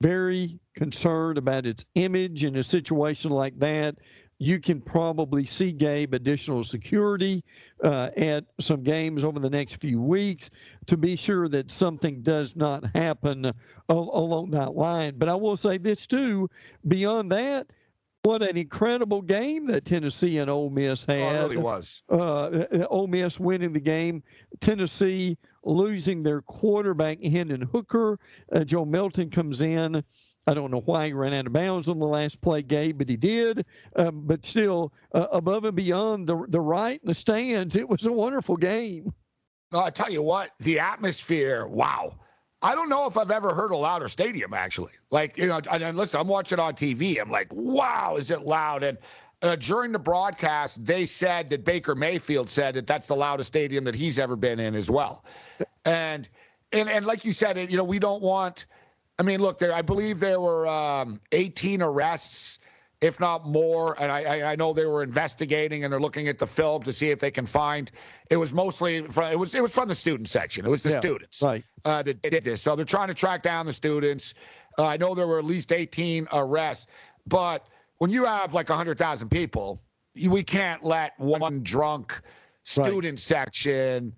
very 0.00 0.58
concerned 0.74 1.38
about 1.38 1.66
its 1.66 1.84
image 1.94 2.44
in 2.44 2.56
a 2.56 2.62
situation 2.62 3.30
like 3.30 3.58
that. 3.58 3.96
You 4.38 4.60
can 4.60 4.80
probably 4.80 5.46
see 5.46 5.70
Gabe 5.70 6.12
additional 6.12 6.64
security 6.64 7.44
uh, 7.82 8.10
at 8.16 8.44
some 8.60 8.82
games 8.82 9.22
over 9.22 9.38
the 9.38 9.48
next 9.48 9.80
few 9.80 10.00
weeks 10.00 10.50
to 10.86 10.96
be 10.96 11.14
sure 11.14 11.48
that 11.48 11.70
something 11.70 12.20
does 12.20 12.56
not 12.56 12.84
happen 12.94 13.52
along 13.88 14.50
that 14.50 14.74
line. 14.74 15.14
But 15.16 15.28
I 15.28 15.34
will 15.34 15.56
say 15.56 15.78
this 15.78 16.06
too: 16.06 16.50
beyond 16.88 17.30
that, 17.30 17.68
what 18.24 18.42
an 18.42 18.56
incredible 18.56 19.22
game 19.22 19.66
that 19.66 19.84
Tennessee 19.84 20.38
and 20.38 20.50
Ole 20.50 20.70
Miss 20.70 21.04
had. 21.04 21.20
Oh, 21.20 21.28
it 21.28 21.42
really 21.42 21.56
was. 21.58 22.02
Uh, 22.10 22.16
uh 22.16 22.86
Ole 22.90 23.06
Miss 23.06 23.38
winning 23.38 23.72
the 23.72 23.80
game. 23.80 24.22
Tennessee 24.60 25.38
losing 25.64 26.22
their 26.22 26.42
quarterback, 26.42 27.22
Hendon 27.22 27.62
Hooker. 27.62 28.18
Uh, 28.52 28.64
Joe 28.64 28.84
Milton 28.84 29.30
comes 29.30 29.62
in. 29.62 30.02
I 30.46 30.52
don't 30.52 30.70
know 30.70 30.82
why 30.84 31.06
he 31.06 31.12
ran 31.12 31.32
out 31.32 31.46
of 31.46 31.52
bounds 31.52 31.88
on 31.88 31.98
the 31.98 32.06
last 32.06 32.40
play, 32.40 32.62
Gabe, 32.62 32.98
but 32.98 33.08
he 33.08 33.16
did. 33.16 33.64
Um, 33.96 34.22
but 34.24 34.44
still, 34.44 34.92
uh, 35.14 35.26
above 35.32 35.64
and 35.64 35.74
beyond 35.74 36.26
the 36.26 36.44
the 36.48 36.60
right 36.60 37.00
and 37.00 37.10
the 37.10 37.14
stands, 37.14 37.76
it 37.76 37.88
was 37.88 38.04
a 38.06 38.12
wonderful 38.12 38.56
game. 38.56 39.12
No, 39.72 39.80
I 39.80 39.90
tell 39.90 40.10
you 40.10 40.22
what, 40.22 40.50
the 40.60 40.78
atmosphere, 40.78 41.66
wow. 41.66 42.14
I 42.62 42.74
don't 42.74 42.88
know 42.88 43.06
if 43.06 43.18
I've 43.18 43.30
ever 43.30 43.52
heard 43.52 43.72
a 43.72 43.76
louder 43.76 44.08
stadium, 44.08 44.54
actually. 44.54 44.92
Like, 45.10 45.36
you 45.36 45.46
know, 45.46 45.60
and 45.70 45.98
listen, 45.98 46.20
I'm 46.20 46.28
watching 46.28 46.58
on 46.58 46.74
TV. 46.74 47.20
I'm 47.20 47.30
like, 47.30 47.48
wow, 47.52 48.16
is 48.16 48.30
it 48.30 48.42
loud? 48.42 48.82
And 48.82 48.96
uh, 49.44 49.56
during 49.56 49.92
the 49.92 49.98
broadcast, 49.98 50.84
they 50.84 51.04
said 51.04 51.50
that 51.50 51.64
Baker 51.64 51.94
Mayfield 51.94 52.48
said 52.48 52.74
that 52.74 52.86
that's 52.86 53.06
the 53.06 53.14
loudest 53.14 53.48
stadium 53.48 53.84
that 53.84 53.94
he's 53.94 54.18
ever 54.18 54.36
been 54.36 54.58
in 54.58 54.74
as 54.74 54.90
well. 54.90 55.24
And 55.84 56.28
and 56.72 56.88
and 56.88 57.04
like 57.04 57.26
you 57.26 57.32
said, 57.32 57.58
it 57.58 57.70
you 57.70 57.76
know, 57.76 57.84
we 57.84 57.98
don't 57.98 58.22
want. 58.22 58.64
I 59.18 59.22
mean, 59.22 59.40
look, 59.40 59.58
there. 59.58 59.72
I 59.72 59.82
believe 59.82 60.18
there 60.18 60.40
were 60.40 60.66
um, 60.66 61.20
18 61.32 61.82
arrests, 61.82 62.58
if 63.00 63.20
not 63.20 63.46
more, 63.46 63.94
and 64.02 64.10
I, 64.10 64.52
I 64.52 64.56
know 64.56 64.72
they 64.72 64.86
were 64.86 65.04
investigating 65.04 65.84
and 65.84 65.92
they're 65.92 66.00
looking 66.00 66.26
at 66.26 66.38
the 66.38 66.48
film 66.48 66.82
to 66.82 66.92
see 66.92 67.10
if 67.10 67.20
they 67.20 67.30
can 67.30 67.46
find. 67.46 67.92
It 68.30 68.38
was 68.38 68.52
mostly 68.52 69.06
from 69.08 69.30
it 69.30 69.38
was 69.38 69.54
it 69.54 69.62
was 69.62 69.74
from 69.74 69.88
the 69.88 69.94
student 69.94 70.30
section. 70.30 70.64
It 70.64 70.70
was 70.70 70.82
the 70.82 70.92
yeah, 70.92 71.00
students 71.00 71.42
right. 71.42 71.62
uh, 71.84 72.02
that 72.02 72.22
did 72.22 72.44
this. 72.44 72.62
So 72.62 72.74
they're 72.74 72.86
trying 72.86 73.08
to 73.08 73.14
track 73.14 73.42
down 73.42 73.66
the 73.66 73.74
students. 73.74 74.32
Uh, 74.78 74.86
I 74.86 74.96
know 74.96 75.14
there 75.14 75.26
were 75.26 75.38
at 75.38 75.44
least 75.44 75.70
18 75.70 76.26
arrests, 76.32 76.86
but 77.26 77.68
when 78.04 78.10
you 78.10 78.26
have 78.26 78.52
like 78.52 78.68
100,000 78.68 79.30
people, 79.30 79.80
we 80.26 80.42
can't 80.42 80.84
let 80.84 81.18
one 81.18 81.62
drunk 81.62 82.20
student 82.62 83.12
right. 83.12 83.18
section 83.18 84.14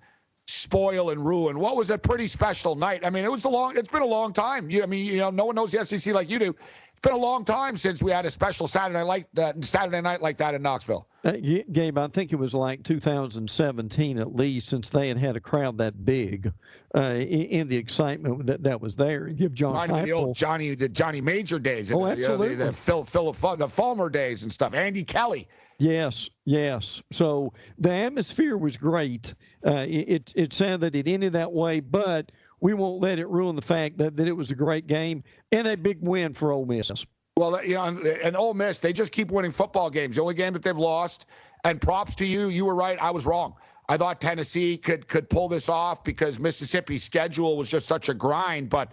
spoil 0.48 1.10
and 1.10 1.24
ruin 1.24 1.56
what 1.56 1.76
was 1.76 1.90
a 1.90 1.96
pretty 1.96 2.26
special 2.26 2.74
night. 2.74 3.06
I 3.06 3.10
mean, 3.10 3.22
it 3.22 3.30
was 3.30 3.44
a 3.44 3.48
long. 3.48 3.76
It's 3.76 3.88
been 3.88 4.02
a 4.02 4.04
long 4.04 4.32
time. 4.32 4.68
You, 4.70 4.82
I 4.82 4.86
mean, 4.86 5.06
you 5.06 5.20
know, 5.20 5.30
no 5.30 5.44
one 5.44 5.54
knows 5.54 5.70
the 5.70 5.84
SEC 5.84 6.12
like 6.12 6.28
you 6.28 6.40
do. 6.40 6.48
It's 6.48 7.00
been 7.00 7.12
a 7.12 7.16
long 7.16 7.44
time 7.44 7.76
since 7.76 8.02
we 8.02 8.10
had 8.10 8.26
a 8.26 8.30
special 8.32 8.66
Saturday 8.66 9.06
night, 9.06 9.26
uh, 9.38 9.52
Saturday 9.60 10.00
night 10.00 10.20
like 10.20 10.36
that 10.38 10.54
in 10.54 10.62
Knoxville. 10.62 11.06
Uh, 11.26 11.32
Gabe, 11.72 11.98
I 11.98 12.06
think 12.06 12.32
it 12.32 12.36
was 12.36 12.54
like 12.54 12.84
2017 12.84 14.18
at 14.18 14.36
least 14.36 14.68
since 14.68 14.90
they 14.90 15.08
had 15.08 15.18
had 15.18 15.34
a 15.34 15.40
crowd 15.40 15.76
that 15.78 16.04
big 16.04 16.52
uh, 16.96 17.14
in, 17.14 17.66
the 17.66 17.76
excitement 17.76 18.46
that, 18.46 18.62
that 18.62 18.80
was 18.80 18.94
there. 18.94 19.26
Give 19.28 19.52
John 19.52 20.04
the 20.04 20.12
old 20.12 20.36
Johnny, 20.36 20.74
the 20.76 20.88
Johnny 20.88 21.20
Major 21.20 21.58
days. 21.58 21.92
Oh, 21.92 22.06
absolutely. 22.06 22.50
You 22.50 22.56
know, 22.56 22.66
the, 22.66 22.70
the 22.70 22.76
Phil, 22.76 23.02
Phil, 23.02 23.32
the 23.56 23.68
Fulmer 23.68 24.08
days 24.08 24.44
and 24.44 24.52
stuff. 24.52 24.72
Andy 24.72 25.02
Kelly. 25.02 25.48
Yes, 25.78 26.30
yes. 26.44 27.02
So 27.10 27.52
the 27.76 27.92
atmosphere 27.92 28.56
was 28.56 28.76
great. 28.76 29.34
Uh, 29.66 29.84
it, 29.88 30.32
it 30.36 30.52
sounded 30.52 30.92
that 30.92 30.94
it 30.94 31.10
ended 31.10 31.32
that 31.32 31.52
way, 31.52 31.80
but– 31.80 32.30
we 32.60 32.74
won't 32.74 33.00
let 33.00 33.18
it 33.18 33.28
ruin 33.28 33.56
the 33.56 33.62
fact 33.62 33.98
that, 33.98 34.16
that 34.16 34.26
it 34.26 34.32
was 34.32 34.50
a 34.50 34.54
great 34.54 34.86
game 34.86 35.22
and 35.52 35.66
a 35.68 35.76
big 35.76 35.98
win 36.00 36.32
for 36.32 36.52
Ole 36.52 36.66
Miss. 36.66 36.90
Well, 37.36 37.62
you 37.62 37.74
know, 37.74 37.84
and 37.84 38.34
Ole 38.34 38.54
Miss, 38.54 38.78
they 38.78 38.94
just 38.94 39.12
keep 39.12 39.30
winning 39.30 39.52
football 39.52 39.90
games. 39.90 40.16
The 40.16 40.22
only 40.22 40.34
game 40.34 40.54
that 40.54 40.62
they've 40.62 40.76
lost, 40.76 41.26
and 41.64 41.80
props 41.80 42.14
to 42.16 42.26
you, 42.26 42.48
you 42.48 42.64
were 42.64 42.74
right. 42.74 42.98
I 43.00 43.10
was 43.10 43.26
wrong. 43.26 43.54
I 43.90 43.98
thought 43.98 44.22
Tennessee 44.22 44.78
could 44.78 45.06
could 45.06 45.28
pull 45.28 45.46
this 45.46 45.68
off 45.68 46.02
because 46.02 46.40
Mississippi's 46.40 47.02
schedule 47.02 47.58
was 47.58 47.68
just 47.70 47.86
such 47.86 48.08
a 48.08 48.14
grind, 48.14 48.70
but 48.70 48.90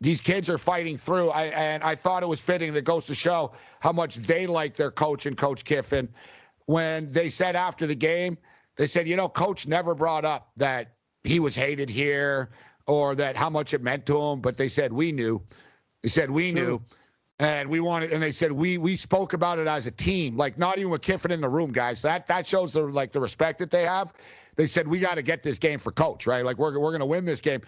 these 0.00 0.20
kids 0.20 0.48
are 0.48 0.58
fighting 0.58 0.96
through. 0.96 1.30
I, 1.30 1.46
and 1.46 1.82
I 1.82 1.96
thought 1.96 2.22
it 2.22 2.28
was 2.28 2.40
fitting. 2.40 2.74
It 2.76 2.84
goes 2.84 3.06
to 3.06 3.14
show 3.14 3.52
how 3.80 3.92
much 3.92 4.16
they 4.16 4.46
like 4.46 4.76
their 4.76 4.92
coach 4.92 5.26
and 5.26 5.36
Coach 5.36 5.64
Kiffin. 5.64 6.08
When 6.66 7.10
they 7.10 7.28
said 7.28 7.56
after 7.56 7.88
the 7.88 7.96
game, 7.96 8.38
they 8.76 8.86
said, 8.86 9.08
you 9.08 9.16
know, 9.16 9.28
Coach 9.28 9.66
never 9.66 9.94
brought 9.94 10.24
up 10.24 10.52
that 10.56 10.94
he 11.24 11.40
was 11.40 11.56
hated 11.56 11.90
here 11.90 12.50
or 12.86 13.16
that 13.16 13.36
how 13.36 13.50
much 13.50 13.74
it 13.74 13.82
meant 13.82 14.06
to 14.06 14.20
him, 14.20 14.40
but 14.40 14.56
they 14.56 14.68
said 14.68 14.92
we 14.92 15.10
knew. 15.10 15.42
They 16.02 16.08
said 16.08 16.30
we 16.30 16.52
sure. 16.52 16.80
And 17.38 17.68
we 17.68 17.80
wanted, 17.80 18.12
and 18.12 18.22
they 18.22 18.30
said 18.30 18.52
we 18.52 18.78
we 18.78 18.96
spoke 18.96 19.32
about 19.32 19.58
it 19.58 19.66
as 19.66 19.86
a 19.86 19.90
team, 19.90 20.36
like 20.36 20.58
not 20.58 20.78
even 20.78 20.90
with 20.90 21.02
Kiffin 21.02 21.30
in 21.32 21.40
the 21.40 21.48
room, 21.48 21.72
guys. 21.72 22.02
That 22.02 22.26
that 22.28 22.46
shows 22.46 22.74
the 22.74 22.82
like 22.82 23.10
the 23.10 23.20
respect 23.20 23.58
that 23.58 23.70
they 23.70 23.84
have. 23.84 24.12
They 24.54 24.66
said 24.66 24.86
we 24.86 24.98
got 24.98 25.14
to 25.14 25.22
get 25.22 25.42
this 25.42 25.58
game 25.58 25.78
for 25.78 25.92
coach, 25.92 26.26
right? 26.26 26.44
Like 26.44 26.58
we're 26.58 26.78
we're 26.78 26.96
to 26.96 27.06
win 27.06 27.24
this 27.24 27.40
game. 27.40 27.62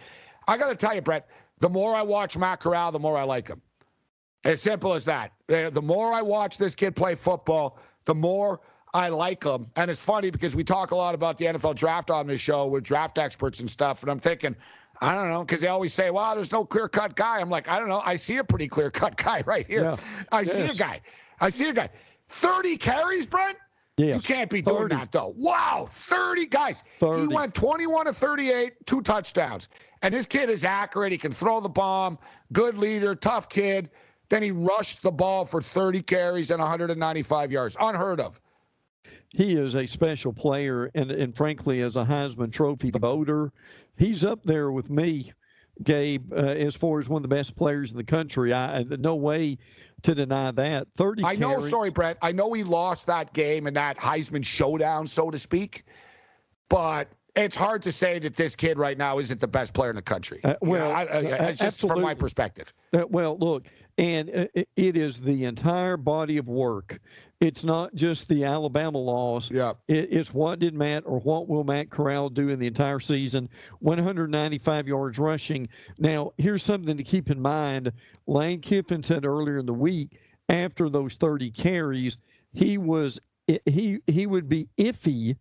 I 0.47 0.57
got 0.57 0.69
to 0.69 0.77
tell 0.77 0.95
you, 0.95 1.01
Brett, 1.01 1.29
the 1.59 1.69
more 1.69 1.95
I 1.95 2.03
watch 2.03 2.37
Matt 2.37 2.61
Corral, 2.61 2.93
the 2.93 2.99
more 2.99 3.17
I 3.17 3.25
like 3.25 3.49
him. 3.49 3.63
As 4.45 4.61
simple 4.61 4.93
as 4.93 5.07
that. 5.07 5.33
The 5.49 5.83
more 5.83 6.13
I 6.13 6.21
watch 6.21 6.59
this 6.59 6.75
kid 6.75 6.95
play 6.95 7.15
football, 7.15 7.79
the 8.05 8.15
more 8.15 8.61
I 8.93 9.09
like 9.09 9.43
him. 9.43 9.67
And 9.77 9.91
it's 9.91 10.03
funny 10.03 10.31
because 10.31 10.55
we 10.55 10.63
talk 10.63 10.91
a 10.91 10.97
lot 10.97 11.15
about 11.15 11.39
the 11.39 11.47
NFL 11.47 11.77
draft 11.77 12.11
on 12.11 12.27
this 12.27 12.41
show 12.41 12.67
with 12.67 12.85
draft 12.85 13.19
experts 13.19 13.61
and 13.61 13.71
stuff. 13.71 14.03
And 14.03 14.11
I'm 14.11 14.19
thinking, 14.19 14.55
I 15.05 15.15
don't 15.15 15.29
know, 15.29 15.45
because 15.45 15.61
they 15.61 15.69
always 15.69 15.93
say, 15.93 16.11
well, 16.11 16.35
there's 16.35 16.53
no 16.53 16.65
clear 16.65 16.89
cut 16.89 17.15
guy. 17.15 17.41
I'm 17.41 17.51
like, 17.51 17.69
I 17.69 17.79
don't 17.79 17.89
know. 17.89 18.03
I 18.05 18.17
see 18.17 18.39
a 18.39 18.45
pretty 18.45 18.69
clear 18.69 18.91
cut 18.91 19.17
guy 19.23 19.43
right 19.47 19.67
here. 19.67 19.83
Yeah. 19.83 19.97
I 20.33 20.41
yes. 20.41 20.55
see 20.55 20.63
a 20.63 20.75
guy. 20.75 21.01
I 21.41 21.51
see 21.51 21.69
a 21.69 21.73
guy. 21.73 21.91
30 22.29 22.77
carries, 22.77 23.27
Brent? 23.27 23.59
Yes. 23.97 24.17
You 24.17 24.23
can't 24.23 24.51
be 24.51 24.61
doing 24.61 24.89
that, 24.89 25.13
though. 25.13 25.35
Wow, 25.37 25.87
30 25.89 26.47
guys. 26.47 26.83
30. 26.99 27.21
He 27.21 27.27
went 27.29 27.55
21 27.55 28.07
to 28.07 28.13
38, 28.13 28.87
two 28.87 29.03
touchdowns. 29.03 29.69
And 30.03 30.13
this 30.13 30.27
kid 30.27 30.51
is 30.51 30.65
accurate. 30.65 31.13
He 31.13 31.19
can 31.19 31.33
throw 31.33 31.61
the 31.61 31.69
bomb, 31.69 32.19
good 32.53 32.77
leader, 32.77 33.15
tough 33.15 33.49
kid. 33.49 33.91
Then 34.31 34.43
he 34.43 34.51
rushed 34.51 35.03
the 35.03 35.13
ball 35.13 35.45
for 35.45 35.63
30 35.63 36.03
carries 36.03 36.51
and 36.51 36.61
195 36.61 37.53
yards. 37.53 37.77
Unheard 37.79 38.21
of. 38.21 38.41
He 39.35 39.57
is 39.57 39.75
a 39.75 39.85
special 39.85 40.33
player, 40.33 40.93
and, 40.95 41.11
and 41.11 41.37
frankly, 41.37 41.83
as 41.83 41.97
a 41.97 42.05
Heisman 42.05 42.53
Trophy 42.53 42.93
voter, 42.93 43.53
he's 43.97 44.25
up 44.25 44.39
there 44.45 44.71
with 44.71 44.91
me, 44.91 45.33
Gabe, 45.83 46.33
uh, 46.33 46.37
as 46.37 46.77
far 46.77 47.01
as 47.01 47.09
one 47.09 47.19
of 47.19 47.29
the 47.29 47.35
best 47.35 47.57
players 47.57 47.91
in 47.91 47.97
the 47.97 48.05
country. 48.05 48.55
I 48.55 48.85
no 48.85 49.17
way 49.17 49.59
to 50.03 50.15
deny 50.15 50.53
that. 50.53 50.87
Thirty. 50.97 51.25
I 51.25 51.35
know. 51.35 51.59
Sorry, 51.61 51.91
Brett. 51.91 52.17
I 52.23 52.31
know 52.31 52.53
he 52.53 52.63
lost 52.63 53.09
that 53.09 53.33
game 53.33 53.67
in 53.67 53.75
that 53.75 53.99
Heisman 53.99 54.45
showdown, 54.45 55.09
so 55.09 55.33
to 55.33 55.39
speak, 55.39 55.83
but 56.69 57.09
it's 57.35 57.57
hard 57.57 57.83
to 57.83 57.91
say 57.91 58.21
that 58.21 58.37
this 58.37 58.55
kid 58.55 58.79
right 58.79 58.97
now 58.97 59.19
isn't 59.19 59.41
the 59.41 59.49
best 59.49 59.73
player 59.73 59.91
in 59.91 59.97
the 59.97 60.03
country. 60.03 60.39
Uh, 60.45 60.55
well, 60.61 60.73
you 60.73 60.79
know, 60.79 60.91
I, 60.93 61.03
I, 61.03 61.49
uh, 61.49 61.53
just 61.53 61.81
from 61.81 62.01
my 62.01 62.15
perspective. 62.15 62.73
Uh, 62.93 63.03
well, 63.09 63.37
look, 63.39 63.67
and 63.97 64.29
it 64.55 64.69
is 64.77 65.21
the 65.21 65.45
entire 65.45 65.97
body 65.97 66.37
of 66.39 66.49
work. 66.49 67.01
It's 67.41 67.63
not 67.63 67.95
just 67.95 68.29
the 68.29 68.45
Alabama 68.45 68.99
loss. 68.99 69.51
Yeah. 69.51 69.75
It's 69.87 70.33
what 70.33 70.59
did 70.59 70.75
Matt 70.75 71.05
or 71.07 71.21
what 71.21 71.49
will 71.49 71.65
Matt 71.65 71.91
Corral 71.91 72.31
do 72.31 72.49
in 72.49 72.59
the 72.59 72.67
entire 72.67 73.01
season? 73.01 73.49
195 73.81 74.89
yards 74.89 75.19
rushing. 75.19 75.69
Now, 75.99 76.33
here's 76.39 76.63
something 76.63 76.97
to 76.97 77.05
keep 77.05 77.31
in 77.31 77.41
mind. 77.41 77.93
Lane 78.27 78.61
Kiffin 78.61 79.03
said 79.03 79.25
earlier 79.25 79.59
in 79.59 79.67
the 79.67 79.75
week, 79.75 80.19
after 80.49 80.89
those 80.89 81.15
30 81.17 81.51
carries, 81.51 82.19
he 82.53 82.79
was 82.79 83.21
he 83.67 84.01
he 84.07 84.27
would 84.27 84.49
be 84.49 84.69
iffy 84.79 85.37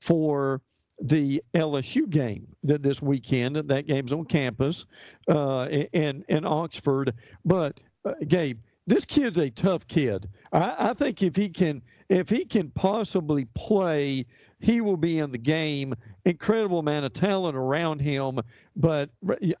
for 0.00 0.62
the 1.00 1.42
LSU 1.54 2.08
game 2.08 2.46
that 2.64 2.82
this 2.82 3.02
weekend. 3.02 3.56
That 3.56 3.86
game's 3.86 4.12
on 4.12 4.24
campus 4.24 4.86
uh, 5.28 5.68
in 5.70 6.24
in 6.28 6.46
Oxford. 6.46 7.12
But 7.44 7.80
uh, 8.04 8.12
Gabe, 8.26 8.58
this 8.86 9.04
kid's 9.04 9.38
a 9.38 9.50
tough 9.50 9.86
kid. 9.86 10.28
I, 10.52 10.74
I 10.78 10.94
think 10.94 11.22
if 11.22 11.36
he 11.36 11.48
can 11.48 11.82
if 12.08 12.28
he 12.28 12.44
can 12.44 12.70
possibly 12.70 13.46
play, 13.54 14.26
he 14.58 14.80
will 14.80 14.96
be 14.96 15.18
in 15.18 15.30
the 15.30 15.38
game. 15.38 15.94
Incredible 16.24 16.80
amount 16.80 17.04
of 17.06 17.12
talent 17.12 17.56
around 17.56 18.00
him, 18.00 18.40
but 18.76 19.10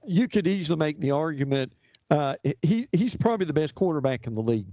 you 0.04 0.28
could 0.28 0.46
easily 0.46 0.76
make 0.76 1.00
the 1.00 1.10
argument 1.10 1.72
uh, 2.12 2.34
he 2.60 2.88
he's 2.92 3.16
probably 3.16 3.46
the 3.46 3.52
best 3.52 3.74
quarterback 3.74 4.26
in 4.26 4.34
the 4.34 4.42
league. 4.42 4.66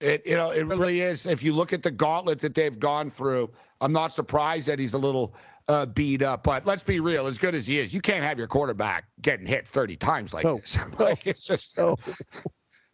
It 0.00 0.26
you 0.26 0.36
know 0.36 0.50
it 0.50 0.66
really 0.66 1.00
is. 1.00 1.24
If 1.24 1.42
you 1.42 1.52
look 1.54 1.72
at 1.72 1.82
the 1.82 1.90
gauntlet 1.90 2.40
that 2.40 2.54
they've 2.54 2.78
gone 2.78 3.10
through, 3.10 3.50
I'm 3.80 3.92
not 3.92 4.12
surprised 4.12 4.66
that 4.66 4.80
he's 4.80 4.94
a 4.94 4.98
little 4.98 5.34
uh, 5.68 5.86
beat 5.86 6.22
up. 6.22 6.42
But 6.42 6.66
let's 6.66 6.82
be 6.82 6.98
real, 6.98 7.28
as 7.28 7.38
good 7.38 7.54
as 7.54 7.68
he 7.68 7.78
is, 7.78 7.94
you 7.94 8.00
can't 8.00 8.24
have 8.24 8.38
your 8.38 8.48
quarterback 8.48 9.04
getting 9.20 9.46
hit 9.46 9.68
30 9.68 9.96
times 9.96 10.34
like 10.34 10.42
this. 10.42 10.76
like, 10.98 11.26
it's 11.26 11.46
just, 11.46 11.78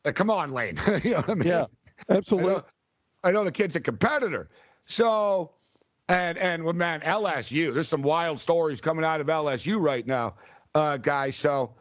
like, 0.04 0.14
come 0.14 0.30
on, 0.30 0.52
Lane. 0.52 0.78
you 1.04 1.10
know 1.10 1.16
what 1.18 1.30
I 1.30 1.34
mean? 1.34 1.48
Yeah, 1.48 1.66
absolutely. 2.08 2.52
I 2.52 2.56
know, 2.56 2.64
I 3.24 3.30
know 3.32 3.44
the 3.44 3.52
kid's 3.52 3.76
a 3.76 3.80
competitor. 3.80 4.48
So, 4.86 5.52
and 6.08 6.38
and 6.38 6.64
well, 6.64 6.74
man, 6.74 7.00
LSU. 7.00 7.72
There's 7.74 7.88
some 7.88 8.02
wild 8.02 8.40
stories 8.40 8.80
coming 8.80 9.04
out 9.04 9.20
of 9.20 9.26
LSU 9.26 9.80
right 9.80 10.06
now, 10.06 10.34
uh, 10.74 10.96
guys. 10.96 11.36
So, 11.36 11.74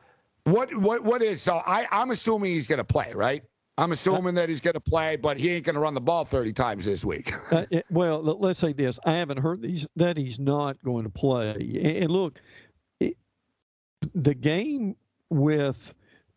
what 0.44 0.76
what 0.76 1.04
what 1.04 1.22
is? 1.22 1.42
So 1.42 1.62
I 1.66 1.88
I'm 1.92 2.12
assuming 2.12 2.52
he's 2.52 2.68
going 2.68 2.80
to 2.80 2.84
play, 2.84 3.14
right? 3.14 3.44
I'm 3.80 3.92
assuming 3.92 4.34
that 4.36 4.50
he's 4.50 4.60
going 4.60 4.74
to 4.74 4.80
play, 4.80 5.18
but 5.18 5.38
he 5.38 5.52
ain't 5.52 5.64
going 5.64 5.76
to 5.76 5.80
run 5.80 5.94
the 5.94 6.02
ball 6.02 6.26
30 6.26 6.52
times 6.52 6.86
this 6.86 7.06
week. 7.06 7.32
uh, 7.52 7.66
it, 7.70 7.86
well, 7.92 8.24
let's 8.24 8.60
say 8.60 8.74
this: 8.74 9.00
I 9.06 9.14
haven't 9.14 9.38
heard 9.38 9.62
these, 9.62 9.86
that 9.96 10.18
he's 10.18 10.40
not 10.40 10.82
going 10.84 11.04
to 11.04 11.10
play. 11.10 11.52
And 12.02 12.10
look, 12.10 12.42
it, 13.00 13.18
the 14.16 14.34
game 14.34 14.96
with 15.30 15.94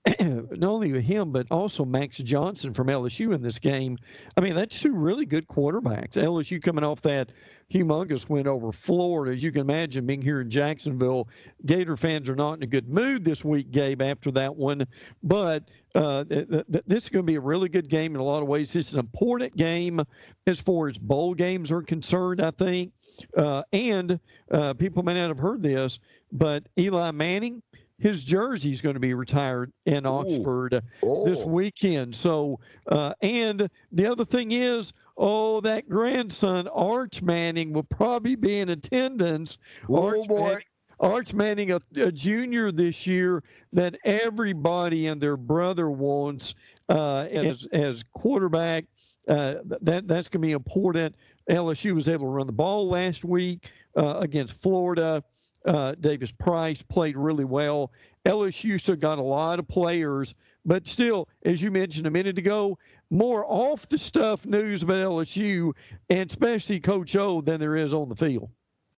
not 0.21 0.71
only 0.71 1.01
him 1.03 1.31
but 1.31 1.47
also 1.51 1.85
Max 1.85 2.17
Johnson 2.19 2.73
from 2.73 2.87
LSU 2.87 3.35
in 3.35 3.43
this 3.43 3.59
game. 3.59 3.99
I 4.37 4.41
mean, 4.41 4.55
that's 4.55 4.81
two 4.81 4.95
really 4.95 5.27
good 5.27 5.47
quarterbacks. 5.47 6.13
LSU 6.13 6.63
coming 6.63 6.85
off 6.85 7.03
that 7.03 7.33
humongous 7.73 8.29
win 8.29 8.47
over 8.47 8.73
Florida. 8.73 9.35
As 9.37 9.43
you 9.43 9.53
can 9.53 9.61
imagine, 9.61 10.07
being 10.07 10.23
here 10.23 10.41
in 10.41 10.49
Jacksonville, 10.49 11.29
Gator 11.67 11.97
fans 11.97 12.29
are 12.29 12.35
not 12.35 12.55
in 12.55 12.63
a 12.63 12.67
good 12.67 12.89
mood 12.89 13.25
this 13.25 13.45
week, 13.45 13.71
Gabe, 13.71 14.01
after 14.01 14.31
that 14.33 14.57
one. 14.57 14.87
But 15.23 15.69
uh, 15.95 16.25
th- 16.25 16.49
th- 16.49 16.85
this 16.87 17.05
is 17.05 17.09
going 17.11 17.25
to 17.25 17.31
be 17.31 17.37
a 17.37 17.41
really 17.41 17.69
good 17.69 17.89
game 17.89 18.15
in 18.15 18.21
a 18.21 18.25
lot 18.25 18.43
of 18.43 18.49
ways. 18.49 18.75
Is 18.75 18.95
an 18.95 19.01
important 19.01 19.55
game 19.55 20.01
as 20.47 20.59
far 20.59 20.89
as 20.89 20.97
bowl 20.97 21.35
games 21.35 21.71
are 21.71 21.83
concerned, 21.83 22.41
I 22.41 22.51
think. 22.53 22.93
Uh, 23.37 23.63
and 23.73 24.19
uh, 24.51 24.75
people 24.75 25.03
may 25.03 25.15
not 25.15 25.29
have 25.29 25.39
heard 25.39 25.63
this, 25.63 25.99
but 26.33 26.65
Eli 26.79 27.11
Manning 27.11 27.63
his 28.01 28.25
jersey 28.25 28.73
is 28.73 28.81
going 28.81 28.95
to 28.95 29.01
be 29.01 29.15
retired 29.15 29.73
in 29.87 30.07
Oxford 30.07 30.83
oh. 31.03 31.25
this 31.25 31.45
weekend. 31.45 32.17
So, 32.17 32.59
uh, 32.89 33.13
and 33.21 33.69
the 33.93 34.07
other 34.07 34.25
thing 34.25 34.53
is, 34.53 34.93
oh, 35.17 35.61
that 35.61 35.89
grandson 35.89 36.67
Arch 36.69 37.23
Manning 37.23 37.73
will 37.73 37.85
probably 37.85 38.35
be 38.35 38.59
in 38.59 38.71
attendance. 38.71 39.59
Oh 39.89 40.07
Arch 40.07 40.29
boy. 40.29 40.41
Manning, 40.41 40.65
Arch 40.99 41.35
Manning, 41.35 41.73
a, 41.73 41.81
a, 41.97 42.11
junior 42.11 42.73
this 42.73 43.07
year, 43.07 43.43
that 43.73 43.97
everybody 44.05 45.07
and 45.07 45.21
their 45.21 45.37
brother 45.37 45.91
wants 45.91 46.55
uh, 46.89 47.27
as 47.31 47.67
as 47.73 48.03
quarterback. 48.13 48.85
Uh, 49.29 49.57
that 49.83 50.09
that's 50.09 50.29
going 50.29 50.43
to 50.43 50.47
be 50.47 50.53
important. 50.53 51.15
LSU 51.51 51.93
was 51.93 52.09
able 52.09 52.27
to 52.27 52.31
run 52.31 52.47
the 52.47 52.53
ball 52.53 52.89
last 52.89 53.25
week 53.25 53.71
uh, 53.97 54.17
against 54.19 54.55
Florida. 54.55 55.23
Uh, 55.67 55.95
Davis 56.01 56.31
Price 56.31 56.83
played 56.83 57.17
really 57.17 57.45
well. 57.45 57.93
LSU 58.25 58.79
still 58.79 58.97
got 58.97 59.19
a 59.19 59.23
lot 59.23 59.59
of 59.59 59.69
players, 59.69 60.35
but 60.65 60.87
still, 60.87 61.29
as 61.45 61.63
you 61.63 61.71
mentioned 61.71 62.07
a 62.07 62.11
minute 62.11 62.39
ago, 62.39 62.79
more 63.11 63.45
off 63.47 63.89
the 63.89 63.99
stuff 63.99 64.47
news 64.47 64.83
about 64.83 64.97
LSU 64.97 65.73
and 66.09 66.31
especially 66.31 66.81
Coach 66.81 67.17
O 67.17 67.41
than 67.41 67.61
there 67.61 67.77
is 67.77 67.93
on 67.93 68.09
the 68.09 68.17
field. 68.17 68.51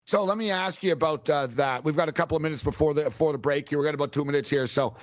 So 0.04 0.24
let 0.24 0.36
me 0.36 0.50
ask 0.50 0.82
you 0.82 0.92
about 0.92 1.30
uh, 1.30 1.46
that. 1.48 1.84
We've 1.84 1.96
got 1.96 2.08
a 2.08 2.12
couple 2.12 2.36
of 2.36 2.42
minutes 2.42 2.62
before 2.62 2.92
the 2.92 3.04
before 3.04 3.32
the 3.32 3.38
break 3.38 3.68
here. 3.68 3.78
We 3.78 3.84
got 3.84 3.94
about 3.94 4.12
two 4.12 4.24
minutes 4.24 4.50
here. 4.50 4.66
So 4.66 4.94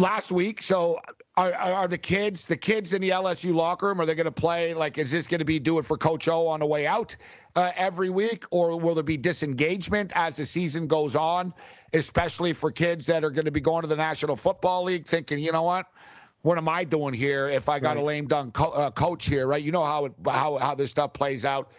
last 0.00 0.32
week, 0.32 0.62
so 0.62 0.98
are, 1.36 1.52
are 1.54 1.88
the 1.88 1.98
kids 1.98 2.46
the 2.46 2.56
kids 2.56 2.92
in 2.92 3.00
the 3.00 3.10
LSU 3.10 3.54
locker 3.54 3.88
room? 3.88 4.00
Are 4.00 4.06
they 4.06 4.14
going 4.14 4.24
to 4.24 4.32
play 4.32 4.74
like? 4.74 4.98
Is 4.98 5.12
this 5.12 5.26
going 5.26 5.38
to 5.38 5.44
be 5.44 5.58
do 5.58 5.78
it 5.78 5.84
for 5.84 5.96
Coach 5.96 6.26
O 6.28 6.46
on 6.46 6.60
the 6.60 6.66
way 6.66 6.86
out 6.86 7.14
uh, 7.54 7.70
every 7.76 8.10
week, 8.10 8.44
or 8.50 8.78
will 8.78 8.94
there 8.94 9.04
be 9.04 9.16
disengagement 9.16 10.12
as 10.14 10.36
the 10.36 10.44
season 10.44 10.86
goes 10.86 11.14
on, 11.14 11.54
especially 11.92 12.52
for 12.52 12.70
kids 12.70 13.06
that 13.06 13.22
are 13.22 13.30
going 13.30 13.44
to 13.44 13.50
be 13.50 13.60
going 13.60 13.82
to 13.82 13.88
the 13.88 13.96
National 13.96 14.34
Football 14.34 14.84
League, 14.84 15.06
thinking, 15.06 15.38
you 15.38 15.52
know 15.52 15.62
what? 15.62 15.86
What 16.42 16.56
am 16.56 16.68
I 16.68 16.84
doing 16.84 17.12
here 17.12 17.48
if 17.48 17.68
I 17.68 17.78
got 17.78 17.96
right. 17.96 18.02
a 18.02 18.02
lame 18.02 18.26
dunk 18.26 18.54
co- 18.54 18.70
uh, 18.70 18.90
coach 18.90 19.26
here, 19.26 19.46
right? 19.46 19.62
You 19.62 19.72
know 19.72 19.84
how 19.84 20.06
it, 20.06 20.12
how 20.26 20.56
how 20.56 20.74
this 20.74 20.90
stuff 20.90 21.12
plays 21.12 21.44
out. 21.44 21.70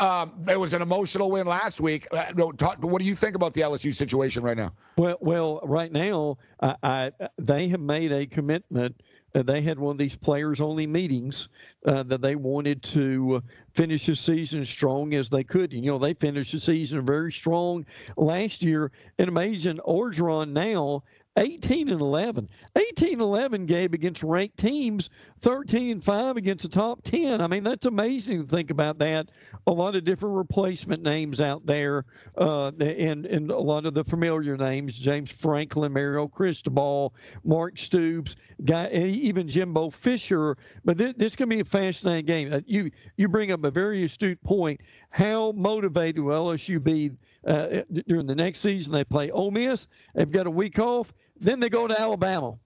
Um, 0.00 0.32
it 0.48 0.58
was 0.58 0.72
an 0.72 0.80
emotional 0.80 1.30
win 1.30 1.46
last 1.46 1.78
week. 1.78 2.08
Uh, 2.10 2.32
what 2.32 2.98
do 2.98 3.04
you 3.04 3.14
think 3.14 3.36
about 3.36 3.52
the 3.52 3.60
LSU 3.60 3.94
situation 3.94 4.42
right 4.42 4.56
now? 4.56 4.72
Well, 4.96 5.18
well, 5.20 5.60
right 5.62 5.92
now, 5.92 6.38
I, 6.60 7.12
they 7.38 7.68
have 7.68 7.80
made 7.80 8.10
a 8.10 8.26
commitment. 8.26 8.98
Uh, 9.34 9.42
they 9.42 9.60
had 9.60 9.78
one 9.78 9.92
of 9.92 9.98
these 9.98 10.16
players-only 10.16 10.86
meetings 10.86 11.48
uh, 11.86 12.02
that 12.04 12.20
they 12.20 12.34
wanted 12.34 12.82
to 12.82 13.42
finish 13.74 14.06
the 14.06 14.16
season 14.16 14.62
as 14.62 14.70
strong 14.70 15.14
as 15.14 15.28
they 15.28 15.44
could. 15.44 15.72
You 15.72 15.82
know, 15.82 15.98
they 15.98 16.14
finished 16.14 16.52
the 16.52 16.58
season 16.58 17.04
very 17.04 17.30
strong 17.30 17.84
last 18.16 18.62
year. 18.62 18.90
And 19.18 19.28
amazing, 19.28 19.78
Orgeron 19.86 20.50
now 20.50 21.04
18 21.36 21.88
and 21.88 22.00
11. 22.00 22.48
18 22.76 23.20
11 23.20 23.66
Gabe 23.66 23.94
against 23.94 24.22
ranked 24.22 24.56
teams, 24.58 25.10
13 25.40 25.90
and 25.90 26.04
5 26.04 26.36
against 26.36 26.64
the 26.64 26.68
top 26.68 27.02
10. 27.02 27.40
I 27.40 27.46
mean, 27.46 27.62
that's 27.62 27.86
amazing 27.86 28.42
to 28.42 28.48
think 28.48 28.70
about 28.70 28.98
that. 28.98 29.30
A 29.66 29.72
lot 29.72 29.94
of 29.94 30.04
different 30.04 30.34
replacement 30.36 31.02
names 31.02 31.40
out 31.40 31.64
there, 31.64 32.04
uh, 32.36 32.68
and, 32.80 33.26
and 33.26 33.50
a 33.50 33.58
lot 33.58 33.86
of 33.86 33.94
the 33.94 34.04
familiar 34.04 34.56
names 34.56 34.96
James 34.96 35.30
Franklin, 35.30 35.92
Mario 35.92 36.26
Cristobal, 36.26 37.14
Mark 37.44 37.78
Stoops, 37.78 38.36
guy, 38.64 38.90
even 38.90 39.48
Jimbo 39.48 39.90
Fisher. 39.90 40.56
But 40.84 40.98
this, 40.98 41.14
this 41.16 41.36
can 41.36 41.48
be 41.48 41.60
a 41.60 41.64
fascinating 41.64 42.26
game. 42.26 42.52
Uh, 42.52 42.60
you, 42.66 42.90
you 43.16 43.28
bring 43.28 43.52
up 43.52 43.64
a 43.64 43.70
very 43.70 44.04
astute 44.04 44.42
point. 44.42 44.80
How 45.10 45.52
motivated 45.52 46.22
will 46.22 46.46
LSU 46.46 46.82
be 46.82 47.12
uh, 47.46 47.82
during 48.06 48.26
the 48.26 48.34
next 48.34 48.60
season? 48.60 48.92
They 48.92 49.04
play 49.04 49.30
Ole 49.30 49.50
Miss, 49.50 49.88
they've 50.14 50.30
got 50.30 50.46
a 50.46 50.50
week 50.50 50.78
off 50.78 51.12
then 51.40 51.58
they 51.58 51.70
go 51.70 51.88
to 51.88 51.98
Alabama. 51.98 52.58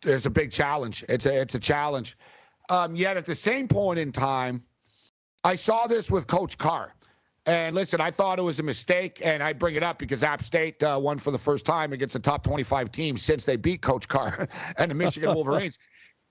There's 0.00 0.26
a 0.26 0.30
big 0.30 0.50
challenge. 0.50 1.04
It's 1.08 1.26
a 1.26 1.40
it's 1.40 1.54
a 1.54 1.58
challenge. 1.58 2.16
Um, 2.70 2.94
yet 2.94 3.16
at 3.16 3.26
the 3.26 3.34
same 3.34 3.68
point 3.68 3.98
in 3.98 4.12
time, 4.12 4.62
I 5.44 5.56
saw 5.56 5.86
this 5.86 6.10
with 6.10 6.26
Coach 6.26 6.56
Carr. 6.56 6.94
And 7.46 7.74
listen, 7.74 8.00
I 8.00 8.10
thought 8.10 8.38
it 8.38 8.42
was 8.42 8.60
a 8.60 8.62
mistake, 8.62 9.20
and 9.24 9.42
I 9.42 9.52
bring 9.52 9.74
it 9.74 9.82
up 9.82 9.98
because 9.98 10.22
App 10.22 10.42
State 10.42 10.82
uh, 10.82 10.98
won 11.02 11.18
for 11.18 11.30
the 11.30 11.38
first 11.38 11.64
time 11.64 11.92
against 11.92 12.14
a 12.14 12.20
top 12.20 12.44
25 12.44 12.92
team 12.92 13.16
since 13.16 13.44
they 13.44 13.56
beat 13.56 13.80
Coach 13.80 14.06
Carr 14.06 14.46
and 14.78 14.90
the 14.90 14.94
Michigan 14.94 15.34
Wolverines. 15.34 15.78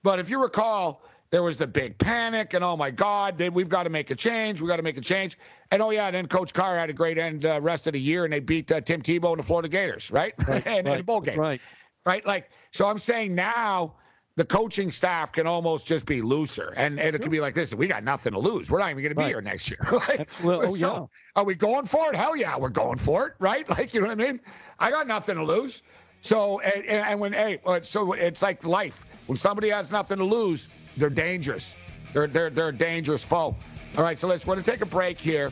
But 0.02 0.18
if 0.18 0.30
you 0.30 0.40
recall, 0.40 1.02
there 1.30 1.42
was 1.44 1.56
the 1.56 1.66
big 1.66 1.96
panic, 1.98 2.54
and 2.54 2.64
oh 2.64 2.76
my 2.76 2.90
God, 2.90 3.36
they, 3.36 3.50
we've 3.50 3.68
got 3.68 3.84
to 3.84 3.90
make 3.90 4.10
a 4.10 4.16
change. 4.16 4.60
We've 4.60 4.68
got 4.68 4.76
to 4.76 4.82
make 4.82 4.96
a 4.96 5.00
change. 5.00 5.38
And 5.70 5.80
oh 5.80 5.90
yeah, 5.90 6.06
and 6.06 6.14
then 6.14 6.26
Coach 6.26 6.52
Carr 6.52 6.76
had 6.76 6.90
a 6.90 6.92
great 6.92 7.18
end 7.18 7.44
uh, 7.44 7.60
rest 7.62 7.86
of 7.86 7.92
the 7.92 8.00
year, 8.00 8.24
and 8.24 8.32
they 8.32 8.40
beat 8.40 8.70
uh, 8.72 8.80
Tim 8.80 9.00
Tebow 9.00 9.30
and 9.30 9.38
the 9.38 9.44
Florida 9.44 9.68
Gators, 9.68 10.10
right? 10.10 10.34
right 10.48 10.62
and, 10.66 10.86
right, 10.86 10.94
in 10.94 11.00
a 11.00 11.04
bowl 11.04 11.20
game, 11.20 11.38
right? 11.38 11.60
Right. 12.04 12.26
Like 12.26 12.50
so, 12.72 12.88
I'm 12.88 12.98
saying 12.98 13.34
now 13.34 13.94
the 14.34 14.44
coaching 14.44 14.90
staff 14.90 15.30
can 15.30 15.46
almost 15.46 15.86
just 15.86 16.04
be 16.04 16.20
looser, 16.20 16.72
and, 16.76 16.98
and 16.98 17.14
it 17.14 17.22
could 17.22 17.30
be 17.30 17.40
like 17.40 17.54
this: 17.54 17.72
we 17.74 17.86
got 17.86 18.02
nothing 18.02 18.32
to 18.32 18.38
lose. 18.40 18.68
We're 18.68 18.80
not 18.80 18.90
even 18.90 19.02
going 19.02 19.10
to 19.10 19.14
be 19.14 19.22
right. 19.22 19.28
here 19.28 19.40
next 19.40 19.70
year. 19.70 19.86
like, 19.92 20.28
oh, 20.42 20.74
so, 20.74 20.94
yeah. 20.94 21.06
Are 21.36 21.44
we 21.44 21.54
going 21.54 21.86
for 21.86 22.08
it? 22.12 22.16
Hell 22.16 22.36
yeah, 22.36 22.56
we're 22.56 22.70
going 22.70 22.98
for 22.98 23.28
it, 23.28 23.34
right? 23.38 23.68
Like 23.68 23.94
you 23.94 24.00
know 24.00 24.08
what 24.08 24.20
I 24.20 24.32
mean? 24.32 24.40
I 24.80 24.90
got 24.90 25.06
nothing 25.06 25.36
to 25.36 25.44
lose. 25.44 25.82
So 26.22 26.58
and, 26.60 26.84
and 26.86 27.20
when 27.20 27.32
hey, 27.32 27.60
so 27.82 28.14
it's 28.14 28.42
like 28.42 28.64
life. 28.64 29.06
When 29.26 29.36
somebody 29.36 29.68
has 29.68 29.92
nothing 29.92 30.18
to 30.18 30.24
lose, 30.24 30.66
they're 31.00 31.10
dangerous. 31.10 31.74
They're 32.12 32.26
they're 32.26 32.50
they're 32.50 32.68
a 32.68 32.76
dangerous 32.76 33.24
foe. 33.24 33.56
All 33.96 34.04
right, 34.04 34.16
so 34.16 34.28
let's 34.28 34.46
want 34.46 34.64
to 34.64 34.70
take 34.70 34.82
a 34.82 34.86
break 34.86 35.18
here. 35.18 35.50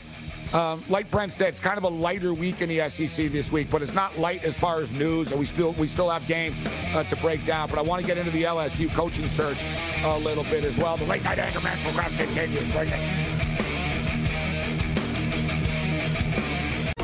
Um, 0.54 0.82
like 0.88 1.10
Brent 1.10 1.32
said, 1.32 1.48
it's 1.48 1.60
kind 1.60 1.76
of 1.76 1.84
a 1.84 1.88
lighter 1.88 2.32
week 2.32 2.62
in 2.62 2.68
the 2.68 2.88
SEC 2.88 3.30
this 3.30 3.52
week, 3.52 3.68
but 3.68 3.82
it's 3.82 3.92
not 3.92 4.16
light 4.16 4.44
as 4.44 4.58
far 4.58 4.80
as 4.80 4.92
news. 4.92 5.30
And 5.30 5.40
we 5.40 5.46
still 5.46 5.72
we 5.72 5.86
still 5.86 6.08
have 6.08 6.26
games 6.26 6.56
uh, 6.94 7.02
to 7.04 7.16
break 7.16 7.44
down. 7.44 7.68
But 7.68 7.78
I 7.78 7.82
want 7.82 8.00
to 8.00 8.06
get 8.06 8.16
into 8.16 8.30
the 8.30 8.44
LSU 8.44 8.90
coaching 8.92 9.28
search 9.28 9.58
a 10.04 10.18
little 10.18 10.44
bit 10.44 10.64
as 10.64 10.76
well. 10.78 10.96
The 10.96 11.04
late 11.06 11.24
night 11.24 11.38
anger 11.38 11.60
match 11.60 11.84
will 11.84 11.92
it. 12.00 13.37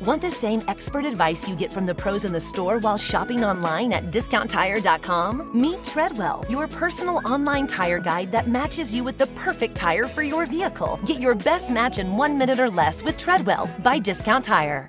Want 0.00 0.22
the 0.22 0.30
same 0.30 0.62
expert 0.68 1.04
advice 1.04 1.48
you 1.48 1.54
get 1.54 1.72
from 1.72 1.86
the 1.86 1.94
pros 1.94 2.24
in 2.24 2.32
the 2.32 2.40
store 2.40 2.78
while 2.78 2.96
shopping 2.98 3.44
online 3.44 3.92
at 3.92 4.10
discounttire.com? 4.10 5.50
Meet 5.58 5.84
Treadwell, 5.84 6.44
your 6.48 6.68
personal 6.68 7.20
online 7.24 7.66
tire 7.66 8.00
guide 8.00 8.32
that 8.32 8.48
matches 8.48 8.94
you 8.94 9.04
with 9.04 9.18
the 9.18 9.26
perfect 9.28 9.74
tire 9.74 10.04
for 10.04 10.22
your 10.22 10.46
vehicle. 10.46 10.98
Get 11.04 11.20
your 11.20 11.34
best 11.34 11.70
match 11.70 11.98
in 11.98 12.16
one 12.16 12.38
minute 12.38 12.60
or 12.60 12.70
less 12.70 13.02
with 13.02 13.18
Treadwell 13.18 13.68
by 13.82 13.98
Discount 13.98 14.44
Tire. 14.44 14.88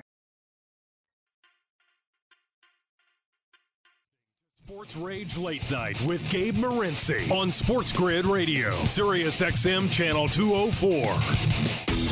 Sports 4.66 4.96
Rage 4.96 5.36
Late 5.36 5.70
Night 5.70 6.00
with 6.02 6.28
Gabe 6.30 6.56
Morency 6.56 7.30
on 7.30 7.52
Sports 7.52 7.92
Grid 7.92 8.26
Radio, 8.26 8.74
Sirius 8.84 9.40
XM 9.40 9.90
Channel 9.92 10.28
204. 10.28 12.11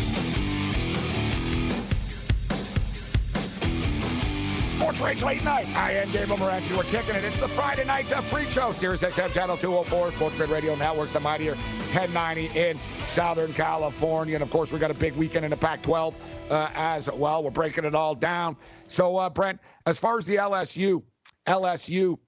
Sports 4.81 5.03
Rage 5.03 5.23
Late 5.23 5.45
Night. 5.45 5.69
I 5.77 5.93
am 5.93 6.11
Gabriel 6.11 6.39
Morency. 6.39 6.75
We're 6.75 6.85
kicking 6.85 7.15
it. 7.15 7.23
It's 7.23 7.39
the 7.39 7.49
Friday 7.49 7.85
night 7.85 8.07
the 8.07 8.23
free 8.23 8.47
show. 8.47 8.73
Sirius 8.73 9.03
XM 9.03 9.31
Channel 9.31 9.59
204, 9.59 10.13
Sports 10.13 10.37
Grid 10.37 10.49
Radio 10.49 10.75
Network, 10.75 11.11
the 11.11 11.21
mightier 11.21 11.55
1090 11.93 12.59
in 12.59 12.79
Southern 13.07 13.53
California. 13.53 14.35
And 14.35 14.43
of 14.43 14.51
course, 14.51 14.73
we 14.73 14.79
got 14.79 14.91
a 14.91 14.95
big 14.95 15.13
weekend 15.17 15.45
in 15.45 15.51
the 15.51 15.57
Pac 15.59 15.83
12 15.83 16.15
uh, 16.49 16.71
as 16.73 17.13
well. 17.13 17.45
We're 17.45 17.51
breaking 17.51 17.85
it 17.85 17.95
all 17.95 18.15
down. 18.15 18.57
So, 18.89 19.19
uh, 19.19 19.29
Brent, 19.29 19.61
as 19.85 19.99
far 19.99 20.17
as 20.17 20.25
the 20.25 20.37
LSU, 20.37 21.03
LSU 21.47 22.19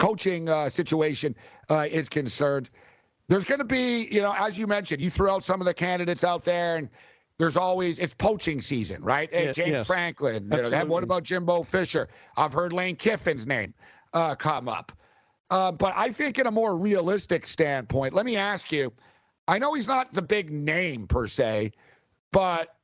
coaching 0.00 0.48
uh, 0.48 0.68
situation 0.68 1.32
uh, 1.70 1.86
is 1.88 2.08
concerned, 2.08 2.70
there's 3.28 3.44
going 3.44 3.60
to 3.60 3.64
be, 3.64 4.08
you 4.10 4.20
know, 4.20 4.34
as 4.36 4.58
you 4.58 4.66
mentioned, 4.66 5.00
you 5.00 5.10
threw 5.10 5.30
out 5.30 5.44
some 5.44 5.60
of 5.60 5.64
the 5.64 5.74
candidates 5.74 6.24
out 6.24 6.44
there 6.44 6.74
and 6.74 6.88
there's 7.38 7.56
always 7.56 7.98
it's 7.98 8.14
poaching 8.14 8.60
season, 8.60 9.02
right? 9.02 9.32
Hey, 9.32 9.52
James 9.52 9.70
yes. 9.70 9.86
Franklin. 9.86 10.50
You 10.52 10.70
know, 10.70 10.84
what 10.86 11.04
about 11.04 11.22
Jimbo 11.22 11.62
Fisher? 11.62 12.08
I've 12.36 12.52
heard 12.52 12.72
Lane 12.72 12.96
Kiffin's 12.96 13.46
name 13.46 13.72
uh, 14.12 14.34
come 14.34 14.68
up. 14.68 14.92
Uh, 15.50 15.72
but 15.72 15.94
I 15.96 16.10
think, 16.10 16.38
in 16.38 16.46
a 16.46 16.50
more 16.50 16.76
realistic 16.76 17.46
standpoint, 17.46 18.12
let 18.12 18.26
me 18.26 18.36
ask 18.36 18.70
you. 18.72 18.92
I 19.46 19.58
know 19.58 19.72
he's 19.72 19.88
not 19.88 20.12
the 20.12 20.20
big 20.20 20.50
name 20.50 21.06
per 21.06 21.26
se, 21.26 21.72
but 22.32 22.76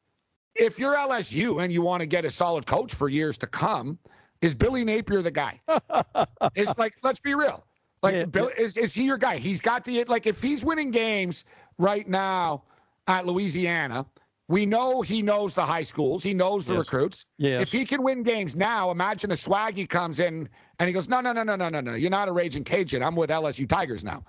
if 0.55 0.79
you're 0.79 0.97
LSU 0.97 1.63
and 1.63 1.71
you 1.71 1.83
want 1.83 2.01
to 2.01 2.07
get 2.07 2.25
a 2.25 2.31
solid 2.31 2.65
coach 2.65 2.95
for 2.95 3.11
years 3.11 3.37
to 3.39 3.47
come, 3.47 3.99
is 4.41 4.55
Billy 4.55 4.83
Napier 4.83 5.21
the 5.21 5.31
guy? 5.31 5.61
it's 6.55 6.79
like, 6.79 6.95
let's 7.03 7.21
be 7.21 7.35
real. 7.35 7.67
Like, 8.03 8.15
yeah, 8.15 8.25
Bill, 8.25 8.51
yeah. 8.57 8.65
is 8.65 8.77
is 8.77 8.95
he 8.95 9.05
your 9.05 9.19
guy? 9.19 9.37
He's 9.37 9.61
got 9.61 9.85
the 9.85 10.05
like. 10.05 10.27
If 10.27 10.41
he's 10.41 10.65
winning 10.65 10.91
games 10.91 11.45
right 11.79 12.09
now 12.09 12.63
at 13.09 13.27
Louisiana 13.27 14.07
we 14.49 14.67
know 14.67 15.01
he 15.01 15.23
knows 15.23 15.55
the 15.55 15.63
high 15.63 15.83
schools. 15.83 16.23
He 16.23 16.35
knows 16.35 16.67
the 16.67 16.75
yes. 16.75 16.79
recruits. 16.81 17.27
Yes. 17.39 17.63
If 17.63 17.73
he 17.73 17.85
can 17.85 18.03
win 18.03 18.23
games 18.23 18.55
now, 18.55 18.91
imagine 18.91 19.31
a 19.33 19.35
swaggy 19.35 19.89
comes 19.89 20.21
in 20.21 20.49
and 20.79 20.87
he 20.87 20.93
goes, 20.93 21.09
no, 21.09 21.21
no, 21.21 21.33
no, 21.33 21.43
no, 21.43 21.57
no, 21.57 21.69
no, 21.69 21.81
no. 21.81 21.95
You're 21.95 22.11
not 22.11 22.29
a 22.29 22.33
raging 22.33 22.65
Cajun. 22.65 23.03
I'm 23.03 23.17
with 23.17 23.31
LSU 23.31 23.69
Tigers 23.69 24.05
now. 24.05 24.25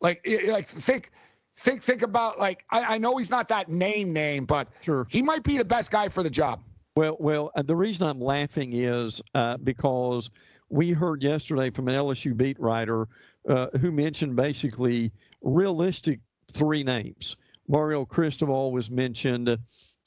Like, 0.00 0.26
like 0.48 0.66
think, 0.66 1.10
think, 1.56 1.80
think 1.82 2.02
about 2.02 2.40
like 2.40 2.64
I, 2.70 2.94
I 2.94 2.98
know 2.98 3.16
he's 3.16 3.30
not 3.30 3.46
that 3.48 3.68
name 3.68 4.12
name, 4.12 4.46
but 4.46 4.68
sure. 4.80 5.06
he 5.08 5.22
might 5.22 5.44
be 5.44 5.58
the 5.58 5.64
best 5.64 5.92
guy 5.92 6.08
for 6.08 6.24
the 6.24 6.30
job. 6.30 6.60
Well, 6.96 7.16
well, 7.20 7.52
the 7.64 7.76
reason 7.76 8.06
I'm 8.06 8.20
laughing 8.20 8.72
is 8.72 9.22
uh, 9.34 9.58
because 9.58 10.28
we 10.70 10.90
heard 10.90 11.22
yesterday 11.22 11.70
from 11.70 11.88
an 11.88 11.94
LSU 11.94 12.36
beat 12.36 12.58
writer 12.58 13.06
uh, 13.48 13.68
who 13.80 13.92
mentioned 13.92 14.34
basically 14.34 15.12
realistic 15.40 16.18
three 16.52 16.82
names 16.82 17.36
Mario 17.68 18.04
Cristobal 18.04 18.72
was 18.72 18.90
mentioned, 18.90 19.58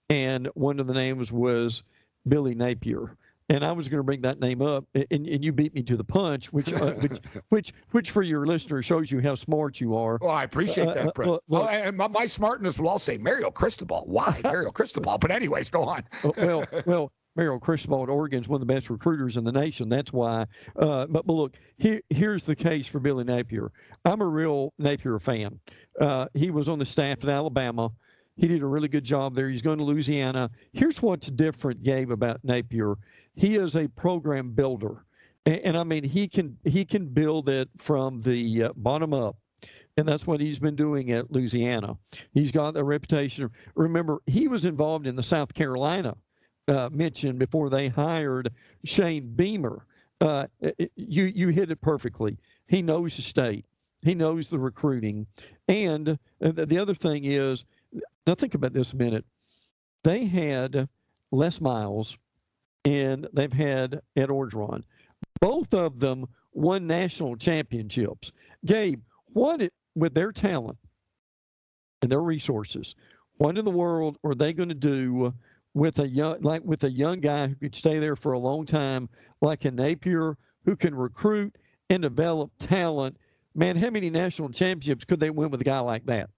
and 0.09 0.47
one 0.53 0.79
of 0.79 0.87
the 0.87 0.93
names 0.93 1.31
was 1.31 1.83
Billy 2.27 2.55
Napier. 2.55 3.15
And 3.49 3.63
I 3.63 3.71
was 3.71 3.87
going 3.87 3.99
to 3.99 4.03
bring 4.03 4.21
that 4.21 4.39
name 4.39 4.63
up, 4.63 4.85
and, 4.95 5.27
and 5.27 5.45
you 5.45 5.51
beat 5.51 5.75
me 5.75 5.83
to 5.83 5.95
the 5.95 6.03
punch, 6.03 6.51
which, 6.51 6.73
uh, 6.73 6.93
which, 6.93 7.19
which, 7.49 7.73
which, 7.91 8.09
for 8.09 8.23
your 8.23 8.47
listeners 8.47 8.85
shows 8.85 9.11
you 9.11 9.21
how 9.21 9.35
smart 9.35 9.79
you 9.79 9.95
are. 9.95 10.17
Well, 10.19 10.31
I 10.31 10.43
appreciate 10.43 10.91
that, 10.95 11.09
uh, 11.09 11.11
Brett. 11.13 11.29
Uh, 11.29 11.37
well, 11.47 11.67
and 11.67 11.95
my, 11.95 12.07
my, 12.07 12.25
smartness 12.25 12.79
will 12.79 12.89
all 12.89 12.97
say 12.97 13.17
Mario 13.17 13.51
Cristobal. 13.51 14.03
Why 14.07 14.41
Mario 14.43 14.71
Cristobal? 14.71 15.19
But 15.19 15.29
anyways, 15.29 15.69
go 15.69 15.83
on. 15.83 16.03
well, 16.37 16.65
well, 16.87 17.11
Mario 17.35 17.59
Cristobal 17.59 18.03
at 18.03 18.09
Oregon 18.09 18.41
is 18.41 18.47
one 18.47 18.61
of 18.61 18.67
the 18.67 18.73
best 18.73 18.89
recruiters 18.89 19.37
in 19.37 19.43
the 19.43 19.51
nation. 19.51 19.89
That's 19.89 20.13
why. 20.13 20.45
Uh, 20.77 21.05
but, 21.07 21.25
but 21.25 21.33
look, 21.33 21.57
here, 21.77 22.01
here's 22.09 22.43
the 22.43 22.55
case 22.55 22.87
for 22.87 22.99
Billy 22.99 23.23
Napier. 23.23 23.71
I'm 24.05 24.21
a 24.21 24.25
real 24.25 24.73
Napier 24.79 25.19
fan. 25.19 25.59
Uh, 25.99 26.27
he 26.33 26.49
was 26.49 26.69
on 26.69 26.79
the 26.79 26.85
staff 26.85 27.23
at 27.23 27.29
Alabama. 27.29 27.91
He 28.37 28.47
did 28.47 28.61
a 28.61 28.65
really 28.65 28.87
good 28.87 29.03
job 29.03 29.35
there. 29.35 29.49
He's 29.49 29.61
going 29.61 29.77
to 29.77 29.83
Louisiana. 29.83 30.49
Here's 30.73 31.01
what's 31.01 31.27
different, 31.27 31.83
Gabe, 31.83 32.11
about 32.11 32.43
Napier. 32.43 32.95
He 33.35 33.55
is 33.55 33.75
a 33.75 33.87
program 33.89 34.51
builder, 34.51 35.05
and, 35.45 35.59
and 35.59 35.77
I 35.77 35.83
mean 35.83 36.03
he 36.03 36.27
can 36.27 36.57
he 36.63 36.83
can 36.83 37.07
build 37.07 37.47
it 37.49 37.69
from 37.77 38.21
the 38.21 38.63
uh, 38.63 38.69
bottom 38.75 39.13
up 39.13 39.37
and 39.97 40.07
that's 40.07 40.27
what 40.27 40.41
he's 40.41 40.59
been 40.59 40.75
doing 40.75 41.11
at 41.11 41.31
Louisiana. 41.31 41.95
He's 42.33 42.51
got 42.51 42.75
a 42.75 42.83
reputation. 42.83 43.49
Remember, 43.75 44.19
he 44.25 44.49
was 44.49 44.65
involved 44.65 45.07
in 45.07 45.15
the 45.15 45.23
South 45.23 45.53
Carolina 45.53 46.15
uh, 46.67 46.89
mentioned 46.91 47.39
before 47.39 47.69
they 47.69 47.87
hired 47.87 48.51
Shane 48.83 49.33
Beamer. 49.35 49.85
Uh, 50.21 50.47
you 50.95 51.25
you 51.25 51.49
hit 51.49 51.71
it 51.71 51.81
perfectly. 51.81 52.37
He 52.67 52.81
knows 52.81 53.15
the 53.15 53.21
state. 53.21 53.65
He 54.01 54.15
knows 54.15 54.47
the 54.47 54.59
recruiting, 54.59 55.25
and 55.67 56.09
uh, 56.09 56.51
the 56.51 56.77
other 56.77 56.93
thing 56.93 57.25
is, 57.25 57.65
now 58.27 58.35
think 58.35 58.53
about 58.53 58.73
this 58.73 58.93
a 58.93 58.97
minute. 58.97 59.25
They 60.03 60.25
had 60.25 60.87
Les 61.31 61.59
Miles, 61.59 62.17
and 62.85 63.27
they've 63.33 63.51
had 63.51 64.01
Ed 64.15 64.29
Orgeron. 64.29 64.83
Both 65.41 65.73
of 65.73 65.99
them 65.99 66.27
won 66.53 66.87
national 66.87 67.35
championships. 67.35 68.31
Gabe, 68.65 69.01
what 69.33 69.61
with 69.95 70.13
their 70.13 70.31
talent 70.31 70.77
and 72.01 72.11
their 72.11 72.21
resources, 72.21 72.95
what 73.37 73.57
in 73.57 73.65
the 73.65 73.71
world 73.71 74.17
are 74.23 74.35
they 74.35 74.53
going 74.53 74.69
to 74.69 74.75
do 74.75 75.33
with 75.75 75.99
a 75.99 76.07
young 76.07 76.41
like 76.41 76.63
with 76.63 76.83
a 76.85 76.89
young 76.89 77.19
guy 77.19 77.47
who 77.47 77.55
could 77.55 77.75
stay 77.75 77.99
there 77.99 78.15
for 78.15 78.31
a 78.31 78.39
long 78.39 78.65
time, 78.65 79.07
like 79.41 79.65
a 79.65 79.71
Napier, 79.71 80.37
who 80.63 80.75
can 80.75 80.95
recruit 80.95 81.55
and 81.89 82.01
develop 82.01 82.49
talent. 82.57 83.17
Man, 83.53 83.75
how 83.75 83.89
many 83.89 84.09
national 84.09 84.49
championships 84.49 85.05
could 85.05 85.19
they 85.19 85.29
win 85.29 85.51
with 85.51 85.61
a 85.61 85.65
guy 85.65 85.79
like 85.79 86.05
that? 86.07 86.29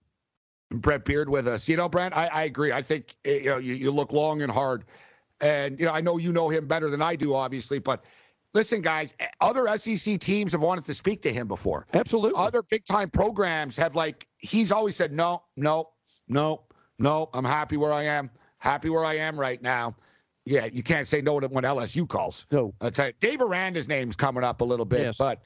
Brett 0.71 1.05
Beard 1.05 1.29
with 1.29 1.47
us. 1.47 1.69
You 1.69 1.77
know, 1.77 1.87
Brent, 1.87 2.17
I, 2.17 2.27
I 2.27 2.43
agree. 2.43 2.73
I 2.73 2.81
think 2.81 3.15
eh, 3.23 3.37
you 3.43 3.49
know 3.51 3.57
you, 3.57 3.75
you 3.75 3.91
look 3.91 4.11
long 4.11 4.41
and 4.41 4.51
hard, 4.51 4.85
and 5.39 5.79
you 5.79 5.85
know 5.85 5.93
I 5.93 6.01
know 6.01 6.17
you 6.17 6.33
know 6.33 6.49
him 6.49 6.67
better 6.67 6.89
than 6.89 7.01
I 7.01 7.15
do, 7.15 7.33
obviously, 7.33 7.79
but. 7.79 8.03
Listen, 8.53 8.81
guys, 8.81 9.13
eh, 9.19 9.27
other 9.41 9.67
SEC 9.77 10.19
teams 10.19 10.53
have 10.53 10.61
wanted 10.61 10.85
to 10.85 10.93
speak 10.93 11.21
to 11.21 11.31
him 11.31 11.47
before. 11.47 11.85
Absolutely. 11.93 12.41
Other 12.41 12.63
big 12.63 12.85
time 12.85 13.09
programs 13.09 13.75
have 13.75 13.93
like 13.93 14.25
he's 14.37 14.71
always 14.71 14.95
said 14.95 15.11
no, 15.11 15.43
no, 15.57 15.89
no, 16.29 16.63
no. 16.97 17.29
I'm 17.33 17.43
happy 17.43 17.75
where 17.75 17.91
I 17.91 18.03
am 18.03 18.31
happy 18.57 18.89
where 18.89 19.05
I 19.05 19.15
am 19.15 19.39
right 19.39 19.61
now. 19.61 19.95
Yeah, 20.45 20.65
you 20.65 20.81
can't 20.81 21.07
say 21.07 21.21
no 21.21 21.39
to 21.39 21.47
when 21.47 21.65
LSU 21.65 22.07
calls. 22.07 22.45
No. 22.51 22.73
I'll 22.79 22.91
tell 22.91 23.07
you, 23.07 23.13
Dave 23.19 23.41
Aranda's 23.41 23.87
name's 23.87 24.15
coming 24.15 24.43
up 24.43 24.61
a 24.61 24.63
little 24.63 24.85
bit, 24.85 25.01
yes. 25.01 25.17
but 25.17 25.41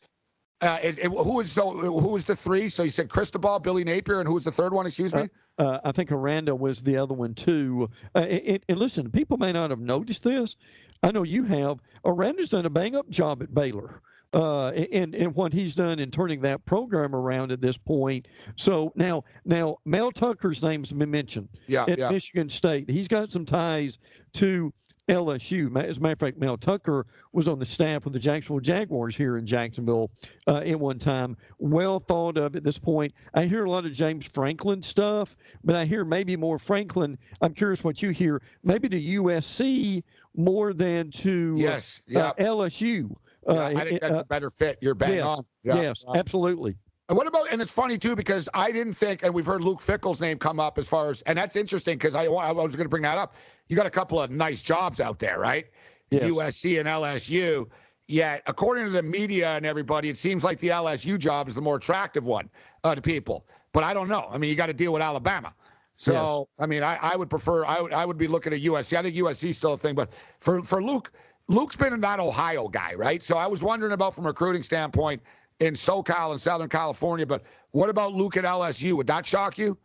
uh, 0.61 0.77
is, 0.83 0.99
who 0.99 1.39
is 1.39 1.51
so 1.51 1.71
who 1.71 2.09
was 2.09 2.25
the 2.25 2.35
three? 2.35 2.69
So 2.69 2.83
you 2.83 2.91
said 2.91 3.09
Cristobal, 3.09 3.59
Billy 3.59 3.83
Napier, 3.83 4.19
and 4.19 4.27
who 4.27 4.35
was 4.35 4.43
the 4.43 4.51
third 4.51 4.73
one? 4.73 4.85
Excuse 4.85 5.13
me. 5.13 5.27
Uh, 5.57 5.63
uh, 5.63 5.79
I 5.85 5.91
think 5.91 6.11
Aranda 6.11 6.53
was 6.53 6.83
the 6.83 6.97
other 6.97 7.15
one 7.15 7.33
too. 7.33 7.89
Uh, 8.13 8.19
and, 8.19 8.59
and, 8.69 8.77
listen, 8.77 9.09
people 9.09 9.37
may 9.37 9.51
not 9.51 9.71
have 9.71 9.79
noticed 9.79 10.23
this. 10.23 10.55
I 11.01 11.11
know 11.11 11.23
you 11.23 11.43
have. 11.45 11.79
Aranda's 12.05 12.49
done 12.49 12.67
a 12.67 12.69
bang 12.69 12.95
up 12.95 13.09
job 13.09 13.41
at 13.41 13.53
Baylor 13.55 14.01
uh, 14.33 14.69
and 14.69 15.13
and 15.15 15.35
what 15.35 15.53
he's 15.53 15.75
done 15.75 15.99
in 15.99 16.11
turning 16.11 16.41
that 16.41 16.63
program 16.65 17.15
around 17.15 17.51
at 17.51 17.61
this 17.61 17.77
point. 17.77 18.27
So 18.55 18.91
now 18.95 19.23
now 19.45 19.77
Mel 19.85 20.11
Tucker's 20.11 20.61
name's 20.61 20.91
been 20.91 21.11
mentioned 21.11 21.49
yeah, 21.67 21.85
at 21.87 21.97
yeah. 21.97 22.09
Michigan 22.09 22.49
State. 22.49 22.89
He's 22.89 23.07
got 23.07 23.31
some 23.31 23.45
ties 23.45 23.97
to 24.33 24.73
LSU. 25.09 25.75
As 25.83 25.97
a 25.97 26.01
matter 26.01 26.13
of 26.13 26.19
fact, 26.19 26.37
Mel 26.37 26.57
Tucker 26.57 27.05
was 27.33 27.47
on 27.47 27.59
the 27.59 27.65
staff 27.65 28.05
of 28.05 28.13
the 28.13 28.19
Jacksonville 28.19 28.61
Jaguars 28.61 29.15
here 29.15 29.37
in 29.37 29.45
Jacksonville 29.45 30.11
uh, 30.47 30.57
at 30.57 30.79
one 30.79 30.99
time. 30.99 31.35
Well 31.59 31.99
thought 31.99 32.37
of 32.37 32.55
at 32.55 32.63
this 32.63 32.77
point. 32.77 33.13
I 33.33 33.45
hear 33.45 33.65
a 33.65 33.69
lot 33.69 33.85
of 33.85 33.91
James 33.91 34.25
Franklin 34.25 34.81
stuff, 34.81 35.35
but 35.63 35.75
I 35.75 35.85
hear 35.85 36.05
maybe 36.05 36.37
more 36.37 36.59
Franklin. 36.59 37.17
I'm 37.41 37.53
curious 37.53 37.83
what 37.83 38.01
you 38.01 38.11
hear. 38.11 38.41
Maybe 38.63 38.87
to 38.89 39.01
USC 39.01 40.03
more 40.35 40.73
than 40.73 41.11
to 41.11 41.55
yes, 41.57 42.01
yeah. 42.07 42.27
uh, 42.27 42.33
LSU. 42.35 43.13
Yeah, 43.47 43.53
uh, 43.53 43.67
I 43.69 43.83
think 43.83 44.01
that's 44.01 44.17
uh, 44.17 44.21
a 44.21 44.25
better 44.25 44.49
fit. 44.49 44.77
You're 44.81 44.95
bang 44.95 45.15
yes, 45.15 45.25
on. 45.25 45.45
Yeah, 45.63 45.81
yes, 45.81 46.05
absolutely. 46.15 46.75
And 47.09 47.17
what 47.17 47.27
about? 47.27 47.51
And 47.51 47.61
it's 47.61 47.71
funny 47.71 47.97
too 47.97 48.15
because 48.15 48.47
I 48.53 48.71
didn't 48.71 48.93
think, 48.93 49.23
and 49.23 49.33
we've 49.33 49.45
heard 49.45 49.61
Luke 49.61 49.81
Fickell's 49.81 50.21
name 50.21 50.37
come 50.37 50.59
up 50.59 50.77
as 50.77 50.87
far 50.87 51.09
as, 51.09 51.21
and 51.23 51.37
that's 51.37 51.55
interesting 51.55 51.97
because 51.97 52.15
I, 52.15 52.25
I 52.25 52.51
was 52.51 52.75
going 52.75 52.85
to 52.85 52.89
bring 52.89 53.03
that 53.03 53.17
up. 53.17 53.35
You 53.67 53.75
got 53.75 53.85
a 53.85 53.91
couple 53.91 54.21
of 54.21 54.31
nice 54.31 54.61
jobs 54.61 54.99
out 54.99 55.19
there, 55.19 55.39
right? 55.39 55.65
Yes. 56.09 56.23
USC 56.23 56.79
and 56.79 56.87
LSU. 56.87 57.67
Yet, 58.07 58.43
according 58.47 58.85
to 58.85 58.91
the 58.91 59.03
media 59.03 59.55
and 59.55 59.65
everybody, 59.65 60.09
it 60.09 60.17
seems 60.17 60.43
like 60.43 60.59
the 60.59 60.69
LSU 60.69 61.17
job 61.17 61.47
is 61.47 61.55
the 61.55 61.61
more 61.61 61.77
attractive 61.77 62.25
one 62.25 62.49
uh, 62.83 62.93
to 62.93 63.01
people. 63.01 63.45
But 63.73 63.83
I 63.83 63.93
don't 63.93 64.09
know. 64.09 64.27
I 64.29 64.37
mean, 64.37 64.49
you 64.49 64.55
got 64.55 64.65
to 64.65 64.73
deal 64.73 64.91
with 64.91 65.01
Alabama. 65.01 65.53
So, 65.95 66.47
yes. 66.57 66.63
I 66.63 66.67
mean, 66.67 66.83
I, 66.83 66.97
I 67.01 67.15
would 67.15 67.29
prefer, 67.29 67.63
I 67.65 67.79
would, 67.79 67.93
I 67.93 68.05
would 68.05 68.17
be 68.17 68.27
looking 68.27 68.53
at 68.53 68.61
USC. 68.61 68.97
I 68.97 69.01
think 69.03 69.15
USC 69.15 69.49
is 69.49 69.57
still 69.57 69.73
a 69.73 69.77
thing. 69.77 69.95
But 69.95 70.13
for, 70.39 70.61
for 70.63 70.83
Luke, 70.83 71.11
Luke's 71.51 71.75
been 71.75 71.99
that 71.99 72.19
Ohio 72.19 72.67
guy, 72.67 72.93
right? 72.95 73.21
So 73.21 73.37
I 73.37 73.45
was 73.45 73.61
wondering 73.61 73.91
about 73.91 74.15
from 74.15 74.25
a 74.25 74.29
recruiting 74.29 74.63
standpoint 74.63 75.21
in 75.59 75.73
SoCal 75.73 76.31
and 76.31 76.39
Southern 76.39 76.69
California, 76.69 77.25
but 77.25 77.43
what 77.71 77.89
about 77.89 78.13
Luke 78.13 78.37
at 78.37 78.45
LSU? 78.45 78.93
Would 78.93 79.07
that 79.07 79.25
shock 79.25 79.57
you? 79.57 79.77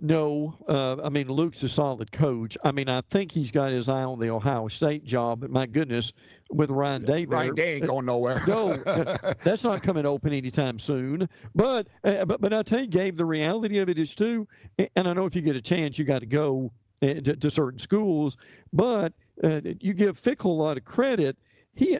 No, 0.00 0.56
uh, 0.68 1.02
I 1.02 1.10
mean 1.10 1.28
Luke's 1.28 1.62
a 1.62 1.68
solid 1.68 2.10
coach. 2.12 2.56
I 2.64 2.72
mean 2.72 2.88
I 2.88 3.02
think 3.10 3.30
he's 3.30 3.50
got 3.50 3.72
his 3.72 3.88
eye 3.88 4.04
on 4.04 4.18
the 4.18 4.30
Ohio 4.30 4.68
State 4.68 5.04
job. 5.04 5.40
But 5.40 5.50
my 5.50 5.66
goodness, 5.66 6.12
with 6.50 6.70
Ryan 6.70 7.04
Day, 7.04 7.26
Ryan 7.26 7.54
Day 7.54 7.74
ain't 7.74 7.86
going 7.86 8.06
nowhere. 8.06 8.42
no, 8.46 8.76
that's 9.44 9.64
not 9.64 9.82
coming 9.82 10.06
open 10.06 10.32
anytime 10.32 10.78
soon. 10.78 11.28
But 11.54 11.88
uh, 12.04 12.24
but 12.24 12.40
but 12.40 12.54
I 12.54 12.62
tell 12.62 12.80
you, 12.80 12.86
Gabe, 12.86 13.16
the 13.16 13.26
reality 13.26 13.78
of 13.78 13.90
it 13.90 13.98
is 13.98 14.14
too. 14.14 14.48
And 14.96 15.06
I 15.06 15.12
know 15.12 15.26
if 15.26 15.36
you 15.36 15.42
get 15.42 15.56
a 15.56 15.62
chance, 15.62 15.98
you 15.98 16.04
got 16.06 16.20
to 16.20 16.26
go 16.26 16.72
uh, 17.02 17.14
to, 17.14 17.36
to 17.36 17.50
certain 17.50 17.78
schools. 17.78 18.36
But 18.72 19.12
uh, 19.42 19.60
you 19.80 19.94
give 19.94 20.20
Fickell 20.20 20.46
a 20.46 20.48
lot 20.48 20.76
of 20.76 20.84
credit. 20.84 21.36
He 21.74 21.98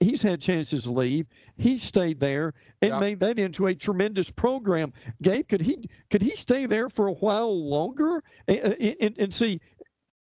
he's 0.00 0.22
had 0.22 0.40
chances 0.40 0.84
to 0.84 0.90
leave. 0.92 1.26
He 1.56 1.78
stayed 1.78 2.20
there 2.20 2.54
and 2.82 2.92
yeah. 2.92 3.00
made 3.00 3.20
that 3.20 3.38
into 3.38 3.66
a 3.66 3.74
tremendous 3.74 4.30
program. 4.30 4.92
Gabe, 5.22 5.48
could 5.48 5.60
he 5.60 5.88
could 6.10 6.22
he 6.22 6.36
stay 6.36 6.66
there 6.66 6.88
for 6.88 7.08
a 7.08 7.12
while 7.12 7.68
longer? 7.68 8.22
And, 8.48 8.76
and, 9.00 9.18
and 9.18 9.34
see, 9.34 9.60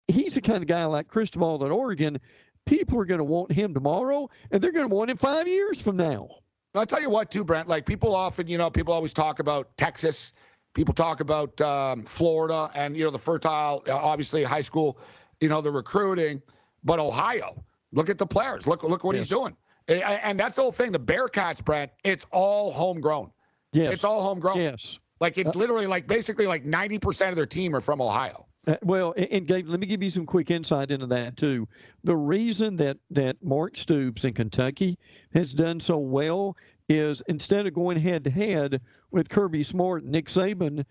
he's 0.07 0.35
the 0.35 0.41
kind 0.41 0.61
of 0.61 0.67
guy 0.67 0.85
like 0.85 1.07
Cristobal 1.07 1.65
at 1.65 1.71
Oregon. 1.71 2.19
People 2.65 2.99
are 2.99 3.05
going 3.05 3.19
to 3.19 3.25
want 3.25 3.51
him 3.51 3.73
tomorrow, 3.73 4.29
and 4.51 4.63
they're 4.63 4.71
going 4.71 4.87
to 4.87 4.95
want 4.95 5.09
him 5.09 5.17
five 5.17 5.47
years 5.47 5.81
from 5.81 5.97
now. 5.97 6.29
I'll 6.75 6.85
tell 6.85 7.01
you 7.01 7.09
what, 7.09 7.29
too, 7.29 7.43
Brent. 7.43 7.67
Like 7.67 7.85
people 7.85 8.15
often, 8.15 8.47
you 8.47 8.57
know, 8.57 8.69
people 8.69 8.93
always 8.93 9.13
talk 9.13 9.39
about 9.39 9.75
Texas. 9.77 10.33
People 10.73 10.93
talk 10.93 11.19
about 11.19 11.59
um, 11.61 12.03
Florida 12.03 12.71
and 12.73 12.97
you 12.97 13.03
know 13.03 13.11
the 13.11 13.19
fertile, 13.19 13.83
obviously 13.91 14.43
high 14.43 14.61
school 14.61 14.97
you 15.43 15.49
know, 15.49 15.59
the 15.59 15.69
recruiting. 15.69 16.41
But 16.85 16.99
Ohio, 16.99 17.63
look 17.91 18.09
at 18.09 18.17
the 18.17 18.25
players. 18.25 18.65
Look, 18.65 18.83
look 18.83 19.03
what 19.03 19.15
yes. 19.15 19.25
he's 19.25 19.29
doing. 19.29 19.55
And 19.89 20.39
that's 20.39 20.55
the 20.55 20.61
whole 20.61 20.71
thing. 20.71 20.93
The 20.93 20.99
Bearcats, 20.99 21.63
Brent, 21.63 21.91
it's 22.05 22.25
all 22.31 22.71
homegrown. 22.71 23.29
Yes. 23.73 23.93
It's 23.93 24.03
all 24.05 24.23
homegrown. 24.23 24.57
Yes. 24.57 24.99
Like 25.19 25.37
it's 25.37 25.55
uh, 25.55 25.59
literally 25.59 25.85
like 25.85 26.07
basically 26.07 26.47
like 26.47 26.65
90% 26.65 27.29
of 27.29 27.35
their 27.35 27.45
team 27.45 27.75
are 27.75 27.81
from 27.81 28.01
Ohio. 28.01 28.47
Uh, 28.65 28.77
well, 28.81 29.13
and 29.17 29.45
Gabe, 29.45 29.67
let 29.67 29.81
me 29.81 29.85
give 29.85 30.01
you 30.01 30.09
some 30.09 30.25
quick 30.25 30.49
insight 30.49 30.89
into 30.89 31.07
that 31.07 31.35
too. 31.35 31.67
The 32.05 32.15
reason 32.15 32.77
that 32.77 32.97
that 33.11 33.43
Mark 33.43 33.75
Stoops 33.77 34.23
in 34.23 34.33
Kentucky 34.33 34.97
has 35.33 35.51
done 35.51 35.81
so 35.81 35.97
well 35.97 36.55
is 36.87 37.21
instead 37.27 37.67
of 37.67 37.73
going 37.73 37.99
head 37.99 38.23
to 38.23 38.29
head 38.29 38.79
with 39.11 39.27
Kirby 39.27 39.63
Smart 39.63 40.03
and 40.03 40.13
Nick 40.13 40.27
Saban, 40.27 40.85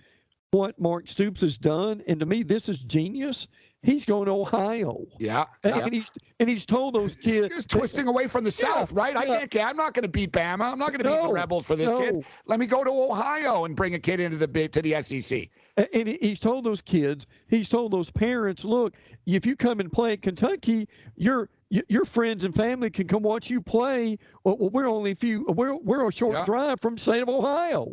what 0.51 0.79
Mark 0.79 1.09
Stoops 1.09 1.41
has 1.41 1.57
done, 1.57 2.03
and 2.07 2.21
to 2.21 2.27
me, 2.27 2.43
this 2.43 2.69
is 2.69 2.79
genius. 2.81 3.49
He's 3.83 4.05
going 4.05 4.27
to 4.27 4.33
Ohio. 4.33 5.05
Yeah, 5.19 5.47
and, 5.65 5.77
yeah. 5.77 5.85
and 5.85 5.93
he's 5.93 6.11
and 6.39 6.49
he's 6.49 6.65
told 6.65 6.95
those 6.95 7.17
kids 7.17 7.53
he's 7.53 7.67
twisting 7.67 8.07
away 8.07 8.29
from 8.29 8.45
the 8.45 8.57
yeah, 8.63 8.75
South, 8.75 8.93
right? 8.93 9.13
Yeah. 9.13 9.33
I 9.33 9.47
can't. 9.49 9.71
I'm 9.71 9.77
not 9.77 9.93
going 9.93 10.05
to 10.05 10.09
beat 10.09 10.31
Bama. 10.31 10.71
I'm 10.73 10.79
not 10.79 10.91
going 10.91 10.99
to 10.99 11.05
no, 11.05 11.23
beat 11.23 11.29
the 11.29 11.35
Rebels 11.35 11.67
for 11.67 11.75
this 11.75 11.91
no. 11.91 11.99
kid. 11.99 12.25
Let 12.47 12.61
me 12.61 12.67
go 12.67 12.85
to 12.85 12.91
Ohio 12.91 13.65
and 13.65 13.75
bring 13.75 13.95
a 13.95 13.99
kid 13.99 14.21
into 14.21 14.37
the 14.37 14.69
to 14.69 14.83
the 14.83 15.03
SEC. 15.03 15.49
And 15.77 16.07
he's 16.07 16.39
told 16.39 16.63
those 16.63 16.81
kids, 16.81 17.27
he's 17.49 17.69
told 17.69 17.93
those 17.93 18.09
parents, 18.09 18.65
look, 18.65 18.95
if 19.27 19.45
you 19.45 19.57
come 19.57 19.81
and 19.81 19.91
play 19.91 20.13
at 20.13 20.23
Kentucky, 20.23 20.89
your 21.17 21.49
your 21.71 22.05
friends 22.05 22.45
and 22.45 22.55
family 22.55 22.89
can 22.89 23.09
come 23.09 23.23
watch 23.23 23.51
you 23.51 23.61
play. 23.61 24.17
Well, 24.45 24.59
we're 24.59 24.89
only 24.89 25.11
a 25.11 25.17
few. 25.17 25.45
We're 25.49 25.75
we're 25.75 26.09
a 26.09 26.13
short 26.13 26.47
drive 26.47 26.81
from 26.81 26.95
the 26.95 27.01
state 27.01 27.23
of 27.23 27.29
Ohio. 27.29 27.93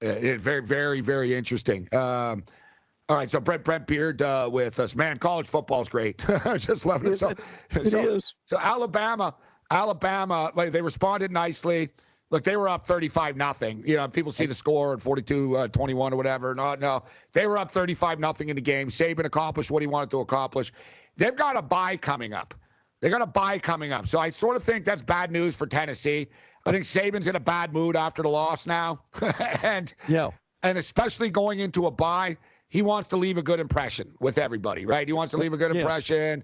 it, 0.00 0.40
very, 0.40 0.62
very, 0.62 1.02
very 1.02 1.34
interesting. 1.34 1.88
Um, 1.94 2.44
all 3.08 3.16
right, 3.16 3.30
so 3.30 3.38
Brent 3.38 3.64
Brent 3.64 3.86
Beard 3.86 4.22
uh, 4.22 4.48
with 4.50 4.80
us. 4.80 4.94
Man, 4.96 5.18
college 5.18 5.46
football 5.46 5.82
is 5.82 5.88
great. 5.88 6.18
Just 6.56 6.86
loving 6.86 7.12
it. 7.12 7.18
So, 7.18 7.34
it 7.70 7.86
so, 7.86 8.08
is. 8.08 8.34
so 8.46 8.58
Alabama, 8.58 9.34
Alabama, 9.70 10.50
like, 10.54 10.72
they 10.72 10.80
responded 10.80 11.30
nicely. 11.30 11.90
Look, 12.30 12.42
they 12.44 12.56
were 12.56 12.68
up 12.68 12.86
35 12.86 13.36
nothing. 13.36 13.82
You 13.86 13.96
know, 13.96 14.08
people 14.08 14.32
see 14.32 14.46
the 14.46 14.54
score 14.54 14.94
at 14.94 15.02
42 15.02 15.56
uh, 15.56 15.68
21 15.68 16.14
or 16.14 16.16
whatever. 16.16 16.54
No, 16.54 16.74
no. 16.74 17.04
They 17.32 17.46
were 17.46 17.58
up 17.58 17.70
35 17.70 18.18
nothing 18.18 18.48
in 18.48 18.56
the 18.56 18.62
game. 18.62 18.88
Saban 18.88 19.26
accomplished 19.26 19.70
what 19.70 19.82
he 19.82 19.86
wanted 19.86 20.10
to 20.10 20.20
accomplish. 20.20 20.72
They've 21.16 21.36
got 21.36 21.56
a 21.56 21.62
bye 21.62 21.98
coming 21.98 22.32
up. 22.32 22.54
They 23.00 23.10
got 23.10 23.20
a 23.20 23.26
bye 23.26 23.58
coming 23.58 23.92
up. 23.92 24.08
So 24.08 24.18
I 24.18 24.30
sort 24.30 24.56
of 24.56 24.64
think 24.64 24.86
that's 24.86 25.02
bad 25.02 25.30
news 25.30 25.54
for 25.54 25.66
Tennessee. 25.66 26.26
I 26.64 26.72
think 26.72 26.84
Saban's 26.84 27.28
in 27.28 27.36
a 27.36 27.40
bad 27.40 27.74
mood 27.74 27.96
after 27.96 28.22
the 28.22 28.30
loss 28.30 28.66
now. 28.66 29.02
and 29.62 29.92
yeah. 30.08 30.30
And 30.62 30.78
especially 30.78 31.28
going 31.28 31.58
into 31.58 31.86
a 31.86 31.90
bye, 31.90 32.38
he 32.74 32.82
wants 32.82 33.08
to 33.10 33.16
leave 33.16 33.38
a 33.38 33.42
good 33.42 33.60
impression 33.60 34.12
with 34.18 34.36
everybody, 34.36 34.84
right? 34.84 35.06
He 35.06 35.12
wants 35.12 35.30
to 35.30 35.36
leave 35.36 35.52
a 35.52 35.56
good 35.56 35.76
impression. 35.76 36.42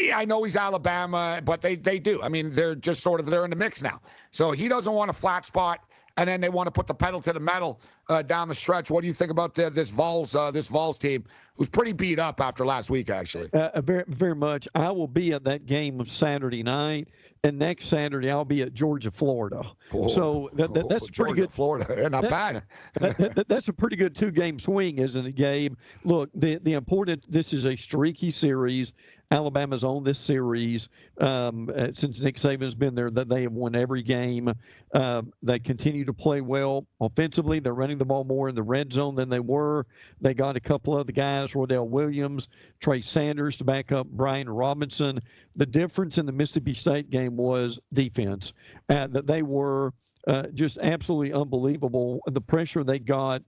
Yeah, 0.00 0.16
I 0.16 0.24
know 0.24 0.42
he's 0.44 0.56
Alabama, 0.56 1.42
but 1.44 1.60
they 1.60 1.74
they 1.74 1.98
do. 1.98 2.22
I 2.22 2.30
mean, 2.30 2.48
they're 2.48 2.74
just 2.74 3.02
sort 3.02 3.20
of 3.20 3.26
they're 3.26 3.44
in 3.44 3.50
the 3.50 3.56
mix 3.56 3.82
now. 3.82 4.00
So 4.30 4.52
he 4.52 4.66
doesn't 4.66 4.94
want 4.94 5.10
a 5.10 5.12
flat 5.12 5.44
spot, 5.44 5.80
and 6.16 6.28
then 6.28 6.40
they 6.40 6.48
want 6.48 6.66
to 6.66 6.70
put 6.70 6.86
the 6.86 6.94
pedal 6.94 7.20
to 7.22 7.32
the 7.32 7.40
metal 7.40 7.80
uh, 8.08 8.22
down 8.22 8.48
the 8.48 8.54
stretch. 8.54 8.90
What 8.90 9.00
do 9.00 9.06
you 9.06 9.12
think 9.12 9.30
about 9.30 9.58
uh, 9.58 9.70
this 9.70 9.90
Vols 9.90 10.34
uh, 10.34 10.50
this 10.50 10.66
Vols 10.68 10.98
team, 10.98 11.24
who's 11.56 11.68
pretty 11.68 11.92
beat 11.92 12.18
up 12.18 12.40
after 12.40 12.64
last 12.66 12.90
week, 12.90 13.10
actually? 13.10 13.50
Uh, 13.52 13.80
very, 13.80 14.04
very 14.08 14.34
much. 14.34 14.68
I 14.74 14.90
will 14.90 15.08
be 15.08 15.32
at 15.32 15.44
that 15.44 15.66
game 15.66 16.00
of 16.00 16.10
Saturday 16.10 16.62
night, 16.62 17.08
and 17.44 17.58
next 17.58 17.86
Saturday 17.86 18.30
I'll 18.30 18.44
be 18.44 18.62
at 18.62 18.74
Georgia, 18.74 19.10
Florida. 19.10 19.62
so 20.08 20.50
that, 20.54 20.72
that, 20.74 20.88
that's 20.88 21.08
a 21.08 21.12
pretty 21.12 21.32
Oh, 21.32 21.34
Georgia, 21.34 21.40
good. 21.42 21.50
Florida, 21.52 22.08
not 22.10 22.22
that- 22.22 22.30
bad. 22.30 22.62
that- 23.18 23.34
that- 23.34 23.48
that's 23.48 23.68
a 23.68 23.72
pretty 23.72 23.96
good 23.96 24.14
two-game 24.14 24.58
swing, 24.58 24.98
isn't 24.98 25.26
it, 25.26 25.34
Gabe? 25.34 25.74
Look, 26.04 26.30
the 26.34 26.56
the 26.58 26.74
important. 26.74 27.30
This 27.30 27.52
is 27.52 27.64
a 27.66 27.76
streaky 27.76 28.30
series. 28.30 28.92
Alabama's 29.32 29.82
on 29.82 30.04
this 30.04 30.18
series 30.18 30.90
um, 31.18 31.70
uh, 31.74 31.88
since 31.94 32.20
Nick 32.20 32.36
Saban's 32.36 32.74
been 32.74 32.94
there. 32.94 33.10
That 33.10 33.30
they 33.30 33.42
have 33.42 33.52
won 33.52 33.74
every 33.74 34.02
game. 34.02 34.52
Uh, 34.92 35.22
they 35.42 35.58
continue 35.58 36.04
to 36.04 36.12
play 36.12 36.42
well 36.42 36.86
offensively. 37.00 37.58
They're 37.58 37.72
running 37.72 37.96
the 37.96 38.04
ball 38.04 38.24
more 38.24 38.50
in 38.50 38.54
the 38.54 38.62
red 38.62 38.92
zone 38.92 39.14
than 39.14 39.30
they 39.30 39.40
were. 39.40 39.86
They 40.20 40.34
got 40.34 40.56
a 40.56 40.60
couple 40.60 40.96
of 40.98 41.06
the 41.06 41.14
guys, 41.14 41.52
Roydell 41.52 41.88
Williams, 41.88 42.48
Trey 42.78 43.00
Sanders, 43.00 43.56
to 43.56 43.64
back 43.64 43.90
up 43.90 44.06
Brian 44.06 44.50
Robinson. 44.50 45.18
The 45.56 45.66
difference 45.66 46.18
in 46.18 46.26
the 46.26 46.32
Mississippi 46.32 46.74
State 46.74 47.08
game 47.08 47.36
was 47.36 47.80
defense. 47.94 48.52
Uh, 48.90 49.06
that 49.06 49.26
they 49.26 49.42
were 49.42 49.94
uh, 50.26 50.48
just 50.52 50.76
absolutely 50.82 51.32
unbelievable. 51.32 52.20
The 52.26 52.40
pressure 52.40 52.84
they 52.84 52.98
got 52.98 53.42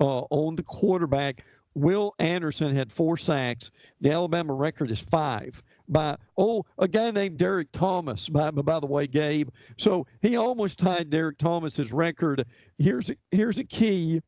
uh, 0.00 0.20
on 0.30 0.56
the 0.56 0.62
quarterback. 0.62 1.44
Will 1.76 2.14
Anderson 2.18 2.74
had 2.74 2.90
four 2.90 3.18
sacks. 3.18 3.70
The 4.00 4.10
Alabama 4.10 4.54
record 4.54 4.90
is 4.90 4.98
five 4.98 5.62
by 5.88 6.16
oh 6.38 6.64
a 6.78 6.88
guy 6.88 7.10
named 7.10 7.36
Derrick 7.36 7.70
Thomas. 7.70 8.30
By 8.30 8.50
by 8.50 8.80
the 8.80 8.86
way, 8.86 9.06
Gabe. 9.06 9.50
So 9.76 10.06
he 10.22 10.36
almost 10.36 10.78
tied 10.78 11.10
Derrick 11.10 11.36
Thomas's 11.36 11.92
record. 11.92 12.46
Here's 12.78 13.10
here's 13.30 13.58
a 13.58 13.64
key 13.64 14.22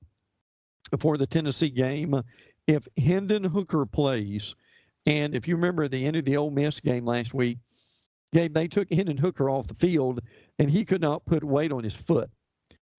for 0.99 1.17
the 1.17 1.27
Tennessee 1.27 1.71
game. 1.71 2.23
If 2.67 2.87
Hendon 2.99 3.45
Hooker 3.45 3.87
plays, 3.87 4.55
and 5.07 5.35
if 5.35 5.49
you 5.49 5.57
remember 5.57 5.85
at 5.85 5.91
the 5.91 6.05
end 6.05 6.17
of 6.17 6.27
the 6.27 6.37
Ole 6.37 6.51
Miss 6.51 6.81
game 6.81 7.07
last 7.07 7.33
week, 7.33 7.57
Gabe, 8.35 8.53
they 8.53 8.69
took 8.69 8.93
Hendon 8.93 9.17
Hooker 9.17 9.49
off 9.49 9.69
the 9.69 9.75
field, 9.75 10.21
and 10.59 10.71
he 10.71 10.85
could 10.85 11.01
not 11.01 11.25
put 11.25 11.43
weight 11.43 11.73
on 11.73 11.83
his 11.83 11.95
foot. 11.95 12.31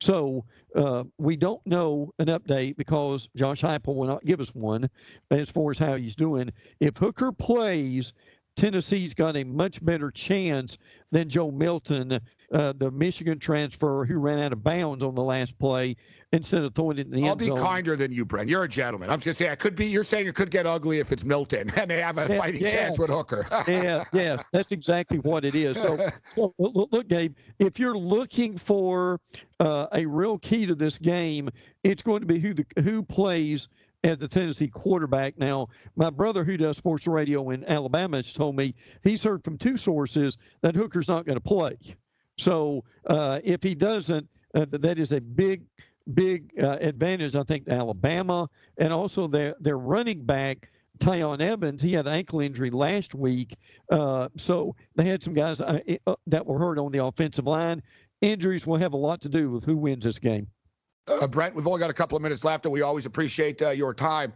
So 0.02 0.46
uh, 0.76 1.04
we 1.18 1.36
don't 1.36 1.66
know 1.66 2.14
an 2.20 2.28
update 2.28 2.78
because 2.78 3.30
Josh 3.36 3.62
Heupel 3.62 3.96
will 3.96 4.08
not 4.08 4.24
give 4.24 4.40
us 4.40 4.50
one 4.56 4.90
as 5.30 5.50
far 5.50 5.72
as 5.72 5.78
how 5.78 5.96
he's 5.96 6.16
doing. 6.16 6.52
If 6.80 6.98
Hooker 6.98 7.32
plays, 7.32 8.14
Tennessee's 8.56 9.14
got 9.14 9.36
a 9.36 9.44
much 9.44 9.84
better 9.84 10.12
chance 10.12 10.78
than 11.12 11.30
Joe 11.30 11.52
Milton, 11.52 12.20
uh, 12.52 12.74
the 12.78 12.92
Michigan 12.92 13.40
transfer 13.40 14.06
who 14.06 14.18
ran 14.18 14.40
out 14.40 14.54
of 14.54 14.64
bounds 14.64 15.04
on 15.04 15.16
the 15.16 15.24
last 15.24 15.58
play 15.60 15.96
instead 16.32 16.64
of 16.64 16.74
throwing 16.74 16.98
it 16.98 17.08
in 17.08 17.12
the 17.12 17.22
air. 17.22 17.26
I'll 17.26 17.32
end 17.32 17.40
be 17.40 17.50
kinder 17.52 17.96
than 17.96 18.12
you, 18.12 18.26
Brent. 18.26 18.50
You're 18.50 18.64
a 18.64 18.68
gentleman. 18.68 19.10
I'm 19.10 19.20
just 19.20 19.40
saying, 19.40 19.52
it 19.52 19.60
could 19.60 19.76
be. 19.76 19.86
You're 19.86 20.04
saying 20.04 20.28
it 20.28 20.36
could 20.36 20.52
get 20.52 20.66
ugly 20.66 21.00
if 21.00 21.12
it's 21.12 21.24
Milton, 21.24 21.72
and 21.76 21.90
they 21.90 22.02
have 22.02 22.18
a 22.18 22.28
Yeah, 22.28 22.38
fighting 22.38 22.64
chance 22.66 22.98
with 22.98 23.10
Hooker. 23.10 23.48
yeah, 23.68 24.04
yes, 24.12 24.48
that's 24.52 24.72
exactly 24.72 25.20
what 25.20 25.46
it 25.46 25.56
is. 25.56 25.80
So, 25.80 25.98
so 26.30 26.54
look, 26.58 26.92
look, 26.92 27.08
Gabe, 27.08 27.36
if 27.60 27.80
you're 27.80 27.98
looking 27.98 28.58
for 28.58 29.20
uh, 29.60 29.88
a 29.94 30.06
real 30.06 30.38
key 30.40 30.66
to 30.66 30.76
this 30.76 30.98
game, 30.98 31.50
it's 31.84 32.04
going 32.04 32.22
to 32.22 32.28
be 32.28 32.40
who 32.40 32.54
the 32.54 32.66
who 32.82 33.04
plays 33.04 33.70
at 34.04 34.20
the 34.20 34.28
Tennessee 34.28 34.68
quarterback. 34.68 35.38
Now, 35.38 35.68
my 35.96 36.10
brother 36.10 36.44
who 36.44 36.58
does 36.58 36.78
sports 36.78 37.06
radio 37.06 37.50
in 37.50 37.66
Alabama 37.66 38.18
has 38.18 38.34
told 38.34 38.56
me 38.56 38.74
he's 39.04 39.24
heard 39.24 39.44
from 39.44 39.58
two 39.58 39.78
sources 39.78 40.38
that 40.62 40.76
Hooker's 40.76 41.08
not 41.08 41.26
going 41.26 41.38
to 41.38 41.42
play. 41.42 41.78
So, 42.40 42.86
uh, 43.06 43.40
if 43.44 43.62
he 43.62 43.76
doesn't, 43.76 44.28
uh, 44.56 44.66
that 44.72 44.98
is 44.98 45.12
a 45.12 45.20
big 45.22 45.64
big 46.14 46.52
uh, 46.60 46.78
advantage, 46.82 47.36
I 47.36 47.44
think, 47.44 47.66
to 47.66 47.72
Alabama, 47.72 48.50
and 48.78 48.92
also 48.94 49.28
their 49.28 49.56
their 49.60 49.78
running 49.78 50.24
back. 50.24 50.70
Tiyon 51.00 51.40
Evans, 51.40 51.82
he 51.82 51.94
had 51.94 52.08
an 52.08 52.14
ankle 52.14 52.42
injury 52.42 52.70
last 52.70 53.16
week, 53.16 53.56
uh, 53.90 54.28
so 54.36 54.76
they 54.96 55.06
had 55.06 55.24
some 55.24 55.34
guys 55.34 55.62
uh, 55.62 55.80
uh, 56.06 56.16
that 56.28 56.46
were 56.46 56.60
hurt 56.60 56.78
on 56.78 56.92
the 56.92 57.02
offensive 57.02 57.48
line. 57.48 57.82
Injuries 58.20 58.68
will 58.68 58.78
have 58.78 58.92
a 58.92 58.98
lot 58.98 59.22
to 59.22 59.30
do 59.30 59.50
with 59.50 59.64
who 59.64 59.78
wins 59.78 60.04
this 60.04 60.20
game. 60.20 60.46
Brent, 61.30 61.56
we've 61.56 61.66
only 61.66 61.80
got 61.80 61.90
a 61.90 61.94
couple 61.94 62.18
of 62.18 62.22
minutes 62.22 62.44
left, 62.44 62.66
and 62.66 62.74
we 62.74 62.82
always 62.82 63.06
appreciate 63.06 63.62
your 63.62 63.94
time. 63.94 64.34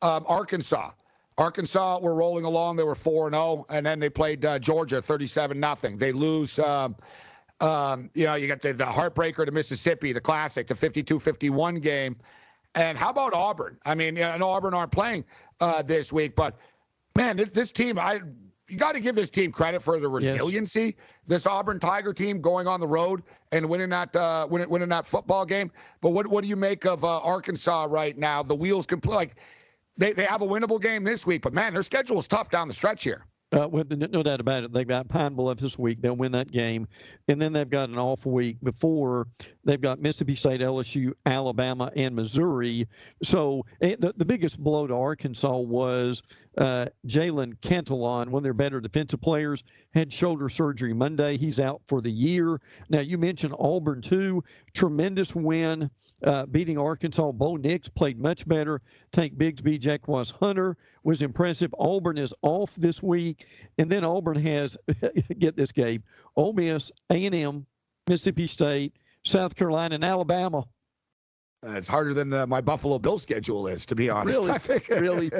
Um, 0.00 0.24
Arkansas. 0.26 0.92
Arkansas 1.36 1.98
were 2.00 2.14
rolling 2.14 2.46
along. 2.46 2.76
They 2.76 2.84
were 2.84 2.94
4 2.94 3.30
0, 3.30 3.66
and 3.68 3.84
then 3.84 4.00
they 4.00 4.08
played 4.08 4.46
uh, 4.46 4.58
Georgia 4.58 5.02
37 5.02 5.60
0. 5.60 5.96
They 5.96 6.12
lose. 6.12 6.58
Um, 6.58 6.96
um, 7.60 8.10
you 8.14 8.24
know, 8.24 8.34
you 8.34 8.46
got 8.46 8.60
the, 8.60 8.72
the 8.72 8.84
heartbreaker 8.84 9.44
to 9.44 9.52
Mississippi, 9.52 10.12
the 10.12 10.20
classic, 10.20 10.66
the 10.66 10.74
52 10.74 11.18
51 11.18 11.76
game. 11.80 12.16
And 12.74 12.96
how 12.96 13.10
about 13.10 13.34
Auburn? 13.34 13.78
I 13.84 13.94
mean, 13.94 14.22
I 14.22 14.36
know 14.36 14.50
Auburn 14.50 14.74
aren't 14.74 14.92
playing 14.92 15.24
uh, 15.60 15.82
this 15.82 16.12
week, 16.12 16.36
but 16.36 16.56
man, 17.16 17.36
this, 17.36 17.48
this 17.48 17.72
team, 17.72 17.98
I 17.98 18.20
you 18.68 18.76
got 18.76 18.92
to 18.92 19.00
give 19.00 19.14
this 19.14 19.30
team 19.30 19.50
credit 19.50 19.82
for 19.82 19.98
the 19.98 20.08
Yes. 20.10 20.34
resiliency. 20.34 20.96
This 21.26 21.46
Auburn 21.46 21.80
Tiger 21.80 22.12
team 22.12 22.40
going 22.40 22.66
on 22.66 22.80
the 22.80 22.86
road 22.86 23.22
and 23.50 23.66
winning 23.68 23.88
that 23.90 24.14
uh, 24.14 24.46
winning, 24.48 24.68
winning 24.68 24.90
that 24.90 25.06
football 25.06 25.46
game. 25.46 25.70
But 26.00 26.10
what 26.10 26.26
what 26.26 26.42
do 26.42 26.48
you 26.48 26.56
make 26.56 26.84
of 26.84 27.04
uh, 27.04 27.18
Arkansas 27.20 27.86
right 27.88 28.16
now? 28.16 28.42
The 28.42 28.54
wheels 28.54 28.86
can 28.86 29.00
play 29.00 29.14
like 29.16 29.36
they, 29.96 30.12
they 30.12 30.24
have 30.24 30.42
a 30.42 30.46
winnable 30.46 30.80
game 30.80 31.02
this 31.02 31.26
week, 31.26 31.42
but 31.42 31.52
man, 31.52 31.72
their 31.72 31.82
schedule 31.82 32.18
is 32.18 32.28
tough 32.28 32.50
down 32.50 32.68
the 32.68 32.74
stretch 32.74 33.04
here. 33.04 33.24
Uh, 33.50 33.66
with 33.66 33.90
no 33.90 34.06
no 34.12 34.22
doubt 34.22 34.40
about 34.40 34.64
it, 34.64 34.72
they've 34.72 34.86
got 34.86 35.08
Pine 35.08 35.34
Bluff 35.34 35.58
this 35.58 35.78
week. 35.78 36.02
They'll 36.02 36.16
win 36.16 36.32
that 36.32 36.50
game, 36.52 36.86
and 37.28 37.40
then 37.40 37.54
they've 37.54 37.68
got 37.68 37.88
an 37.88 37.98
off 37.98 38.26
week 38.26 38.58
before 38.62 39.26
they've 39.68 39.80
got 39.80 40.00
Mississippi 40.00 40.34
State, 40.34 40.62
LSU, 40.62 41.12
Alabama, 41.26 41.92
and 41.94 42.16
Missouri. 42.16 42.88
So 43.22 43.64
eh, 43.82 43.96
the 43.98 44.14
the 44.16 44.24
biggest 44.24 44.58
blow 44.58 44.86
to 44.86 44.94
Arkansas 44.94 45.58
was 45.58 46.22
uh, 46.56 46.86
Jalen 47.06 47.54
Catalon, 47.60 48.30
one 48.30 48.40
of 48.40 48.42
their 48.42 48.54
better 48.54 48.80
defensive 48.80 49.20
players, 49.20 49.62
had 49.92 50.10
shoulder 50.10 50.48
surgery 50.48 50.94
Monday. 50.94 51.36
He's 51.36 51.60
out 51.60 51.82
for 51.86 52.00
the 52.00 52.10
year. 52.10 52.60
Now 52.88 53.00
you 53.00 53.18
mentioned 53.18 53.54
Auburn 53.58 54.00
too. 54.00 54.42
Tremendous 54.72 55.34
win, 55.34 55.90
uh, 56.24 56.46
beating 56.46 56.78
Arkansas. 56.78 57.30
Bo 57.32 57.56
Nix 57.56 57.90
played 57.90 58.18
much 58.18 58.48
better. 58.48 58.80
Tank 59.12 59.34
Bigsby, 59.36 59.78
Jarquez 59.78 60.32
Hunter 60.32 60.78
was 61.04 61.20
impressive. 61.20 61.74
Auburn 61.78 62.16
is 62.16 62.32
off 62.40 62.74
this 62.76 63.02
week, 63.02 63.46
and 63.76 63.90
then 63.90 64.02
Auburn 64.02 64.40
has 64.40 64.78
get 65.38 65.56
this 65.56 65.72
game: 65.72 66.02
Ole 66.36 66.54
Miss, 66.54 66.90
A 67.10 67.26
and 67.26 67.34
M, 67.34 67.66
Mississippi 68.08 68.46
State, 68.46 68.94
South 69.28 69.54
Carolina, 69.54 69.94
and 69.94 70.04
Alabama. 70.04 70.64
Uh, 71.66 71.72
it's 71.72 71.88
harder 71.88 72.14
than 72.14 72.32
uh, 72.32 72.46
my 72.46 72.60
Buffalo 72.60 72.98
Bill 73.00 73.18
schedule 73.18 73.66
is, 73.66 73.84
to 73.86 73.94
be 73.96 74.08
honest. 74.08 74.38
Really? 74.38 74.50
I 74.52 74.58
think. 74.58 74.88
Really? 74.88 75.30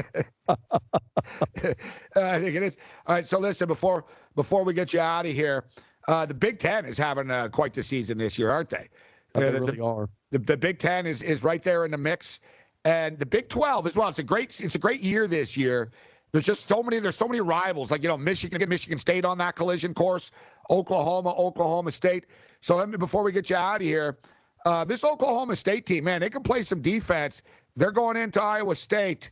Uh, 0.48 0.56
I 2.16 2.40
think 2.40 2.56
it 2.56 2.62
is. 2.62 2.76
All 3.06 3.14
right. 3.14 3.26
So 3.26 3.38
listen, 3.38 3.68
before 3.68 4.04
before 4.34 4.64
we 4.64 4.74
get 4.74 4.92
you 4.92 5.00
out 5.00 5.26
of 5.26 5.32
here, 5.32 5.64
uh, 6.08 6.26
the 6.26 6.34
Big 6.34 6.58
Ten 6.58 6.84
is 6.84 6.98
having 6.98 7.30
uh, 7.30 7.48
quite 7.48 7.72
the 7.72 7.82
season 7.82 8.18
this 8.18 8.38
year, 8.38 8.50
aren't 8.50 8.70
they? 8.70 8.88
They 9.34 9.46
Uh, 9.48 9.52
the- 9.52 9.60
really 9.60 9.80
are. 9.80 10.08
The, 10.30 10.38
the 10.38 10.56
Big 10.56 10.78
Ten 10.78 11.06
is 11.06 11.22
is 11.22 11.42
right 11.42 11.62
there 11.62 11.84
in 11.84 11.90
the 11.92 11.96
mix, 11.98 12.40
and 12.84 13.18
the 13.18 13.26
Big 13.26 13.48
Twelve 13.48 13.86
as 13.86 13.96
well. 13.96 14.08
It's 14.08 14.18
a 14.18 14.22
great 14.24 14.60
it's 14.60 14.74
a 14.74 14.78
great 14.78 15.00
year 15.00 15.26
this 15.26 15.56
year. 15.56 15.90
There's 16.32 16.44
just 16.44 16.66
so 16.66 16.82
many 16.82 16.98
there's 16.98 17.16
so 17.16 17.28
many 17.28 17.40
rivals. 17.40 17.90
Like 17.90 18.02
you 18.02 18.08
know, 18.08 18.18
Michigan 18.18 18.58
get 18.58 18.68
Michigan 18.68 18.98
State 18.98 19.24
on 19.24 19.38
that 19.38 19.54
collision 19.54 19.94
course, 19.94 20.30
Oklahoma, 20.68 21.30
Oklahoma 21.36 21.90
State. 21.92 22.26
So 22.60 22.76
let 22.76 22.88
me 22.88 22.96
before 22.96 23.22
we 23.22 23.32
get 23.32 23.50
you 23.50 23.56
out 23.56 23.76
of 23.76 23.82
here, 23.82 24.18
uh, 24.66 24.84
this 24.84 25.04
Oklahoma 25.04 25.56
State 25.56 25.86
team, 25.86 26.04
man, 26.04 26.20
they 26.20 26.30
can 26.30 26.42
play 26.42 26.62
some 26.62 26.80
defense. 26.80 27.42
They're 27.76 27.92
going 27.92 28.16
into 28.16 28.42
Iowa 28.42 28.74
State. 28.74 29.30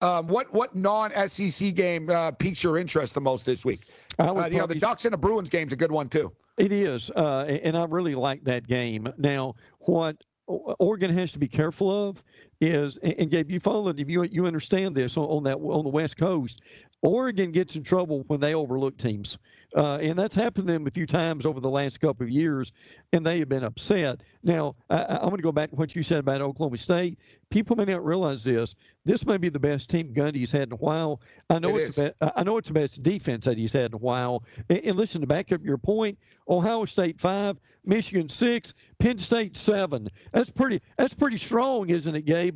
Um, 0.00 0.26
what 0.26 0.52
what 0.52 0.74
non-SEC 0.74 1.74
game 1.74 2.10
uh, 2.10 2.32
piques 2.32 2.62
your 2.62 2.76
interest 2.76 3.14
the 3.14 3.20
most 3.20 3.46
this 3.46 3.64
week? 3.64 3.80
Uh, 4.18 4.48
you 4.50 4.58
know, 4.58 4.66
the 4.66 4.74
Ducks 4.74 5.04
and 5.04 5.12
the 5.12 5.18
Bruins 5.18 5.48
game's 5.48 5.72
a 5.72 5.76
good 5.76 5.92
one 5.92 6.08
too. 6.08 6.32
It 6.58 6.72
is, 6.72 7.10
uh, 7.10 7.44
and 7.46 7.76
I 7.76 7.84
really 7.84 8.14
like 8.14 8.44
that 8.44 8.66
game. 8.66 9.08
Now, 9.16 9.54
what 9.80 10.16
Oregon 10.46 11.10
has 11.16 11.32
to 11.32 11.38
be 11.38 11.48
careful 11.48 12.08
of 12.08 12.22
is, 12.60 12.96
and 12.98 13.30
Gabe, 13.30 13.50
you 13.50 13.60
followed, 13.60 13.98
you 13.98 14.22
you 14.24 14.46
understand 14.46 14.94
this 14.94 15.16
on, 15.16 15.24
on 15.24 15.42
that 15.44 15.56
on 15.56 15.84
the 15.84 15.90
West 15.90 16.16
Coast. 16.16 16.60
Oregon 17.02 17.52
gets 17.52 17.76
in 17.76 17.82
trouble 17.82 18.24
when 18.28 18.40
they 18.40 18.54
overlook 18.54 18.96
teams. 18.96 19.38
Uh, 19.76 19.98
and 20.00 20.16
that's 20.16 20.36
happened 20.36 20.68
to 20.68 20.72
them 20.72 20.86
a 20.86 20.90
few 20.90 21.06
times 21.06 21.44
over 21.44 21.58
the 21.58 21.68
last 21.68 22.00
couple 22.00 22.24
of 22.24 22.30
years, 22.30 22.72
and 23.12 23.26
they 23.26 23.40
have 23.40 23.48
been 23.48 23.64
upset. 23.64 24.20
Now, 24.44 24.76
I, 24.88 25.16
am 25.16 25.22
going 25.22 25.36
to 25.36 25.42
go 25.42 25.50
back 25.50 25.70
to 25.70 25.76
what 25.76 25.96
you 25.96 26.02
said 26.04 26.18
about 26.18 26.40
Oklahoma 26.40 26.78
State. 26.78 27.18
People 27.50 27.74
may 27.74 27.84
not 27.84 28.04
realize 28.04 28.44
this. 28.44 28.76
This 29.04 29.26
may 29.26 29.36
be 29.36 29.48
the 29.48 29.58
best 29.58 29.90
team 29.90 30.14
Gundy's 30.14 30.52
had 30.52 30.68
in 30.68 30.72
a 30.72 30.76
while. 30.76 31.20
I 31.50 31.58
know 31.58 31.76
it 31.76 31.88
it's 31.88 31.98
be, 31.98 32.10
I 32.20 32.44
know 32.44 32.56
it's 32.56 32.68
the 32.68 32.74
best 32.74 33.02
defense 33.02 33.44
that 33.46 33.58
he's 33.58 33.72
had 33.72 33.86
in 33.86 33.94
a 33.94 33.98
while. 33.98 34.44
And, 34.68 34.78
and 34.78 34.96
listen, 34.96 35.20
to 35.20 35.26
back 35.26 35.50
up 35.50 35.64
your 35.64 35.78
point, 35.78 36.18
Ohio 36.48 36.84
State 36.84 37.18
five, 37.20 37.58
Michigan 37.84 38.28
six, 38.28 38.74
Penn 39.00 39.18
State 39.18 39.56
seven. 39.56 40.08
That's 40.32 40.50
pretty. 40.50 40.80
That's 40.96 41.14
pretty 41.14 41.36
strong, 41.36 41.90
isn't 41.90 42.14
it, 42.14 42.24
Gabe? 42.24 42.53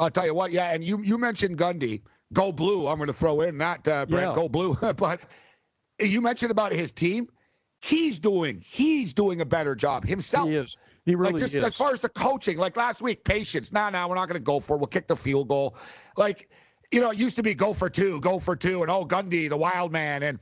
I'll 0.00 0.10
tell 0.10 0.26
you 0.26 0.34
what. 0.34 0.50
Yeah, 0.50 0.72
and 0.72 0.82
you 0.82 1.00
you 1.02 1.18
mentioned 1.18 1.58
Gundy. 1.58 2.02
Go 2.32 2.52
blue. 2.52 2.86
I'm 2.86 2.96
going 2.96 3.08
to 3.08 3.12
throw 3.12 3.40
in 3.42 3.58
that 3.58 3.86
uh, 3.86 4.06
Brent. 4.06 4.30
Yeah. 4.30 4.34
Go 4.34 4.48
blue. 4.48 4.74
but 4.96 5.20
you 6.00 6.20
mentioned 6.20 6.50
about 6.50 6.72
his 6.72 6.92
team. 6.92 7.28
He's 7.82 8.18
doing 8.18 8.62
he's 8.66 9.14
doing 9.14 9.40
a 9.40 9.46
better 9.46 9.74
job 9.74 10.04
himself. 10.04 10.48
He 10.48 10.56
is. 10.56 10.76
He 11.06 11.14
really 11.14 11.34
like 11.34 11.40
just 11.40 11.54
is. 11.54 11.64
as 11.64 11.76
far 11.76 11.92
as 11.92 12.00
the 12.00 12.08
coaching, 12.08 12.58
like 12.58 12.76
last 12.76 13.00
week, 13.00 13.24
patience. 13.24 13.72
Nah, 13.72 13.90
nah, 13.90 14.06
we're 14.06 14.14
not 14.14 14.28
going 14.28 14.38
to 14.38 14.44
go 14.44 14.60
for 14.60 14.76
it. 14.76 14.78
We'll 14.78 14.86
kick 14.86 15.08
the 15.08 15.16
field 15.16 15.48
goal. 15.48 15.76
Like, 16.16 16.50
you 16.92 17.00
know, 17.00 17.10
it 17.10 17.18
used 17.18 17.36
to 17.36 17.42
be 17.42 17.54
go 17.54 17.72
for 17.72 17.88
two, 17.88 18.20
go 18.20 18.38
for 18.38 18.54
two, 18.54 18.82
and 18.82 18.90
oh, 18.90 19.04
Gundy, 19.06 19.48
the 19.48 19.56
wild 19.56 19.92
man. 19.92 20.22
And 20.22 20.38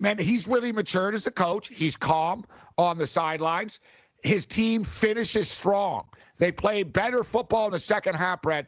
man, 0.00 0.18
he's 0.18 0.48
really 0.48 0.72
matured 0.72 1.14
as 1.14 1.26
a 1.26 1.30
coach. 1.30 1.68
He's 1.68 1.96
calm 1.96 2.44
on 2.76 2.98
the 2.98 3.06
sidelines. 3.06 3.80
His 4.22 4.46
team 4.46 4.82
finishes 4.84 5.48
strong. 5.48 6.08
They 6.38 6.50
play 6.50 6.82
better 6.82 7.22
football 7.22 7.66
in 7.66 7.72
the 7.72 7.80
second 7.80 8.14
half, 8.14 8.42
Brett. 8.42 8.66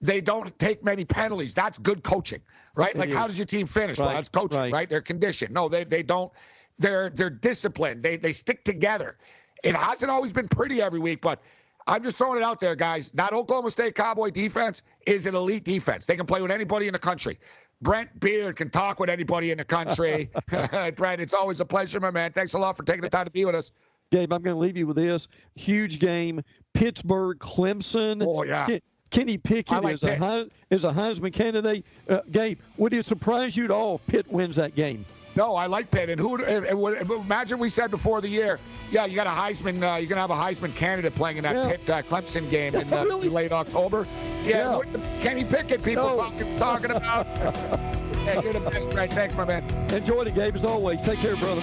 They 0.00 0.20
don't 0.20 0.56
take 0.58 0.84
many 0.84 1.04
penalties. 1.04 1.54
That's 1.54 1.78
good 1.78 2.04
coaching 2.04 2.40
right? 2.78 2.96
Like, 2.96 3.12
how 3.12 3.26
does 3.26 3.36
your 3.36 3.46
team 3.46 3.66
finish? 3.66 3.98
Right. 3.98 4.06
Well, 4.06 4.14
that's 4.14 4.28
coaching, 4.28 4.58
right. 4.58 4.72
right? 4.72 4.88
They're 4.88 5.02
conditioned. 5.02 5.52
No, 5.52 5.68
they 5.68 5.84
they 5.84 6.02
don't. 6.02 6.32
They're 6.78 7.10
they're 7.10 7.28
disciplined. 7.28 8.02
They 8.02 8.16
they 8.16 8.32
stick 8.32 8.64
together. 8.64 9.18
It 9.64 9.74
hasn't 9.74 10.10
always 10.10 10.32
been 10.32 10.48
pretty 10.48 10.80
every 10.80 11.00
week, 11.00 11.20
but 11.20 11.42
I'm 11.88 12.02
just 12.02 12.16
throwing 12.16 12.40
it 12.40 12.44
out 12.44 12.60
there, 12.60 12.76
guys. 12.76 13.10
That 13.12 13.32
Oklahoma 13.32 13.70
State 13.72 13.96
Cowboy 13.96 14.30
defense 14.30 14.82
is 15.06 15.26
an 15.26 15.34
elite 15.34 15.64
defense. 15.64 16.06
They 16.06 16.16
can 16.16 16.26
play 16.26 16.40
with 16.40 16.52
anybody 16.52 16.86
in 16.86 16.92
the 16.92 16.98
country. 16.98 17.38
Brent 17.82 18.20
Beard 18.20 18.56
can 18.56 18.70
talk 18.70 19.00
with 19.00 19.10
anybody 19.10 19.50
in 19.50 19.58
the 19.58 19.64
country. 19.64 20.30
Brent, 20.96 21.20
it's 21.20 21.34
always 21.34 21.60
a 21.60 21.64
pleasure, 21.64 21.98
my 21.98 22.10
man. 22.10 22.32
Thanks 22.32 22.54
a 22.54 22.58
lot 22.58 22.76
for 22.76 22.84
taking 22.84 23.02
the 23.02 23.10
time 23.10 23.24
to 23.24 23.30
be 23.30 23.44
with 23.44 23.54
us. 23.54 23.72
Gabe, 24.10 24.32
I'm 24.32 24.42
going 24.42 24.54
to 24.54 24.60
leave 24.60 24.76
you 24.76 24.86
with 24.86 24.96
this 24.96 25.28
huge 25.54 25.98
game. 25.98 26.40
Pittsburgh, 26.72 27.38
Clemson. 27.38 28.24
Oh 28.24 28.42
yeah. 28.42 28.78
Kenny 29.10 29.38
Pickett 29.38 29.82
like 29.82 29.94
is, 29.94 30.02
a, 30.02 30.48
is 30.70 30.84
a 30.84 30.92
Heisman 30.92 31.32
candidate. 31.32 31.84
Uh, 32.08 32.20
Gabe, 32.30 32.58
would 32.76 32.92
it 32.92 33.06
surprise 33.06 33.56
you 33.56 33.64
at 33.64 33.70
all 33.70 33.96
if 33.96 34.06
Pitt 34.06 34.30
wins 34.30 34.56
that 34.56 34.74
game? 34.74 35.04
No, 35.36 35.54
I 35.54 35.66
like 35.66 35.90
Pitt. 35.90 36.10
And 36.10 36.20
who? 36.20 36.42
And, 36.42 36.66
and, 36.66 37.10
imagine 37.10 37.60
we 37.60 37.68
said 37.68 37.92
before 37.92 38.20
the 38.20 38.28
year, 38.28 38.58
yeah, 38.90 39.06
you 39.06 39.14
got 39.14 39.28
a 39.28 39.30
Heisman. 39.30 39.82
Uh, 39.82 39.96
you're 39.96 40.08
gonna 40.08 40.20
have 40.20 40.30
a 40.30 40.34
Heisman 40.34 40.74
candidate 40.74 41.14
playing 41.14 41.36
in 41.36 41.44
that 41.44 41.54
yeah. 41.54 41.68
Pitt 41.68 41.90
uh, 41.90 42.02
Clemson 42.02 42.50
game 42.50 42.74
in 42.74 42.92
uh, 42.92 43.04
really? 43.04 43.28
late 43.28 43.52
October. 43.52 44.06
Yeah, 44.42 44.80
yeah. 44.92 45.20
Kenny 45.20 45.44
Pickett 45.44 45.82
people 45.84 46.04
no. 46.04 46.58
talking 46.58 46.90
about. 46.90 47.26
yeah, 47.36 48.40
you're 48.42 48.52
the 48.52 48.60
best, 48.60 48.88
right? 48.88 49.12
Thanks, 49.12 49.36
my 49.36 49.44
man. 49.44 49.62
Enjoy 49.92 50.24
the 50.24 50.32
game 50.32 50.56
as 50.56 50.64
always. 50.64 51.02
Take 51.02 51.20
care, 51.20 51.36
brother. 51.36 51.62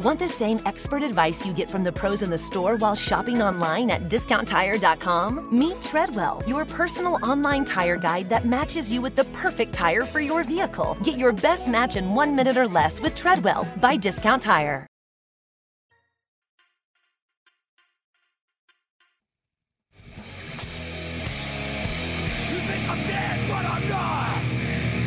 Want 0.00 0.18
the 0.18 0.28
same 0.28 0.58
expert 0.64 1.02
advice 1.02 1.44
you 1.44 1.52
get 1.52 1.68
from 1.68 1.84
the 1.84 1.92
pros 1.92 2.22
in 2.22 2.30
the 2.30 2.38
store 2.38 2.76
while 2.76 2.94
shopping 2.94 3.42
online 3.42 3.90
at 3.90 4.08
discounttire.com? 4.08 5.48
Meet 5.52 5.82
Treadwell, 5.82 6.42
your 6.46 6.64
personal 6.64 7.18
online 7.22 7.66
tire 7.66 7.98
guide 7.98 8.30
that 8.30 8.46
matches 8.46 8.90
you 8.90 9.02
with 9.02 9.14
the 9.14 9.24
perfect 9.24 9.74
tire 9.74 10.06
for 10.06 10.20
your 10.20 10.42
vehicle. 10.42 10.96
Get 11.02 11.18
your 11.18 11.32
best 11.32 11.68
match 11.68 11.96
in 11.96 12.14
one 12.14 12.34
minute 12.34 12.56
or 12.56 12.66
less 12.66 12.98
with 12.98 13.14
Treadwell 13.14 13.68
by 13.76 13.98
Discount 13.98 14.40
Tire. 14.40 14.86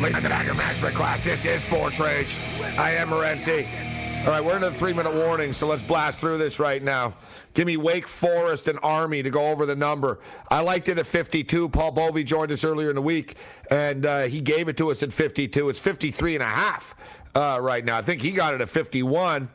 Ladies 0.00 0.18
and 0.18 0.28
gentlemen, 0.28 0.56
matchman 0.56 0.92
class, 0.92 1.20
this 1.22 1.44
is 1.46 1.62
Sports 1.62 1.98
Rage. 1.98 2.36
I 2.78 2.92
am 2.92 3.08
Morency. 3.08 3.93
All 4.24 4.30
right, 4.30 4.42
we're 4.42 4.56
in 4.56 4.62
the 4.62 4.70
three 4.70 4.94
minute 4.94 5.12
warning, 5.12 5.52
so 5.52 5.66
let's 5.66 5.82
blast 5.82 6.18
through 6.18 6.38
this 6.38 6.58
right 6.58 6.82
now. 6.82 7.12
Give 7.52 7.66
me 7.66 7.76
Wake 7.76 8.08
Forest 8.08 8.68
and 8.68 8.78
Army 8.82 9.22
to 9.22 9.28
go 9.28 9.48
over 9.48 9.66
the 9.66 9.76
number. 9.76 10.18
I 10.48 10.62
liked 10.62 10.88
it 10.88 10.96
at 10.96 11.04
52. 11.04 11.68
Paul 11.68 11.92
Bovi 11.92 12.24
joined 12.24 12.50
us 12.50 12.64
earlier 12.64 12.88
in 12.88 12.94
the 12.94 13.02
week, 13.02 13.34
and 13.70 14.06
uh, 14.06 14.22
he 14.22 14.40
gave 14.40 14.70
it 14.70 14.78
to 14.78 14.90
us 14.90 15.02
at 15.02 15.12
52. 15.12 15.68
It's 15.68 15.78
53 15.78 16.36
and 16.36 16.42
a 16.42 16.46
half 16.46 16.94
uh, 17.34 17.58
right 17.60 17.84
now. 17.84 17.98
I 17.98 18.02
think 18.02 18.22
he 18.22 18.30
got 18.30 18.54
it 18.54 18.62
at 18.62 18.68
51. 18.70 19.50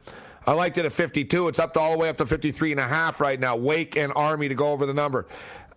I 0.46 0.52
liked 0.52 0.78
it 0.78 0.86
at 0.86 0.94
52. 0.94 1.48
It's 1.48 1.58
up 1.58 1.74
to 1.74 1.80
all 1.80 1.94
the 1.94 1.98
way 1.98 2.08
up 2.08 2.18
to 2.18 2.28
53 2.28 2.70
and 2.70 2.80
a 2.80 2.88
half 2.88 3.20
right 3.20 3.40
now. 3.40 3.56
Wake 3.56 3.98
and 3.98 4.14
Army 4.16 4.50
to 4.50 4.56
go 4.56 4.72
over 4.72 4.86
the 4.86 4.94
number. 4.94 5.26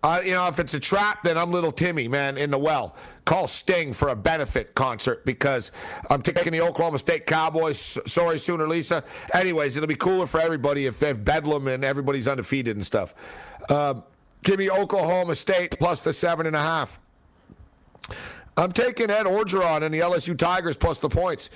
Uh, 0.03 0.21
you 0.23 0.33
know, 0.33 0.47
if 0.47 0.59
it's 0.59 0.75
a 0.75 0.79
trap, 0.79 1.23
then 1.23 1.35
I'm 1.37 1.51
little 1.51 1.71
Timmy, 1.71 2.07
man, 2.07 2.37
in 2.37 2.51
the 2.51 2.59
well. 2.59 2.95
Call 3.25 3.47
Sting 3.47 3.93
for 3.93 4.09
a 4.09 4.15
benefit 4.15 4.75
concert 4.75 5.25
because 5.25 5.71
I'm 6.09 6.21
taking 6.21 6.51
the 6.51 6.61
Oklahoma 6.61 6.99
State 6.99 7.25
Cowboys. 7.25 7.97
Sorry, 8.05 8.37
Sooner 8.37 8.67
Lisa. 8.67 9.03
Anyways, 9.33 9.77
it'll 9.77 9.87
be 9.87 9.95
cooler 9.95 10.27
for 10.27 10.41
everybody 10.41 10.85
if 10.85 10.99
they've 10.99 11.23
Bedlam 11.23 11.67
and 11.67 11.85
everybody's 11.85 12.27
undefeated 12.27 12.75
and 12.75 12.85
stuff. 12.85 13.15
Uh, 13.69 14.01
give 14.43 14.59
me 14.59 14.69
Oklahoma 14.69 15.35
State 15.35 15.77
plus 15.79 16.03
the 16.03 16.11
seven 16.11 16.45
and 16.47 16.55
a 16.55 16.61
half. 16.61 16.99
I'm 18.57 18.71
taking 18.71 19.09
Ed 19.09 19.25
Orgeron 19.25 19.83
and 19.83 19.93
the 19.93 20.01
LSU 20.01 20.37
Tigers 20.37 20.77
plus 20.77 20.99
the 20.99 21.09
points. 21.09 21.49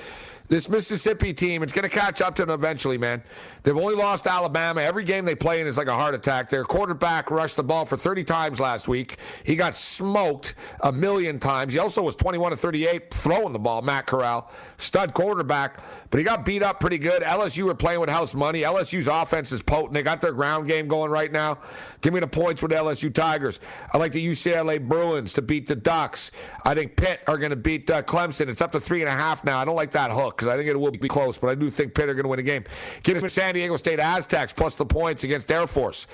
This 0.49 0.69
Mississippi 0.69 1.33
team, 1.33 1.61
it's 1.61 1.73
going 1.73 1.83
to 1.83 1.89
catch 1.89 2.21
up 2.21 2.35
to 2.35 2.45
them 2.45 2.53
eventually, 2.53 2.97
man. 2.97 3.21
They've 3.63 3.75
only 3.75 3.95
lost 3.95 4.27
Alabama. 4.27 4.81
Every 4.81 5.03
game 5.03 5.25
they 5.25 5.35
play 5.35 5.59
in 5.59 5.67
is 5.67 5.75
like 5.75 5.87
a 5.87 5.93
heart 5.93 6.15
attack. 6.15 6.49
Their 6.49 6.63
quarterback 6.63 7.29
rushed 7.29 7.57
the 7.57 7.63
ball 7.63 7.83
for 7.83 7.97
30 7.97 8.23
times 8.23 8.57
last 8.57 8.87
week. 8.87 9.17
He 9.43 9.57
got 9.57 9.75
smoked 9.75 10.55
a 10.81 10.91
million 10.93 11.37
times. 11.37 11.73
He 11.73 11.79
also 11.79 12.01
was 12.01 12.15
21 12.15 12.51
to 12.51 12.57
38 12.57 13.13
throwing 13.13 13.51
the 13.51 13.59
ball. 13.59 13.81
Matt 13.81 14.07
Corral, 14.07 14.49
stud 14.77 15.13
quarterback, 15.13 15.81
but 16.11 16.17
he 16.17 16.23
got 16.23 16.45
beat 16.45 16.63
up 16.63 16.79
pretty 16.79 16.97
good. 16.97 17.23
LSU 17.23 17.63
were 17.63 17.75
playing 17.75 17.99
with 17.99 18.09
house 18.09 18.33
money. 18.33 18.61
LSU's 18.61 19.07
offense 19.07 19.51
is 19.51 19.61
potent. 19.61 19.95
They 19.95 20.03
got 20.03 20.21
their 20.21 20.31
ground 20.31 20.69
game 20.69 20.87
going 20.87 21.11
right 21.11 21.31
now. 21.31 21.57
Give 21.99 22.13
me 22.13 22.21
the 22.21 22.27
points 22.27 22.61
with 22.61 22.71
LSU 22.71 23.13
Tigers. 23.13 23.59
I 23.93 23.97
like 23.97 24.13
the 24.13 24.25
UCLA 24.25 24.79
Bruins 24.81 25.33
to 25.33 25.41
beat 25.41 25.67
the 25.67 25.75
Ducks. 25.75 26.31
I 26.63 26.73
think 26.73 26.95
Pitt 26.95 27.19
are 27.27 27.37
going 27.37 27.49
to 27.49 27.57
beat 27.57 27.89
uh, 27.91 28.01
Clemson. 28.03 28.47
It's 28.47 28.61
up 28.61 28.71
to 28.71 28.79
three 28.79 29.01
and 29.01 29.09
a 29.09 29.11
half 29.11 29.43
now. 29.43 29.59
I 29.59 29.65
don't 29.65 29.75
like 29.75 29.91
that 29.91 30.11
hook 30.11 30.36
because 30.37 30.47
I 30.47 30.55
think 30.55 30.69
it 30.69 30.79
will 30.79 30.91
be 30.91 31.07
close, 31.07 31.37
but 31.37 31.49
I 31.49 31.55
do 31.55 31.71
think 31.71 31.95
Pitt 31.95 32.07
are 32.07 32.13
going 32.13 32.23
to 32.23 32.29
win 32.29 32.39
a 32.39 32.43
game. 32.43 32.63
Give 33.01 33.21
me 33.21 33.27
San 33.27 33.55
Diego 33.55 33.75
State 33.75 33.99
Aztecs 33.99 34.53
plus 34.53 34.75
the 34.75 34.85
points 34.85 35.23
against 35.23 35.51
Air 35.51 35.65
Force. 35.65 36.05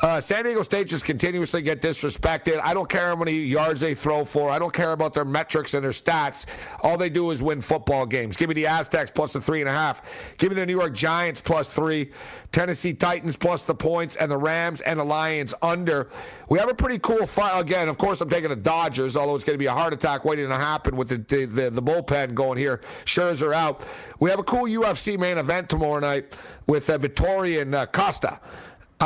Uh, 0.00 0.20
San 0.20 0.44
Diego 0.44 0.62
State 0.62 0.88
just 0.88 1.04
continuously 1.04 1.60
get 1.60 1.82
disrespected. 1.82 2.58
I 2.62 2.72
don't 2.72 2.88
care 2.88 3.08
how 3.08 3.16
many 3.16 3.34
yards 3.34 3.80
they 3.80 3.94
throw 3.94 4.24
for. 4.24 4.48
I 4.48 4.58
don't 4.58 4.72
care 4.72 4.92
about 4.92 5.12
their 5.12 5.24
metrics 5.24 5.74
and 5.74 5.84
their 5.84 5.90
stats. 5.90 6.46
All 6.80 6.96
they 6.96 7.10
do 7.10 7.30
is 7.30 7.42
win 7.42 7.60
football 7.60 8.06
games. 8.06 8.34
Give 8.34 8.48
me 8.48 8.54
the 8.54 8.66
Aztecs 8.66 9.10
plus 9.10 9.34
the 9.34 9.40
three 9.40 9.60
and 9.60 9.68
a 9.68 9.72
half. 9.72 10.02
Give 10.38 10.50
me 10.50 10.56
the 10.56 10.64
New 10.64 10.78
York 10.78 10.94
Giants 10.94 11.42
plus 11.42 11.68
three. 11.68 12.10
Tennessee 12.52 12.94
Titans 12.94 13.36
plus 13.36 13.64
the 13.64 13.74
points, 13.74 14.16
and 14.16 14.30
the 14.30 14.36
Rams 14.36 14.80
and 14.82 14.98
the 14.98 15.04
Lions 15.04 15.54
under. 15.62 16.10
We 16.48 16.58
have 16.58 16.70
a 16.70 16.74
pretty 16.74 16.98
cool 16.98 17.26
fight. 17.26 17.58
Again, 17.58 17.88
of 17.88 17.96
course, 17.96 18.20
I'm 18.20 18.28
taking 18.28 18.50
the 18.50 18.56
Dodgers, 18.56 19.16
although 19.16 19.34
it's 19.34 19.44
going 19.44 19.54
to 19.54 19.58
be 19.58 19.66
a 19.66 19.72
heart 19.72 19.94
attack 19.94 20.24
waiting 20.24 20.48
to 20.48 20.56
happen 20.56 20.96
with 20.96 21.08
the, 21.08 21.16
the, 21.46 21.70
the, 21.70 21.82
bullpen 21.82 22.34
going 22.34 22.58
here. 22.58 22.82
Scherzer 23.06 23.54
out. 23.54 23.86
We 24.20 24.28
have 24.28 24.38
a 24.38 24.44
cool 24.44 24.64
UFC 24.64 25.18
main 25.18 25.38
event 25.38 25.70
tomorrow 25.70 26.00
night 26.00 26.34
with 26.66 26.90
uh, 26.90 26.98
Vettori 26.98 27.62
and 27.62 27.74
uh, 27.74 27.86
Costa. 27.86 28.38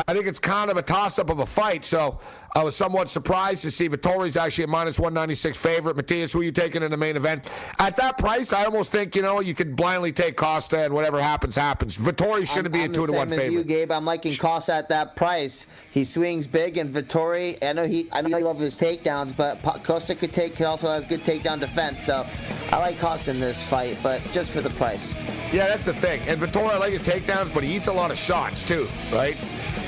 I 0.06 0.12
think 0.12 0.26
it's 0.26 0.38
kind 0.38 0.70
of 0.70 0.76
a 0.76 0.82
toss 0.82 1.18
up 1.18 1.30
of 1.30 1.38
a 1.38 1.46
fight. 1.46 1.84
So 1.84 2.18
I 2.54 2.62
was 2.62 2.76
somewhat 2.76 3.08
surprised 3.08 3.62
to 3.62 3.70
see 3.70 3.88
Vettori's 3.88 4.36
actually 4.36 4.64
a 4.64 4.68
minus 4.68 4.98
196 4.98 5.56
favorite. 5.56 5.96
Matthias, 5.96 6.32
who 6.32 6.40
are 6.40 6.44
you 6.44 6.52
taking 6.52 6.82
in 6.82 6.90
the 6.90 6.96
main 6.96 7.16
event? 7.16 7.44
At 7.78 7.96
that 7.96 8.18
price, 8.18 8.52
I 8.52 8.64
almost 8.64 8.92
think, 8.92 9.16
you 9.16 9.22
know, 9.22 9.40
you 9.40 9.54
could 9.54 9.74
blindly 9.74 10.12
take 10.12 10.36
Costa 10.36 10.84
and 10.84 10.92
whatever 10.92 11.20
happens, 11.20 11.56
happens. 11.56 11.96
Vettori 11.96 12.46
shouldn't 12.46 12.66
I'm, 12.66 12.72
be 12.72 12.82
I'm 12.82 12.90
a 12.90 12.94
2 12.94 13.06
to 13.06 13.12
1 13.12 13.28
favorite. 13.30 13.52
you, 13.52 13.64
Gabe. 13.64 13.90
I'm 13.90 14.04
liking 14.04 14.36
Costa 14.36 14.74
at 14.74 14.88
that 14.90 15.16
price. 15.16 15.66
He 15.90 16.04
swings 16.04 16.46
big, 16.46 16.76
and 16.76 16.94
Vettori, 16.94 17.62
I 17.62 17.72
know 17.72 17.84
he 17.84 18.08
I 18.12 18.20
know 18.20 18.36
he 18.36 18.44
loves 18.44 18.60
his 18.60 18.78
takedowns, 18.78 19.34
but 19.34 19.62
Costa 19.82 20.14
could 20.14 20.32
take, 20.32 20.56
he 20.56 20.64
also 20.64 20.88
has 20.88 21.04
good 21.06 21.20
takedown 21.24 21.58
defense. 21.58 22.04
So 22.04 22.26
I 22.70 22.78
like 22.78 22.98
Costa 22.98 23.30
in 23.30 23.40
this 23.40 23.62
fight, 23.66 23.96
but 24.02 24.22
just 24.32 24.50
for 24.50 24.60
the 24.60 24.70
price. 24.70 25.12
Yeah, 25.52 25.68
that's 25.68 25.84
the 25.84 25.94
thing. 25.94 26.20
And 26.26 26.40
Vettori, 26.40 26.70
I 26.70 26.78
like 26.78 26.92
his 26.92 27.02
takedowns, 27.02 27.52
but 27.54 27.62
he 27.62 27.76
eats 27.76 27.86
a 27.86 27.92
lot 27.92 28.10
of 28.10 28.18
shots, 28.18 28.66
too, 28.66 28.88
right? 29.12 29.36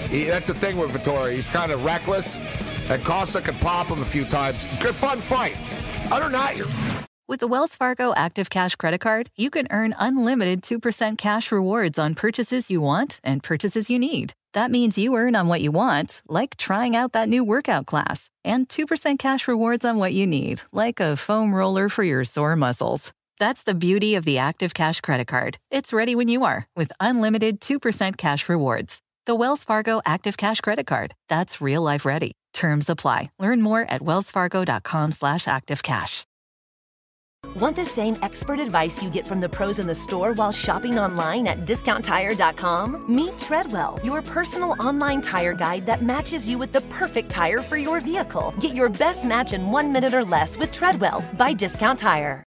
He, 0.09 0.24
that's 0.24 0.46
the 0.46 0.54
thing 0.54 0.76
with 0.76 0.90
Vettori. 0.90 1.34
He's 1.34 1.48
kind 1.48 1.70
of 1.70 1.84
reckless, 1.84 2.40
and 2.88 3.02
Costa 3.04 3.40
can 3.40 3.54
pop 3.56 3.88
him 3.88 4.00
a 4.00 4.04
few 4.04 4.24
times. 4.24 4.64
Good 4.80 4.94
fun 4.94 5.18
fight. 5.20 5.56
Other 6.11 6.30
not, 6.30 6.56
you're. 6.56 6.66
With 7.28 7.40
the 7.40 7.46
Wells 7.46 7.76
Fargo 7.76 8.14
Active 8.16 8.48
Cash 8.48 8.76
Credit 8.76 9.02
Card, 9.02 9.28
you 9.36 9.50
can 9.50 9.66
earn 9.70 9.94
unlimited 9.98 10.62
2% 10.62 11.18
cash 11.18 11.52
rewards 11.52 11.98
on 11.98 12.14
purchases 12.14 12.70
you 12.70 12.80
want 12.80 13.20
and 13.22 13.42
purchases 13.42 13.90
you 13.90 13.98
need. 13.98 14.32
That 14.54 14.70
means 14.70 14.96
you 14.96 15.14
earn 15.14 15.36
on 15.36 15.46
what 15.46 15.61
you 15.61 15.70
want, 15.70 16.22
like 16.26 16.56
trying 16.56 16.96
out 16.96 17.12
that 17.12 17.28
new 17.28 17.44
workout 17.44 17.84
class, 17.84 18.30
and 18.44 18.66
2% 18.66 19.18
cash 19.18 19.46
rewards 19.46 19.84
on 19.84 19.98
what 19.98 20.14
you 20.14 20.26
need, 20.26 20.62
like 20.72 21.00
a 21.00 21.16
foam 21.16 21.54
roller 21.54 21.90
for 21.90 22.02
your 22.02 22.24
sore 22.24 22.56
muscles. 22.56 23.12
That's 23.38 23.62
the 23.62 23.74
beauty 23.74 24.14
of 24.14 24.24
the 24.24 24.38
Active 24.38 24.72
Cash 24.72 25.02
Credit 25.02 25.26
Card. 25.26 25.59
It's 25.70 25.92
ready 25.92 26.14
when 26.14 26.28
you 26.28 26.44
are 26.44 26.66
with 26.74 26.90
unlimited 26.98 27.61
2% 27.61 28.16
cash 28.16 28.48
rewards. 28.48 29.02
The 29.29 29.35
Wells 29.35 29.62
Fargo 29.62 30.01
Active 30.07 30.39
Cash 30.39 30.62
Credit 30.62 30.87
Card. 30.87 31.14
That's 31.29 31.61
real 31.61 31.83
life 31.83 32.07
ready. 32.07 32.33
Terms 32.55 32.89
apply. 32.89 33.31
Learn 33.39 33.61
more 33.61 33.83
at 33.83 34.01
wellsfargo.com 34.01 35.12
slash 35.12 35.45
activecash. 35.45 36.24
Want 37.57 37.76
the 37.76 37.85
same 37.85 38.16
expert 38.22 38.59
advice 38.59 39.03
you 39.03 39.11
get 39.11 39.26
from 39.26 39.41
the 39.41 39.49
pros 39.49 39.81
in 39.81 39.87
the 39.87 39.95
store 39.95 40.33
while 40.33 40.51
shopping 40.51 40.99
online 40.99 41.47
at 41.47 41.66
discounttire.com? 41.66 43.05
Meet 43.14 43.39
Treadwell, 43.39 44.01
your 44.03 44.22
personal 44.22 44.74
online 44.81 45.20
tire 45.20 45.53
guide 45.53 45.85
that 45.85 46.03
matches 46.03 46.49
you 46.49 46.57
with 46.57 46.72
the 46.72 46.81
perfect 46.89 47.29
tire 47.29 47.59
for 47.59 47.76
your 47.76 48.01
vehicle. 48.01 48.55
Get 48.61 48.74
your 48.74 48.89
best 48.89 49.26
match 49.26 49.53
in 49.53 49.70
one 49.70 49.93
minute 49.93 50.14
or 50.14 50.24
less 50.24 50.57
with 50.57 50.72
Treadwell 50.72 51.22
by 51.37 51.53
Discount 51.53 51.99
Tire. 51.99 52.47